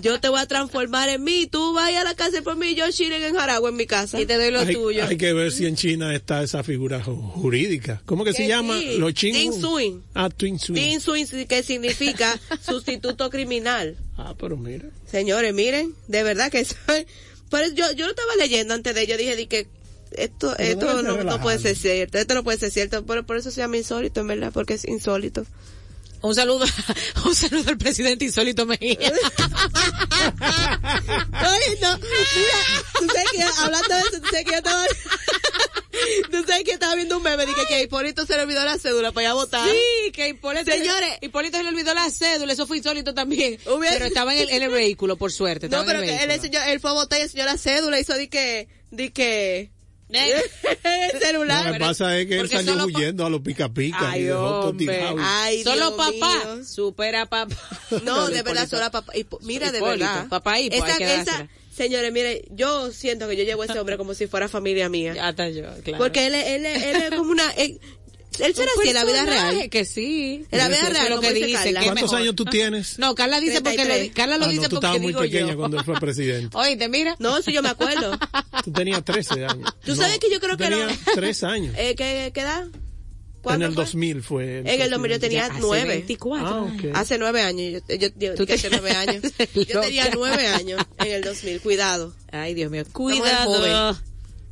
Yo 0.00 0.20
te 0.20 0.28
voy 0.28 0.38
a 0.38 0.46
transformar 0.46 1.08
en 1.08 1.24
mí, 1.24 1.48
tú 1.50 1.72
vayas 1.74 2.02
a 2.02 2.04
la 2.04 2.14
cárcel 2.14 2.44
por 2.44 2.54
mí, 2.56 2.76
yo 2.76 2.88
Shiren 2.88 3.20
en 3.20 3.34
Jaragua 3.34 3.70
en 3.70 3.74
mi 3.74 3.86
casa. 3.86 4.20
Y 4.20 4.26
te 4.26 4.36
doy 4.36 4.52
lo 4.52 4.60
Hay, 4.60 4.72
tuyo. 4.72 5.04
hay 5.04 5.16
que 5.16 5.32
ver 5.32 5.50
si 5.50 5.66
en 5.66 5.74
China 5.74 6.14
está 6.14 6.40
esa 6.44 6.62
figura 6.62 7.02
ju- 7.04 7.32
jurídica. 7.32 8.00
¿Cómo 8.06 8.24
que 8.24 8.32
se 8.32 8.46
llama? 8.46 8.76
Los 8.96 9.12
chinos. 9.14 9.56
Suin. 9.60 10.04
Ah, 10.14 10.30
Twin 10.30 10.60
Swing. 10.60 10.74
Ding 10.80 11.00
Suin, 11.00 11.26
que 11.48 11.64
significa 11.64 12.38
sustituto 12.64 13.28
criminal. 13.28 13.96
Ah, 14.16 14.34
pero 14.38 14.56
mira. 14.56 14.84
Señores, 15.10 15.52
miren, 15.52 15.94
de 16.06 16.22
verdad 16.22 16.48
que 16.52 16.64
soy, 16.64 17.04
pero 17.50 17.66
yo, 17.74 17.90
yo 17.92 18.04
lo 18.04 18.10
estaba 18.12 18.36
leyendo 18.36 18.74
antes 18.74 18.94
de 18.94 19.02
ello, 19.02 19.16
dije, 19.16 19.34
di 19.34 19.46
que 19.46 19.66
esto, 20.12 20.56
esto 20.58 21.02
no, 21.02 21.22
no 21.24 21.40
puede 21.40 21.58
ser 21.58 21.76
cierto, 21.76 22.18
esto 22.18 22.34
no 22.34 22.44
puede 22.44 22.58
ser 22.58 22.70
cierto, 22.70 23.04
pero 23.06 23.24
por 23.26 23.36
eso 23.36 23.50
se 23.50 23.60
llama 23.60 23.76
insólito, 23.76 24.20
en 24.20 24.26
verdad, 24.28 24.50
porque 24.52 24.74
es 24.74 24.84
insólito. 24.86 25.44
Un 26.20 26.34
saludo, 26.34 26.64
un 27.26 27.34
saludo 27.34 27.70
al 27.70 27.78
presidente 27.78 28.24
insólito 28.24 28.66
Mejía. 28.66 28.98
Oye, 30.28 31.78
no, 31.80 31.96
mira, 31.98 32.58
tú 32.98 33.06
sabes 33.06 33.30
que, 33.32 33.42
hablando 33.42 33.94
de 33.94 34.00
eso, 34.00 34.20
tú 34.20 34.26
sabes 34.30 34.44
que 34.44 34.50
yo 34.50 34.56
estaba, 34.58 34.84
tú 36.30 36.44
sabes 36.46 36.64
que 36.64 36.72
estaba 36.72 36.94
viendo 36.96 37.16
un 37.18 37.22
meme, 37.22 37.46
dije 37.46 37.60
que 37.68 37.74
a 37.76 37.82
Hipólito 37.82 38.26
se 38.26 38.34
le 38.36 38.42
olvidó 38.42 38.64
la 38.64 38.78
cédula 38.78 39.12
para 39.12 39.24
ir 39.26 39.30
a 39.30 39.34
votar. 39.34 39.68
Sí, 39.68 40.10
que 40.12 40.28
Hipólito, 40.28 40.70
Señores. 40.70 41.18
Hipólito 41.20 41.56
se 41.58 41.62
le 41.62 41.68
olvidó 41.68 41.94
la 41.94 42.10
cédula, 42.10 42.52
eso 42.52 42.66
fue 42.66 42.78
insólito 42.78 43.14
también. 43.14 43.58
Hubiera- 43.66 43.94
Pero 43.94 44.06
estaba 44.06 44.34
en 44.34 44.40
el, 44.42 44.50
en 44.50 44.62
el 44.62 44.70
vehículo, 44.70 45.16
por 45.16 45.32
suerte. 45.32 45.68
No, 45.68 45.84
pero 45.84 46.00
en 46.02 46.08
el 46.08 46.16
que 46.18 46.24
él, 46.24 46.30
enseñó, 46.30 46.60
él 46.64 46.80
fue 46.80 46.90
a 46.90 46.94
votar 46.94 47.20
y 47.20 47.22
enseñó 47.22 47.44
la 47.44 47.56
cédula, 47.58 47.98
hizo 48.00 48.14
di 48.14 48.28
que, 48.28 48.68
di 48.90 49.10
que, 49.10 49.70
el 50.84 51.20
celular. 51.20 51.66
Lo 51.66 51.72
que 51.74 51.78
pasa 51.80 52.18
es 52.18 52.26
que 52.26 52.40
él 52.40 52.48
salió 52.48 52.84
huyendo 52.84 53.26
a 53.26 53.30
los 53.30 53.40
pica 53.40 53.68
pica 53.68 54.10
Ay, 54.10 54.22
y 54.22 54.24
dejó 54.24 54.38
todo 54.38 54.68
hombre. 54.70 54.86
tirado. 54.86 55.16
Ay, 55.20 55.62
Solo 55.64 55.96
papá, 55.96 56.12
mío. 56.54 56.64
supera 56.64 57.26
papá. 57.26 57.56
No, 58.04 58.28
de 58.28 58.42
verdad, 58.42 58.68
solo 58.68 58.90
papá. 58.90 59.12
Hipo- 59.14 59.38
Mira, 59.42 59.70
de 59.72 59.80
verdad. 59.80 60.28
papá 60.28 60.56
dársela. 60.70 61.48
señores, 61.74 62.12
mire, 62.12 62.44
yo 62.50 62.90
siento 62.92 63.28
que 63.28 63.36
yo 63.36 63.44
llevo 63.44 63.62
a 63.62 63.66
ese 63.66 63.78
hombre 63.78 63.96
como 63.96 64.14
si 64.14 64.26
fuera 64.26 64.48
familia 64.48 64.88
mía. 64.88 65.14
Ya 65.14 65.28
está 65.30 65.48
yo, 65.50 65.62
claro. 65.84 65.98
Porque 66.02 66.26
él, 66.26 66.34
es- 66.34 66.46
él, 66.46 66.66
es- 66.66 66.82
él 66.84 67.02
es 67.02 67.10
como 67.10 67.30
una... 67.30 67.50
Él, 67.52 67.80
él 68.40 68.54
será 68.54 68.70
así 68.78 68.88
en 68.88 68.94
la 68.94 69.04
vida 69.04 69.24
real. 69.26 69.70
Que 69.70 69.84
sí. 69.84 70.44
En 70.50 70.58
la 70.58 70.68
vida 70.68 70.88
real, 70.88 71.10
lo 71.10 71.20
que 71.20 71.32
dice 71.32 71.74
¿Cuántos 71.84 72.12
años 72.12 72.34
tú 72.34 72.44
tienes? 72.44 72.98
No, 72.98 73.14
Carla 73.14 73.40
dice 73.40 73.60
porque 73.60 73.76
lo, 73.78 73.84
33. 73.84 74.14
Carla 74.14 74.36
lo 74.38 74.44
Ah, 74.44 74.46
no, 74.46 74.52
dice 74.52 74.68
tú 74.68 74.76
porque 74.76 74.86
estabas 74.86 75.00
muy 75.00 75.08
digo 75.08 75.20
pequeña 75.20 75.52
yo. 75.52 75.58
cuando 75.58 75.78
él 75.78 75.84
fue 75.84 75.94
presidente. 76.00 76.56
Oíste, 76.56 76.88
mira. 76.88 77.16
No, 77.18 77.40
sí, 77.42 77.52
yo 77.52 77.62
me 77.62 77.68
acuerdo. 77.70 78.18
Tú 78.64 78.72
tenías 78.72 79.04
13 79.04 79.44
años. 79.46 79.72
Tú 79.84 79.92
No, 79.94 79.96
sabes 80.02 80.18
que 80.18 80.30
yo 80.30 80.40
creo 80.40 80.56
tú 80.56 80.64
que 80.64 80.70
no- 80.70 80.78
tenías 80.78 80.98
3 81.14 81.42
años. 81.44 81.74
eh, 81.78 81.94
¿qué, 81.96 82.30
¿Qué 82.34 82.40
edad? 82.40 82.64
En 82.64 83.42
¿Cuándo 83.42 83.66
el 83.66 83.72
fue? 83.74 83.84
2000 83.84 84.22
fue. 84.22 84.58
En 84.58 84.66
el 84.82 84.90
2000 84.90 85.10
yo 85.12 85.20
tenía 85.20 85.48
nueve. 85.60 85.88
24. 85.88 86.46
Ah, 86.46 86.62
ok. 86.62 86.84
Hace 86.94 87.18
nueve 87.18 87.40
años. 87.42 87.82
Yo, 87.88 87.96
yo, 87.96 88.08
yo- 88.18 88.34
Tú 88.34 88.44
te- 88.44 88.54
hace 88.54 88.68
nueve 88.68 88.90
años. 88.90 89.22
Yo 89.54 89.80
tenía 89.80 90.10
nueve 90.12 90.46
años 90.48 90.82
en 90.98 91.12
el 91.12 91.22
2000. 91.22 91.60
Cuidado. 91.60 92.14
Ay, 92.32 92.54
Dios 92.54 92.70
mío. 92.70 92.84
Cuidado. 92.92 93.44
joven. 93.54 93.96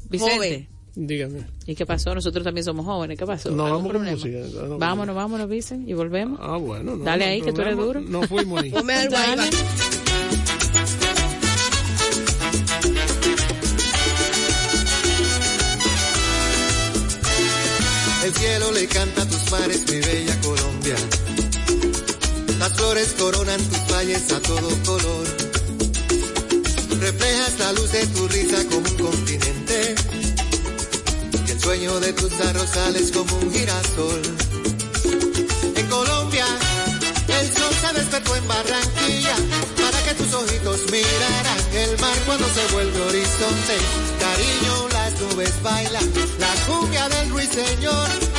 Vicente. 0.08 0.34
Joven. 0.36 0.68
Dígame. 0.96 1.44
¿Y 1.66 1.74
qué 1.74 1.84
pasó? 1.84 2.14
Nosotros 2.14 2.42
también 2.42 2.64
somos 2.64 2.86
jóvenes. 2.86 3.18
¿Qué 3.18 3.26
pasó? 3.26 3.50
No, 3.50 3.66
¿Algún 3.66 3.84
vamos 3.84 4.02
con 4.02 4.10
música. 4.10 4.38
No, 4.54 4.66
no, 4.66 4.78
vámonos, 4.78 5.14
vámonos, 5.14 5.48
Vicente, 5.48 5.90
y 5.90 5.94
volvemos. 5.94 6.40
Ah, 6.42 6.56
bueno. 6.56 6.96
No, 6.96 7.04
Dale 7.04 7.26
no 7.26 7.30
ahí, 7.32 7.42
que 7.42 7.52
tú 7.52 7.60
eres 7.60 7.76
duro. 7.76 8.00
No 8.00 8.22
fuimos 8.22 8.62
ahí. 8.62 8.72
El 18.24 18.34
cielo 18.34 18.72
le 18.72 18.86
canta 18.88 19.22
a 19.22 19.26
tus 19.28 19.50
mares, 19.52 19.84
mi 19.88 20.00
bella 20.00 20.40
Colombia. 20.40 20.96
Las 22.58 22.72
flores 22.72 23.14
coronan 23.18 23.60
tus 23.60 23.94
valles 23.94 24.32
a 24.32 24.40
todo 24.40 24.68
color. 24.84 25.26
Reflejas 27.00 27.58
la 27.60 27.72
luz 27.74 27.92
de 27.92 28.06
tu 28.06 28.26
risa 28.28 28.64
como 28.70 28.88
un 28.88 28.96
continente. 28.96 29.94
Sueño 31.66 31.98
de 31.98 32.12
tus 32.12 32.32
arrozales 32.42 33.10
como 33.10 33.34
un 33.38 33.52
girasol. 33.52 34.22
En 35.74 35.86
Colombia, 35.88 36.46
el 37.26 37.52
sol 37.52 37.74
se 37.80 37.92
despertó 37.98 38.36
en 38.36 38.46
Barranquilla 38.46 39.34
para 39.82 40.00
que 40.04 40.14
tus 40.14 40.32
ojitos 40.32 40.88
miraran 40.92 41.58
el 41.74 41.98
mar 41.98 42.16
cuando 42.24 42.46
se 42.54 42.72
vuelve 42.72 43.00
horizonte. 43.00 43.78
Cariño, 44.20 44.88
las 44.92 45.20
nubes 45.20 45.60
bailan, 45.64 46.04
la 46.38 46.54
cumbia 46.68 47.08
del 47.08 47.30
ruiseñor. 47.30 48.35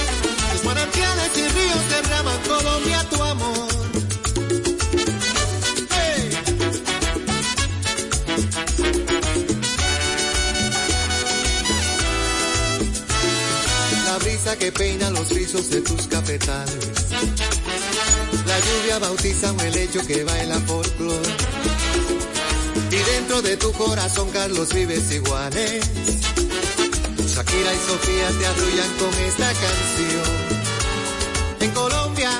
Que 14.67 14.71
peina 14.73 15.09
los 15.11 15.29
rizos 15.29 15.69
de 15.69 15.79
tus 15.79 16.07
cafetales. 16.07 16.89
La 18.45 18.59
lluvia 18.59 18.99
bautiza 18.99 19.53
un 19.53 19.59
helecho 19.61 20.05
que 20.05 20.25
baila 20.25 20.59
folclor. 20.59 21.21
Y 22.91 22.95
dentro 23.13 23.41
de 23.41 23.55
tu 23.55 23.71
corazón 23.71 24.29
Carlos 24.31 24.73
vives 24.73 25.09
iguales. 25.11 25.85
Shakira 27.33 27.73
y 27.73 27.79
Sofía 27.87 28.27
te 28.39 28.45
arrullan 28.45 28.91
con 28.99 29.13
esta 29.29 29.49
canción. 29.63 30.31
En 31.61 31.71
Colombia, 31.71 32.31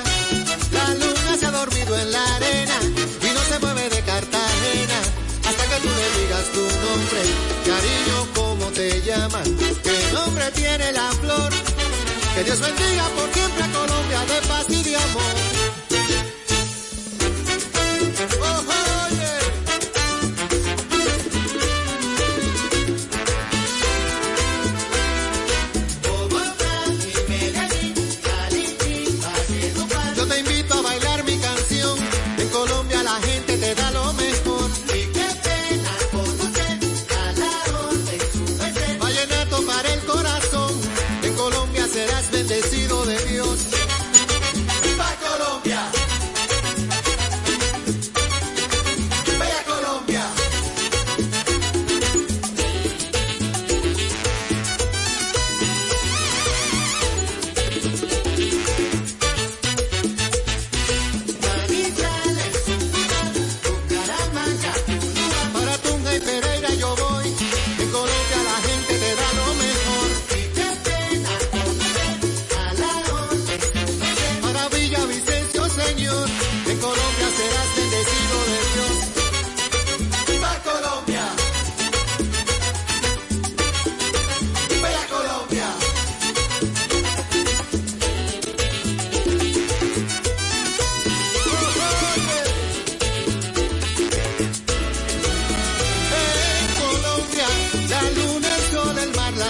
la 0.73 0.93
luna 0.95 1.37
se 1.39 1.45
ha 1.45 1.51
dormido 1.51 1.97
en 1.97 2.11
la 2.11 2.35
arena 2.35 2.77
y 3.21 3.33
no 3.35 3.41
se 3.49 3.59
mueve 3.59 3.89
de 3.89 4.01
Cartagena 4.01 4.99
hasta 5.47 5.63
que 5.63 5.79
tú 5.81 5.89
le 5.99 6.07
digas 6.19 6.45
tu 6.51 6.61
nombre. 6.61 7.21
Cariño, 7.67 8.27
¿cómo 8.35 8.65
te 8.71 9.01
llaman? 9.03 9.43
¿Qué 9.81 10.11
nombre 10.11 10.51
tiene 10.51 10.91
la 10.91 11.09
flor? 11.21 11.76
Que 12.37 12.43
Dios 12.43 12.59
bendiga 12.59 13.03
por 13.15 13.33
siempre 13.33 13.63
a 13.63 13.71
Colombia 13.71 14.19
de 14.25 14.47
paz 14.47 14.65
y 14.69 14.83
de 14.83 14.95
amor. 14.95 15.46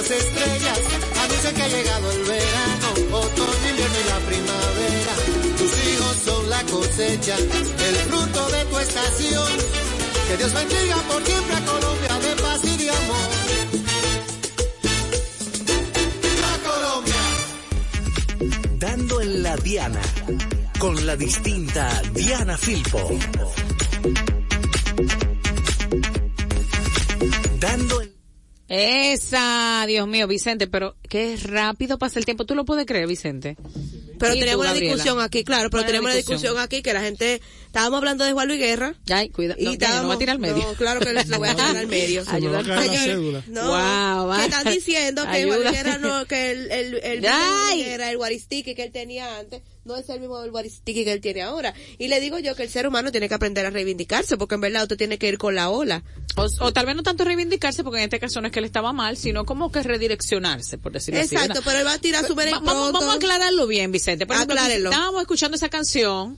Noticias 0.10 0.80
anuncian 1.22 1.55
que 1.55 1.62
ha 1.64 1.68
llegado 1.68 2.12
el 2.12 2.24
verano, 2.24 3.18
otoño, 3.18 3.70
invierno 3.70 3.97
y 3.99 4.10
la 4.10 4.20
primavera. 4.20 5.14
Tus 5.58 5.72
hijos 5.86 6.18
son 6.26 6.49
la 6.49 6.64
cosecha, 6.64 7.36
el 7.38 7.95
fruto 8.10 8.49
de 8.49 8.66
tu 8.66 8.80
estación. 8.80 9.51
Que 10.28 10.38
Dios 10.38 10.53
bendiga 10.53 10.95
por 11.10 11.26
siempre 11.26 11.55
a 11.55 11.66
Colombia 11.66 12.20
de 12.20 12.41
paz 12.41 12.62
y 12.64 12.78
de 12.78 12.89
amor. 12.89 13.30
Dando 18.80 19.22
en 19.22 19.43
la 19.43 19.58
Diana. 19.58 20.01
Con 20.80 21.05
la 21.05 21.16
distinta 21.16 22.01
Diana 22.14 22.58
Filpo. 22.58 23.10
Esa, 28.80 29.86
Dios 29.88 30.08
mío, 30.08 30.28
Vicente, 30.28 30.68
pero 30.68 30.96
qué 31.10 31.36
rápido 31.42 31.98
pasa 31.98 32.20
el 32.20 32.26
tiempo. 32.26 32.46
¿Tú 32.46 32.54
lo 32.54 32.64
puedes 32.64 32.86
creer, 32.86 33.08
Vicente? 33.08 33.58
Pero 34.20 34.34
¿Y 34.36 34.40
tú, 34.40 34.46
tenemos 34.46 34.66
una 34.66 34.74
discusión 34.76 35.20
aquí, 35.20 35.44
claro, 35.44 35.72
pero 35.72 35.84
tenemos 35.84 36.06
una 36.06 36.16
discusión 36.16 36.60
aquí 36.60 36.84
que 36.84 36.94
la 36.94 37.02
gente, 37.02 37.42
estábamos 37.78 37.98
hablando 38.00 38.24
de 38.26 38.34
Juan 38.34 38.48
Luis 38.48 38.60
Guerra. 38.60 38.96
Ay, 39.10 39.30
cuida, 39.30 39.56
no, 39.60 39.62
ya, 39.62 39.64
no 39.64 39.70
va 39.70 39.72
a 39.72 39.74
estábamos- 39.74 40.18
tirar 40.20 40.34
al 40.36 40.40
medio. 40.40 40.58
No, 40.68 40.74
claro 40.74 41.00
que 41.00 41.14
lo 41.14 41.38
voy 41.40 41.50
a 41.50 41.56
tirar 41.56 41.78
al 41.78 41.88
medio. 41.88 42.26
Se 42.26 42.32
me 42.42 42.48
va 42.50 42.60
a 42.60 42.64
caer 42.64 42.76
la 42.78 42.82
Porque- 42.84 42.98
cédula. 43.00 43.44
No, 43.48 43.68
Wow, 44.28 44.36
que 44.38 44.46
están 44.46 44.74
diciendo 44.74 45.22
que 45.22 45.28
Juan 45.28 45.36
Ayuda. 45.36 45.58
Luis 45.58 45.72
Guerra 45.72 45.98
no, 46.00 46.26
que 46.26 46.52
el, 46.52 46.72
el, 46.72 46.94
el, 47.04 47.26
era 47.26 48.10
el 48.12 48.18
guaristiqui 48.18 48.74
que 48.76 48.84
él 48.84 48.92
tenía 48.92 49.38
antes, 49.38 49.62
no 49.86 49.96
es 49.96 50.10
el 50.10 50.20
mismo 50.20 50.42
el 50.44 50.52
guaristiqui 50.52 51.04
que 51.06 51.12
él 51.14 51.22
tiene 51.22 51.44
ahora. 51.44 51.74
Y 51.98 52.08
le 52.08 52.20
digo 52.20 52.40
yo 52.40 52.56
que 52.56 52.64
el 52.64 52.70
ser 52.70 52.88
humano 52.88 53.12
tiene 53.12 53.30
que 53.30 53.36
aprender 53.36 53.66
a 53.66 53.70
reivindicarse, 53.70 54.38
porque 54.38 54.56
en 54.56 54.62
verdad 54.62 54.84
usted 54.84 54.98
tiene 54.98 55.18
que 55.18 55.28
ir 55.30 55.38
con 55.38 55.54
la 55.56 55.70
ola. 55.70 56.04
O, 56.36 56.48
o 56.60 56.74
tal 56.74 56.86
vez 56.86 56.96
no 56.96 57.04
tanto 57.04 57.24
reivindicarse, 57.24 57.84
porque 57.84 58.00
en 58.00 58.04
este 58.06 58.20
caso 58.20 58.42
no 58.42 58.48
es 58.48 58.54
que 58.54 58.60
él 58.60 58.66
estaba 58.66 58.92
mal, 58.92 59.18
sino 59.18 59.46
como 59.46 59.72
que 59.72 59.82
redireccionarse, 59.84 60.78
por 60.78 60.92
decirlo 60.92 61.22
así. 61.22 61.36
Exacto, 61.36 61.62
pero 61.64 61.80
él 61.80 61.86
va 61.86 61.94
a 61.94 62.00
tirar 62.00 62.26
su 62.26 62.34
Va- 62.36 62.44
merengue 62.44 62.66
vamos, 62.66 62.92
vamos 62.92 63.14
a 63.14 63.18
aclararlo 63.18 63.66
bien, 63.68 63.92
Vicente. 63.92 64.26
Por 64.26 64.36
ejemplo, 64.36 64.56
Aclárenlo. 64.58 64.90
estábamos 64.90 65.22
escuchando 65.22 65.56
esa 65.56 65.70
canción. 65.70 66.38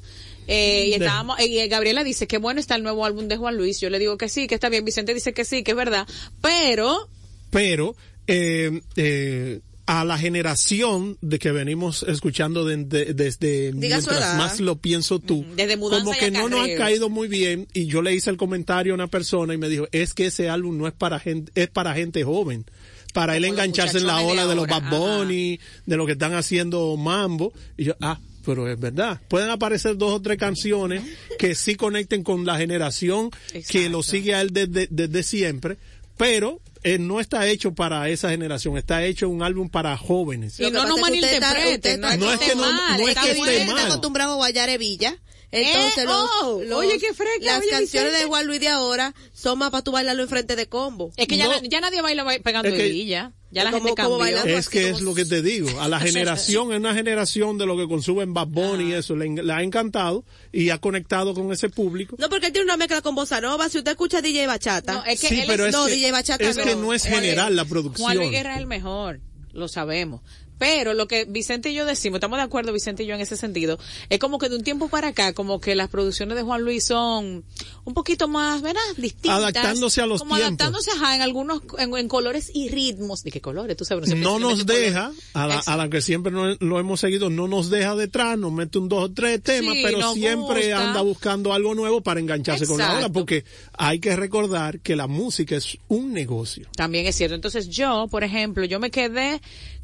Eh, 0.50 0.88
y 0.88 0.94
estábamos, 0.94 1.40
y 1.40 1.68
Gabriela 1.68 2.04
dice 2.04 2.28
que 2.28 2.38
bueno 2.40 2.60
está 2.60 2.76
el 2.76 2.84
nuevo 2.84 3.06
álbum 3.06 3.28
de 3.28 3.38
Juan 3.38 3.56
Luis. 3.56 3.80
Yo 3.80 3.90
le 3.90 4.00
digo 4.00 4.18
que 4.18 4.30
sí, 4.30 4.48
que 4.48 4.56
está 4.56 4.70
bien. 4.70 4.84
Vicente 4.84 5.14
dice 5.14 5.34
que 5.34 5.46
sí, 5.46 5.64
que 5.64 5.72
es 5.72 5.78
verdad. 5.78 6.08
Pero, 6.42 7.08
pero 7.52 7.96
eh, 8.28 8.82
eh, 8.96 9.60
a 9.86 10.06
la 10.06 10.18
generación 10.20 11.18
de 11.22 11.40
que 11.40 11.52
venimos 11.52 12.04
escuchando 12.08 12.64
de- 12.66 12.78
de- 12.84 13.14
desde 13.14 13.72
Diga 13.72 13.98
mientras 13.98 14.38
más 14.38 14.60
lo 14.60 14.76
pienso 14.78 15.20
tú, 15.20 15.46
desde 15.56 15.78
como 15.80 16.12
que 16.14 16.30
no 16.32 16.48
nos 16.50 16.60
ha 16.70 16.76
caído 16.78 17.10
muy 17.10 17.28
bien 17.28 17.68
y 17.74 17.88
yo 17.88 18.02
le 18.04 18.14
hice 18.14 18.30
el 18.30 18.38
comentario 18.38 18.94
a 18.94 18.96
una 18.96 19.08
persona 19.08 19.54
y 19.54 19.58
me 19.58 19.68
dijo, 19.70 19.88
es 19.92 20.14
que 20.14 20.28
ese 20.28 20.48
álbum 20.50 20.78
no 20.78 20.88
es 20.88 20.94
para 20.94 21.20
gente, 21.20 21.52
es 21.56 21.70
para 21.70 21.94
gente 21.96 22.24
joven. 22.24 22.66
Para 23.14 23.36
él 23.36 23.42
Como 23.44 23.54
engancharse 23.56 23.98
en 23.98 24.06
la 24.06 24.20
de 24.20 24.26
ola 24.26 24.46
de, 24.46 24.54
los 24.56 24.68
Bad 24.68 24.92
Bunny, 24.92 25.60
de 25.88 25.98
lo 25.98 26.06
que 26.06 26.12
están 26.12 26.34
haciendo 26.36 26.96
Mambo. 26.96 27.52
Y 27.76 27.86
yo, 27.86 27.96
ah, 28.02 28.20
pero 28.50 28.68
es 28.70 28.80
verdad. 28.80 29.22
Pueden 29.28 29.50
aparecer 29.50 29.96
dos 29.98 30.14
o 30.14 30.22
tres 30.22 30.38
canciones 30.38 31.04
que 31.38 31.54
sí 31.56 31.76
conecten 31.76 32.24
con 32.24 32.46
la 32.46 32.58
generación 32.58 33.30
que 33.70 33.90
lo 33.90 34.02
sigue 34.04 34.34
a 34.36 34.42
él 34.42 34.52
desde, 34.52 34.88
desde 34.90 35.24
siempre, 35.24 35.78
pero 36.18 36.60
él 36.84 37.08
no 37.08 37.20
está 37.20 37.46
hecho 37.48 37.74
para 37.74 38.10
esa 38.10 38.30
generación, 38.30 38.78
está 38.78 39.04
hecho 39.04 39.28
un 39.30 39.44
álbum 39.44 39.70
para 39.70 39.96
jóvenes. 39.98 40.60
Y 40.60 40.72
no 40.72 40.86
nos 40.88 41.00
malinterpreten, 41.00 42.00
no 42.02 42.10
es 42.10 42.18
No 42.20 42.28
que 42.28 42.34
es 42.34 42.40
que 42.40 42.46
esté 42.46 42.56
no- 42.56 42.62
mal, 42.62 43.02
no 43.02 43.08
es 43.08 43.16
que 43.18 43.32
esté 43.32 43.62
está 43.62 43.86
acostumbrado 43.86 44.34
a 44.34 44.36
Guayare 44.36 44.78
Villa. 44.78 45.18
Entonces 45.52 45.98
Eh, 46.04 46.06
los, 46.06 46.30
oh, 46.44 46.62
los- 46.64 46.78
oye, 46.80 47.00
qué 47.00 47.14
fresca, 47.14 47.46
las 47.46 47.60
oye, 47.62 47.70
canciones 47.70 48.12
Vicente. 48.12 48.18
de 48.20 48.26
Juan 48.26 48.46
Luis 48.46 48.60
de 48.60 48.68
ahora 48.68 49.16
son 49.34 49.58
más 49.58 49.72
para 49.72 49.84
tu 49.84 49.92
bailarlo 49.92 50.22
enfrente 50.24 50.56
de 50.56 50.68
combo. 50.68 51.12
es 51.18 51.28
que 51.28 51.38
ya, 51.38 51.46
No. 51.46 51.52
na- 51.60 51.68
ya 51.68 51.82
nadie 51.82 52.02
baila 52.04 52.24
ba- 52.24 52.38
pegando 52.44 52.70
Es 52.70 52.76
que- 52.76 52.86
hebilla. 52.86 53.34
Ya 53.52 53.64
la 53.64 53.72
¿Cómo- 53.72 53.86
gente 53.86 53.96
cambió. 53.96 54.18
bailando? 54.20 54.48
Es 54.56 54.70
que 54.70 54.90
es 54.90 55.02
lo 55.02 55.16
que 55.16 55.26
te 55.26 55.42
digo, 55.42 55.82
a 55.82 55.88
la 55.88 56.00
generación, 56.00 56.72
es 56.72 56.78
una 56.80 56.94
generación 56.94 57.58
de 57.58 57.66
lo 57.66 57.76
que 57.78 57.88
consumen 57.88 58.32
Bad 58.32 58.50
Bunny 58.50 58.92
y 58.92 58.94
eso, 58.94 59.16
le, 59.16 59.26
ha 59.52 59.64
encantado 59.64 60.24
y 60.52 60.70
ha 60.70 60.78
conectado 60.78 61.34
con 61.34 61.52
ese 61.52 61.68
público. 61.68 62.16
No, 62.20 62.30
porque 62.30 62.46
él 62.46 62.52
tiene 62.54 62.66
una 62.66 62.78
mezcla 62.78 63.02
con 63.02 63.16
bossa 63.16 63.42
nova. 63.42 63.68
Si 63.70 63.80
usted 63.80 63.90
escucha 63.94 64.22
DJ 64.22 64.46
Bachata. 64.46 64.94
No, 64.94 65.06
es 65.06 65.20
que 65.20 65.30
sí, 65.30 65.40
él 65.40 65.46
pero 65.48 65.64
es- 65.66 65.70
es, 65.74 65.76
no, 65.82 65.88
que, 65.88 65.94
DJ 65.96 66.12
Bachata 66.12 66.48
es 66.48 66.58
no. 66.58 66.64
que 66.64 66.76
no 66.76 66.94
es 66.94 67.02
Juan- 67.08 67.14
general 67.24 67.56
la 67.56 67.66
producción. 67.66 68.04
Juan 68.06 68.18
Luis 68.18 68.30
Guerra 68.30 68.54
es 68.54 68.60
el 68.60 68.68
mejor, 68.68 69.20
lo 69.52 69.68
sabemos. 69.68 70.22
Pero 70.60 70.94
lo 70.94 71.08
que 71.08 71.26
Vicente 71.26 71.72
y 71.72 71.74
yo 71.74 71.86
decimos, 71.86 72.18
estamos 72.18 72.38
de 72.38 72.44
acuerdo 72.44 72.72
Vicente 72.74 73.04
y 73.04 73.08
yo 73.08 73.16
en 73.16 73.22
ese 73.22 73.36
sentido, 73.38 73.80
es 74.10 74.20
como 74.20 74.38
que 74.38 74.50
de 74.50 74.58
un 74.58 74.64
tiempo 74.64 74.90
para 74.90 75.08
acá, 75.08 75.34
como 75.34 75.60
que 75.60 75.74
las 75.74 75.90
producciones 75.90 76.36
de 76.38 76.44
Juan 76.44 76.62
Luis 76.62 76.84
son 76.84 77.44
un 77.86 77.94
poquito 77.94 78.28
más, 78.28 78.62
¿verdad? 78.62 78.82
Distintas. 78.98 79.38
Adaptándose 79.40 80.02
a 80.02 80.06
los 80.06 80.20
como 80.22 80.36
tiempos. 80.36 80.48
adaptándose 80.60 80.92
ajá, 80.92 81.16
en 81.16 81.22
algunos, 81.22 81.62
en, 81.78 81.96
en 81.98 82.08
colores 82.08 82.52
y 82.54 82.70
ritmos. 82.70 83.24
¿De 83.24 83.32
qué 83.32 83.42
colores? 83.42 83.76
Tú 83.78 83.86
sabes. 83.86 84.14
no 84.16 84.38
nos 84.38 84.66
deja, 84.66 85.12
a 85.34 85.48
la, 85.48 85.60
a 85.60 85.78
la 85.78 85.90
que 85.90 86.02
siempre 86.02 86.32
no- 86.32 86.56
lo 86.60 86.80
hemos 86.80 87.00
seguido, 87.00 87.30
no 87.30 87.48
nos 87.48 87.70
deja 87.70 87.96
detrás, 87.96 88.38
nos 88.38 88.52
mete 88.52 88.78
un 88.78 88.90
dos 88.90 89.06
o 89.06 89.12
tres 89.14 89.42
temas, 89.42 89.74
Sí, 89.76 89.82
pero 89.84 90.14
siempre 90.14 90.68
gusta. 90.68 90.88
anda 90.90 91.02
buscando 91.02 91.54
algo 91.54 91.74
nuevo 91.74 92.02
para 92.02 92.20
engancharse 92.20 92.68
con 92.68 92.78
la 92.78 92.98
ola, 92.98 93.10
porque 93.10 93.46
hay 93.74 94.00
que 94.00 94.16
recordar 94.16 94.82
que 94.82 94.96
la 94.96 95.08
música 95.08 95.56
es 95.56 95.78
un 95.88 96.12
negocio. 96.14 96.68
También 96.76 97.06
es 97.06 97.16
cierto. 97.16 97.36
Entonces 97.36 97.70
yo, 97.70 98.08
por 98.12 98.24
ejemplo, 98.26 98.66
yo 98.66 98.80
me 98.80 98.92
quedé 98.92 99.40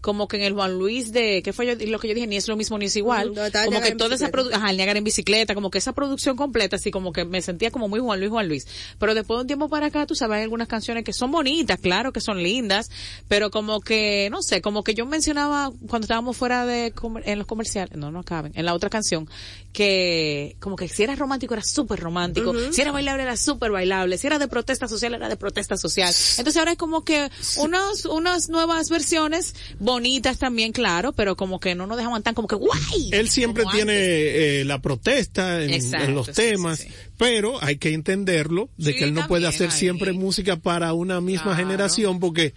como 0.06 0.28
que 0.28 0.38
en 0.38 0.44
el 0.44 0.54
Juan 0.54 0.78
Luis 0.78 1.12
de, 1.12 1.42
¿qué 1.44 1.52
fue 1.52 1.66
yo- 1.66 1.88
lo 1.88 1.98
que 1.98 2.08
yo 2.08 2.14
dije? 2.14 2.28
Ni 2.28 2.36
es 2.36 2.48
lo 2.48 2.56
mismo 2.56 2.78
ni 2.78 2.86
es 2.86 2.96
igual. 2.96 3.30
No, 3.34 3.42
como 3.66 3.78
que 3.82 3.96
toda 3.98 4.14
esa 4.16 4.26
producción, 4.32 4.62
ajá, 4.62 4.70
el 4.70 4.78
Niágara 4.78 5.00
en 5.00 5.04
bicicleta, 5.04 5.56
como 5.56 5.72
que 5.72 5.80
esa 5.80 5.94
producción 5.94 6.38
completa, 6.38 6.76
así 6.76 6.92
como 6.92 7.12
que 7.12 7.26
me 7.26 7.42
sentía 7.42 7.72
como 7.72 7.88
muy 7.88 8.00
Juan 8.00 8.20
Luis, 8.20 8.30
Juan 8.30 8.48
Luis. 8.48 8.68
Pero 9.00 9.16
después 9.16 9.38
de 9.38 9.42
un 9.42 9.48
tiempo 9.48 9.68
para 9.68 9.88
acá, 9.88 10.06
tú 10.06 10.14
sabes, 10.14 10.38
hay 10.38 10.44
algunas 10.44 10.68
canciones 10.68 11.04
que 11.04 11.12
son 11.12 11.32
bonitas, 11.32 11.80
claro 11.80 12.14
que 12.14 12.22
son 12.22 12.44
lindas, 12.44 12.92
pero 13.28 13.50
como 13.50 13.82
que, 13.82 14.30
no 14.32 14.44
sé, 14.44 14.62
como 14.62 14.84
que 14.84 14.94
yo 14.94 15.08
mencionaba 15.08 15.72
cuando 15.90 16.06
estábamos 16.06 16.38
fuera 16.38 16.68
de, 16.68 16.92
comer- 16.92 17.24
en 17.28 17.40
los 17.40 17.48
comerciales, 17.48 17.98
no, 17.98 18.12
no 18.12 18.20
acaben, 18.20 18.52
en 18.56 18.66
la 18.66 18.76
otra 18.76 18.92
canción, 18.92 19.28
que 19.76 20.56
como 20.62 20.78
que 20.78 20.88
si 20.88 21.04
era 21.04 21.16
romántico 21.18 21.54
era 21.54 21.62
súper 21.62 22.00
romántico, 22.00 22.54
si 22.72 22.80
era 22.82 22.94
bailable 22.94 23.24
era 23.24 23.36
súper 23.36 23.72
bailable, 23.72 24.18
si 24.18 24.26
era 24.26 24.40
de 24.40 24.48
protesta 24.48 24.88
social 24.88 25.14
era 25.16 25.28
de 25.28 25.36
protesta 25.36 25.76
social. 25.76 26.14
Entonces 26.38 26.56
ahora 26.56 26.72
es 26.72 26.78
como 26.78 27.04
que 27.04 27.30
unos, 27.58 28.06
unas 28.06 28.48
nuevas 28.48 28.90
versiones 28.90 29.54
bonitas 29.78 30.40
también, 30.40 30.72
claro, 30.72 31.12
pero 31.12 31.36
como 31.36 31.60
que 31.60 31.76
no 31.76 31.88
nos 31.88 31.98
dejaban 31.98 32.24
tan 32.24 32.34
como 32.36 32.48
que 32.48 32.56
guay. 32.56 33.10
Él 33.12 33.28
siempre 33.30 33.66
tiene 33.70 33.94
eh, 33.96 34.64
la 34.66 34.82
protesta 34.82 35.62
en, 35.62 35.74
Exacto, 35.74 36.06
en 36.06 36.16
los 36.16 36.28
sí, 36.28 36.34
temas, 36.34 36.80
sí, 36.80 36.88
sí. 36.88 36.94
pero 37.18 37.62
hay 37.62 37.78
que 37.78 37.94
entenderlo 37.94 38.70
de 38.78 38.96
que 38.96 39.04
él 39.04 39.14
no 39.14 39.28
puede 39.28 39.46
hacer 39.46 39.72
ahí. 39.72 39.78
siempre 39.78 40.14
música 40.14 40.56
para 40.56 40.94
una 40.94 41.20
misma 41.20 41.44
Claro. 41.52 41.58
generación 41.58 42.20
porque 42.22 42.54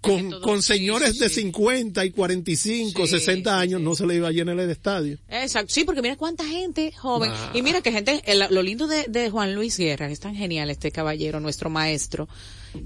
con, 0.00 0.40
con 0.40 0.62
señores 0.62 1.18
de 1.18 1.28
sí. 1.28 1.42
50 1.42 2.04
y 2.04 2.10
45, 2.10 3.06
Sí, 3.06 3.12
60 3.18 3.50
sí, 3.50 3.62
años 3.62 3.80
sí. 3.80 3.84
no 3.84 3.94
se 3.94 4.06
le 4.06 4.14
iba 4.16 4.28
a 4.28 4.32
llenar 4.32 4.58
el 4.58 4.70
estadio. 4.70 5.18
Exacto, 5.28 5.72
sí, 5.72 5.84
porque 5.84 6.02
mira 6.02 6.16
cuánta 6.16 6.44
gente 6.46 6.92
joven. 6.92 7.30
Ah. 7.32 7.52
Y 7.54 7.62
mira 7.62 7.80
que 7.82 7.92
gente, 7.92 8.22
el- 8.26 8.46
lo 8.50 8.62
lindo 8.62 8.86
de, 8.86 9.04
de 9.08 9.30
Juan 9.30 9.54
Luis 9.54 9.76
Guerra, 9.76 10.06
que 10.06 10.12
es 10.14 10.20
tan 10.20 10.34
genial 10.34 10.70
este 10.70 10.90
caballero, 10.90 11.38
nuestro 11.40 11.68
maestro, 11.70 12.28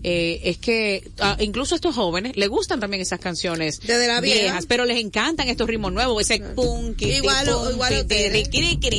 eh, 0.03 0.41
es 0.45 0.59
que 0.59 1.09
ah, 1.20 1.37
incluso 1.41 1.74
a 1.74 1.76
estos 1.76 1.95
jóvenes 1.95 2.37
le 2.37 2.47
gustan 2.49 2.80
también 2.80 3.03
esas 3.03 3.20
canciones 3.20 3.80
Desde 3.80 4.07
la 4.07 4.20
vieja. 4.20 4.41
viejas, 4.41 4.66
pero 4.66 4.85
les 4.85 4.99
encantan 4.99 5.49
estos 5.49 5.68
ritmos 5.68 5.93
nuevos, 5.93 6.22
ese 6.22 6.41
punk, 6.41 7.03
Igual 7.03 7.49
igual. 7.72 8.07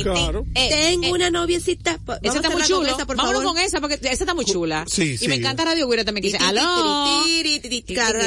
Claro. 0.02 0.46
Tengo 0.54 1.12
una 1.12 1.30
noviecita. 1.30 2.00
Esa 2.22 2.36
está 2.36 2.50
muy 2.50 2.62
esa, 2.62 3.06
por 3.06 3.16
Vámonos 3.16 3.42
favor. 3.42 3.56
con 3.56 3.58
esa 3.58 3.80
porque 3.80 3.94
esa 3.94 4.10
está 4.10 4.34
muy 4.34 4.44
chula. 4.44 4.84
Sí, 4.88 5.12
y 5.12 5.18
sí. 5.18 5.28
me 5.28 5.36
encanta 5.36 5.64
Radio 5.64 5.88
Guira 5.88 6.04
también 6.04 6.22
que 6.22 6.32
dice, 6.32 6.44
aló. 6.44 7.22
Claro. 7.86 8.18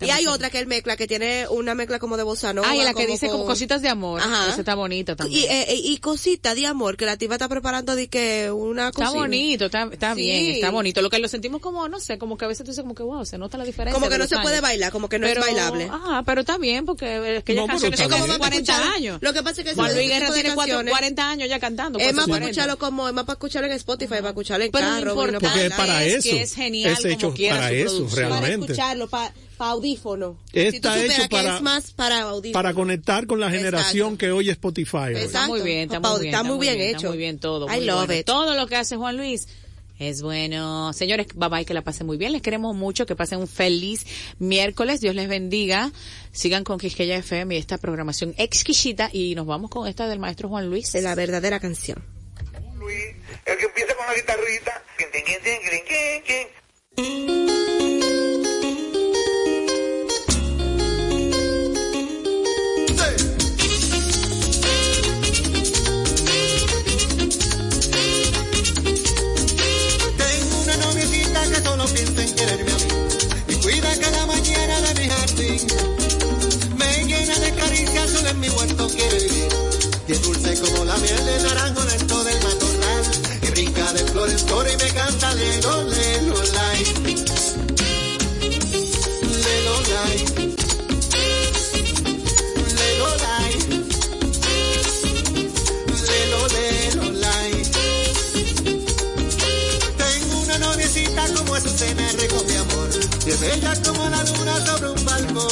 Y 0.00 0.10
hay 0.10 0.26
otra 0.26 0.50
que 0.50 0.58
él 0.58 0.66
mezcla, 0.66 0.96
que 0.96 1.06
tiene 1.06 1.46
una 1.48 1.74
mezcla 1.74 1.98
como 1.98 2.16
de 2.16 2.22
bossa 2.22 2.52
nova. 2.52 2.68
Ah, 2.70 2.76
y 2.76 2.82
la 2.82 2.94
que 2.94 3.06
dice 3.06 3.28
como 3.28 3.44
cositas 3.46 3.82
de 3.82 3.88
amor. 3.88 4.20
Ajá. 4.20 4.48
Esa 4.50 4.60
está 4.60 4.74
bonita 4.74 5.12
Y, 5.12 5.16
también. 5.16 5.44
eh, 5.50 5.66
eh, 5.70 5.74
y 5.82 5.98
cosita 5.98 6.54
de 6.54 6.66
amor, 6.66 6.96
que 6.96 7.06
la 7.06 7.16
tipa 7.16 7.34
está 7.34 7.48
preparando 7.48 7.94
de 7.96 8.08
que 8.08 8.50
una 8.50 8.88
Está 8.88 9.04
cocina. 9.04 9.20
bonito, 9.22 9.64
está, 9.66 9.88
está 9.92 10.14
Sí. 10.14 10.20
bien, 10.22 10.46
está 10.56 10.70
bonito. 10.70 11.02
Lo 11.02 11.10
que 11.10 11.18
lo 11.18 11.28
sentimos 11.28 11.60
como, 11.60 11.88
no 11.88 12.00
sé, 12.00 12.18
como 12.18 12.36
que 12.38 12.44
a 12.44 12.48
veces 12.48 12.64
tú 12.64 12.70
dices 12.70 12.82
como 12.82 12.94
que 12.94 13.02
wow, 13.02 13.24
se 13.24 13.38
nota 13.38 13.58
la 13.58 13.64
diferencia. 13.64 13.98
Como 13.98 14.10
que 14.10 14.18
no 14.18 14.26
se 14.26 14.38
puede 14.38 14.60
bailar, 14.60 14.92
como 14.92 15.08
que 15.08 15.18
no 15.18 15.26
pero, 15.26 15.40
es 15.40 15.46
bailable. 15.46 15.88
Ah, 15.90 16.22
pero 16.24 16.40
está 16.42 16.58
bien 16.58 16.84
porque 16.84 17.38
es 17.38 17.44
que 17.44 17.54
No, 17.54 17.62
ya 17.62 17.66
pero 17.66 17.72
canciones 17.72 18.00
está 18.00 18.04
son 18.04 18.20
como 18.20 18.26
Como 18.32 18.38
para 18.38 18.50
40 18.50 18.72
escuchar- 18.72 18.94
años. 18.96 19.18
Lo 19.20 19.32
que 19.32 19.42
pasa 19.42 19.60
es 19.62 19.66
que 19.68 19.74
Juan 19.74 19.86
ese 19.90 19.96
Luis 19.98 20.08
Guerra 20.08 20.32
tiene 20.32 20.54
cuatro- 20.54 20.74
canciones- 20.76 20.92
40 20.92 21.30
años 21.30 21.48
ya 21.48 21.58
cantando. 21.58 21.98
Es 21.98 22.06
más 22.06 22.14
para 22.26 22.26
40. 22.26 22.50
escucharlo 22.50 22.78
como, 22.78 23.08
es 23.08 23.14
más 23.14 23.24
para 23.24 23.34
escucharlo 23.34 23.68
en 23.68 23.74
Spotify, 23.74 24.08
para 24.16 24.28
escucharlo 24.28 24.64
en 24.64 24.70
Pero 24.70 24.86
lo 24.86 25.16
carro. 25.16 25.38
Porque 25.40 25.66
es 25.66 25.72
para 25.74 26.04
es 26.04 26.14
eso. 26.14 26.30
que 26.30 26.42
es 26.42 26.54
genial 26.54 26.92
es 26.92 27.04
hecho 27.04 27.26
como 27.28 27.34
quiera 27.36 27.56
para 27.56 27.68
su 27.68 27.74
eso, 27.74 27.96
producción. 27.96 28.28
para 28.28 28.40
realmente. 28.40 28.72
escucharlo, 28.72 29.08
para 29.08 29.32
audífono. 29.58 30.38
Está 30.52 30.70
si 30.70 30.80
tú 30.80 30.88
supieras 30.88 31.18
hecho 31.18 31.28
que 31.28 31.36
para- 31.36 31.56
es 31.56 31.62
más 31.62 31.90
para 31.92 32.20
audífono. 32.22 32.52
Para 32.52 32.74
conectar 32.74 33.26
con 33.26 33.40
la 33.40 33.50
generación 33.50 34.08
Exacto. 34.14 34.18
que 34.18 34.30
oye 34.32 34.50
Spotify. 34.52 34.96
hoy. 34.96 35.10
Exacto. 35.16 35.26
Está 35.26 35.46
muy 35.48 35.60
bien, 35.62 35.80
está 35.80 36.00
Pa- 36.00 36.10
muy 36.12 36.20
bien. 36.22 36.34
está 36.34 36.42
muy 36.44 36.58
bien 36.58 36.80
Está 36.80 36.98
hecho. 36.98 37.08
muy 37.08 37.18
bien 37.18 37.38
todo. 37.38 37.66
I 37.68 37.76
muy 37.76 37.84
love 37.86 38.06
bueno. 38.06 38.20
it. 38.20 38.26
Todo 38.26 38.54
lo 38.54 38.66
que 38.66 38.76
hace 38.76 38.96
Juan 38.96 39.16
Luis. 39.16 39.48
Es 39.98 40.22
bueno. 40.22 40.92
Señores, 40.92 41.26
bye 41.34 41.48
bye, 41.48 41.64
que 41.64 41.74
la 41.74 41.82
pasen 41.82 42.06
muy 42.06 42.16
bien. 42.18 42.30
Les 42.30 42.40
queremos 42.40 42.76
mucho, 42.76 43.04
que 43.04 43.16
pasen 43.16 43.40
un 43.40 43.48
feliz 43.48 44.06
miércoles. 44.38 45.00
Dios 45.00 45.12
les 45.16 45.28
bendiga. 45.28 45.90
Sigan 46.30 46.62
con 46.62 46.78
Quisqueya 46.78 47.16
FM 47.16 47.56
y 47.56 47.58
esta 47.58 47.78
programación 47.78 48.32
exquisita. 48.38 49.10
Y 49.12 49.34
nos 49.34 49.46
vamos 49.46 49.70
con 49.70 49.88
esta 49.88 50.06
del 50.06 50.20
maestro 50.20 50.48
Juan 50.48 50.70
Luis. 50.70 50.92
De 50.92 51.02
la 51.02 51.16
verdadera 51.16 51.58
canción. 51.58 52.00
Luis, 52.78 52.96
el 53.44 53.58
que 53.58 53.64
empieza 53.64 53.94
con 53.96 54.06
la 54.06 54.14
guitarrita. 54.14 54.84
solo 71.78 71.94
piensa 71.94 72.22
en 72.22 72.34
quererme 72.34 72.72
a 72.72 72.76
mí. 72.76 72.88
Y 73.48 73.54
cuida 73.56 73.98
cada 74.00 74.26
mañana 74.26 74.80
de 74.80 74.94
mi 75.00 75.08
jardín. 75.08 75.66
Me 76.76 77.04
llena 77.04 77.38
de 77.38 77.54
caricias, 77.54 78.10
solo 78.10 78.28
en 78.28 78.40
mi 78.40 78.48
huerto 78.48 78.88
quiere 78.88 79.18
vivir. 79.18 79.48
Y 80.08 80.12
es 80.12 80.22
dulce 80.22 80.60
como 80.60 80.84
la 80.84 80.96
miel 80.96 81.24
de 81.24 81.42
naranjo 81.42 81.84
dentro 81.84 82.24
del 82.24 82.42
matorral. 82.42 83.02
Y 83.42 83.50
brinca 83.50 83.92
de 83.92 84.04
flores, 84.06 84.42
flor 84.42 84.66
y 84.68 84.76
me 84.76 84.90
canta 84.90 85.34
de 85.34 85.60
gole. 85.60 85.97
Si 103.28 103.34
es 103.34 103.40
bella 103.40 103.74
como 103.84 104.08
la 104.08 104.24
luna 104.24 104.64
sobre 104.64 104.88
un 104.88 105.04
balcón. 105.04 105.50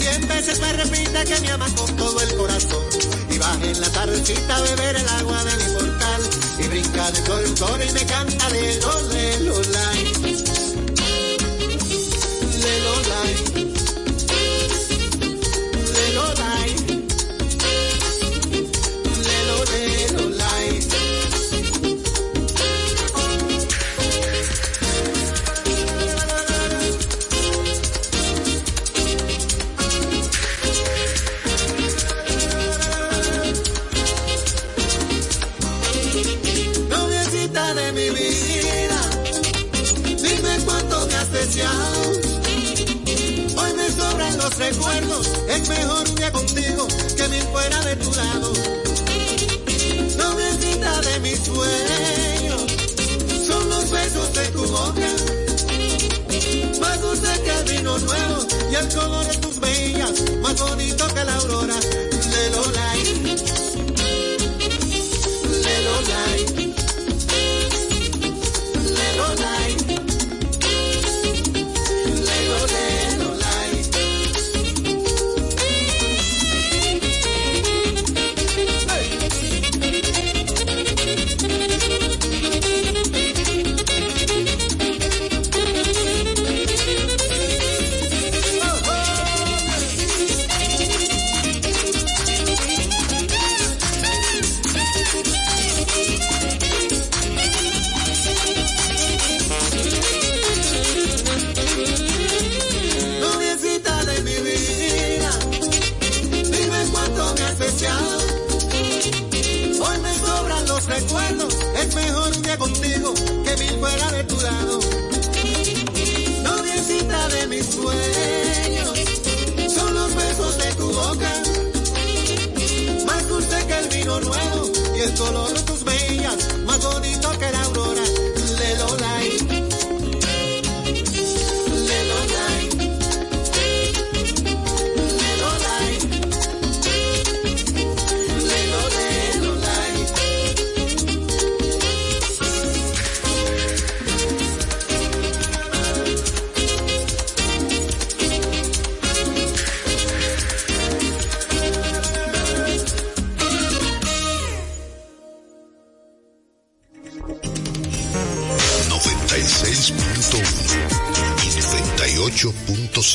Cien 0.00 0.26
veces 0.26 0.58
me 0.58 0.72
repita 0.72 1.24
que 1.24 1.40
me 1.42 1.50
ama 1.52 1.66
con 1.76 1.94
todo 1.94 2.20
el 2.20 2.36
corazón. 2.36 2.82
Y 3.30 3.38
baje 3.38 3.70
en 3.70 3.80
la 3.80 3.88
tardecita 3.90 4.56
a 4.56 4.60
beber 4.62 4.96
el 4.96 5.08
agua 5.08 5.44
de 5.44 5.56
mi. 5.58 6.64
Y 6.64 6.68
brinca 6.68 7.08
de 7.12 7.22
coro 7.22 7.84
y 7.84 7.92
me 7.92 8.04
canta 8.06 8.48
de 8.48 8.80
lole, 8.80 9.40
lola. 9.42 9.95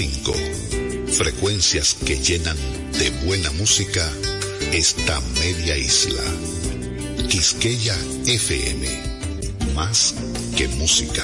98.5. 0.01 1.07
Frecuencias 1.07 1.93
que 1.93 2.17
llenan 2.17 2.57
de 2.97 3.09
buena 3.25 3.51
música 3.51 4.07
esta 4.71 5.19
media 5.39 5.77
isla. 5.77 6.23
Quisqueya 7.29 7.95
FM. 8.25 8.87
Más 9.75 10.15
que 10.57 10.67
música. 10.69 11.23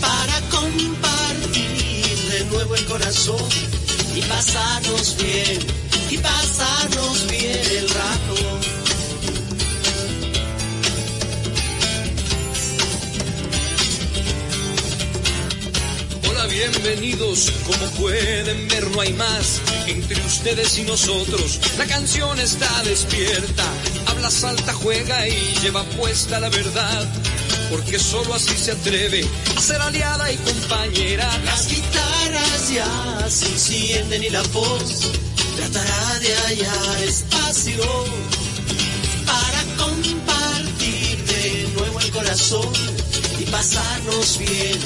para 0.00 0.40
compartir 0.50 2.16
de 2.32 2.44
nuevo 2.46 2.74
el 2.74 2.84
corazón 2.86 3.48
y 4.14 4.20
pasarnos 4.22 5.16
bien, 5.18 5.58
y 6.10 6.18
pasarnos 6.18 7.26
bien 7.28 7.60
el 7.78 7.88
rato. 7.88 8.60
Hola, 16.28 16.46
bienvenidos, 16.46 17.52
como 17.66 17.90
pueden 18.00 18.68
ver 18.68 18.90
no 18.90 19.00
hay 19.00 19.12
más 19.12 19.60
entre 19.86 20.20
ustedes 20.24 20.78
y 20.78 20.82
nosotros. 20.82 21.60
La 21.78 21.86
canción 21.86 22.38
está 22.40 22.82
despierta, 22.84 23.64
habla, 24.06 24.30
salta, 24.30 24.72
juega 24.72 25.28
y 25.28 25.54
lleva 25.62 25.82
puesta 25.84 26.40
la 26.40 26.48
verdad. 26.48 27.06
Porque 27.70 27.98
solo 27.98 28.34
así 28.34 28.56
se 28.56 28.72
atreve 28.72 29.24
a 29.56 29.60
ser 29.60 29.80
aliada 29.80 30.32
y 30.32 30.36
compañera. 30.36 31.28
Las 31.44 31.68
guitarras 31.68 32.70
ya 32.72 33.28
se 33.28 33.46
encienden 33.46 34.24
y 34.24 34.30
la 34.30 34.42
voz 34.44 35.10
tratará 35.56 36.18
de 36.20 36.34
hallar 36.36 37.02
espacio 37.02 37.84
para 39.26 39.62
compartir 39.84 41.24
de 41.24 41.68
nuevo 41.76 42.00
el 42.00 42.10
corazón 42.10 42.72
y 43.38 43.44
pasarnos 43.44 44.38
bien, 44.38 44.78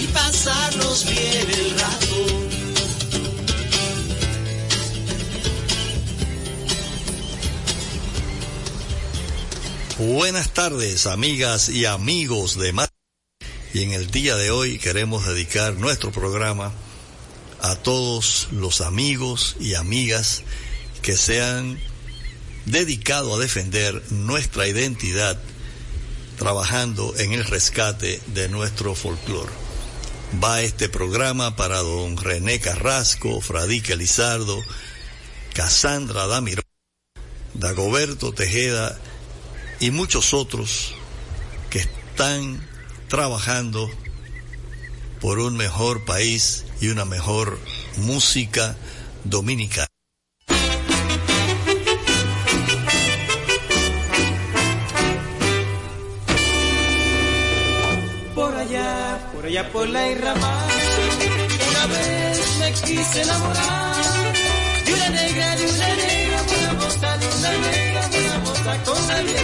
y 0.00 0.06
pasarnos 0.08 1.04
bien 1.06 1.50
el 1.50 1.70
rato. 1.78 2.39
Buenas 10.00 10.54
tardes, 10.54 11.06
amigas 11.06 11.68
y 11.68 11.84
amigos 11.84 12.58
de 12.58 12.72
Mar. 12.72 12.88
Y 13.74 13.82
en 13.82 13.92
el 13.92 14.10
día 14.10 14.34
de 14.34 14.50
hoy 14.50 14.78
queremos 14.78 15.26
dedicar 15.26 15.74
nuestro 15.74 16.10
programa 16.10 16.72
a 17.60 17.76
todos 17.76 18.48
los 18.50 18.80
amigos 18.80 19.56
y 19.60 19.74
amigas 19.74 20.42
que 21.02 21.18
se 21.18 21.42
han 21.42 21.78
dedicado 22.64 23.34
a 23.34 23.38
defender 23.38 24.02
nuestra 24.10 24.66
identidad 24.66 25.38
trabajando 26.38 27.14
en 27.18 27.34
el 27.34 27.44
rescate 27.44 28.22
de 28.28 28.48
nuestro 28.48 28.94
folclore. 28.94 29.52
va 30.42 30.62
este 30.62 30.88
programa 30.88 31.56
para 31.56 31.76
don 31.80 32.16
René 32.16 32.58
Carrasco, 32.58 33.42
Fradique 33.42 33.96
Lizardo, 33.96 34.62
Cassandra 35.52 36.26
Damiro, 36.26 36.62
Dagoberto 37.52 38.32
Tejeda 38.32 38.98
y 39.80 39.90
muchos 39.90 40.34
otros 40.34 40.94
que 41.70 41.78
están 41.78 42.60
trabajando 43.08 43.90
por 45.20 45.38
un 45.38 45.56
mejor 45.56 46.04
país 46.04 46.64
y 46.80 46.88
una 46.88 47.04
mejor 47.04 47.58
música 47.96 48.76
dominicana. 49.24 49.86
Por 58.34 58.54
allá, 58.54 59.30
por 59.34 59.44
allá 59.46 59.72
por 59.72 59.88
la 59.88 60.08
irrama, 60.10 60.66
una 61.70 61.86
vez 61.86 62.56
me 62.58 62.72
quise 62.72 63.22
enamorar 63.22 63.90
de 64.84 64.94
una 64.94 65.08
negra, 65.10 65.56
de 65.56 65.66
una 65.66 65.94
negra, 65.96 66.42
buena 66.42 66.72
moza, 66.74 67.18
de 67.18 67.26
una 67.26 67.50
negra, 67.50 68.08
buena 68.08 68.38
moza, 68.38 68.82
con 68.84 69.08
nadie 69.08 69.39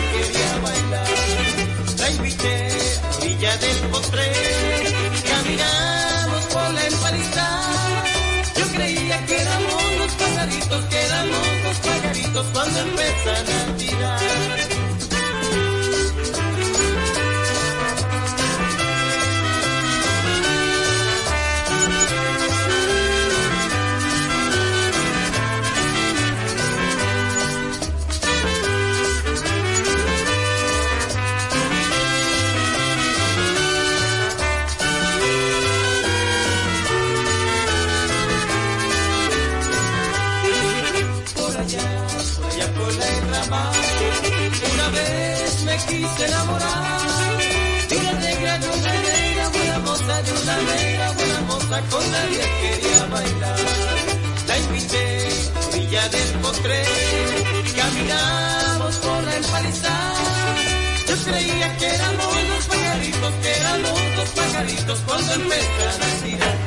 Una 44.86 44.98
vez 44.98 45.62
me 45.64 45.76
quise 45.78 46.26
enamorar 46.26 47.38
de 47.88 47.96
una 47.96 48.12
negra, 48.12 48.60
una 48.72 48.92
negra, 48.92 49.48
buena 49.48 49.78
moza, 49.80 50.22
de 50.22 50.32
una 50.32 50.56
negra, 50.58 51.10
buena 51.10 51.40
moza, 51.40 51.80
con 51.90 52.12
nadie 52.12 52.44
quería 52.60 53.06
bailar. 53.10 53.58
La 54.46 54.58
invité 54.58 55.28
orilla 55.66 56.08
del 56.08 56.30
potrero, 56.40 56.90
caminamos 57.74 58.96
por 58.98 59.24
la 59.24 59.36
empalizada. 59.36 60.54
Yo 61.08 61.16
creía 61.24 61.76
que 61.78 61.86
éramos 61.86 62.36
los 62.48 62.64
pajaritos, 62.66 63.32
que 63.42 63.56
éramos 63.56 64.00
los 64.16 64.28
pajaritos 64.28 65.00
cuando 65.04 65.32
empezaron 65.34 66.02
a 66.02 66.24
tirar. 66.24 66.65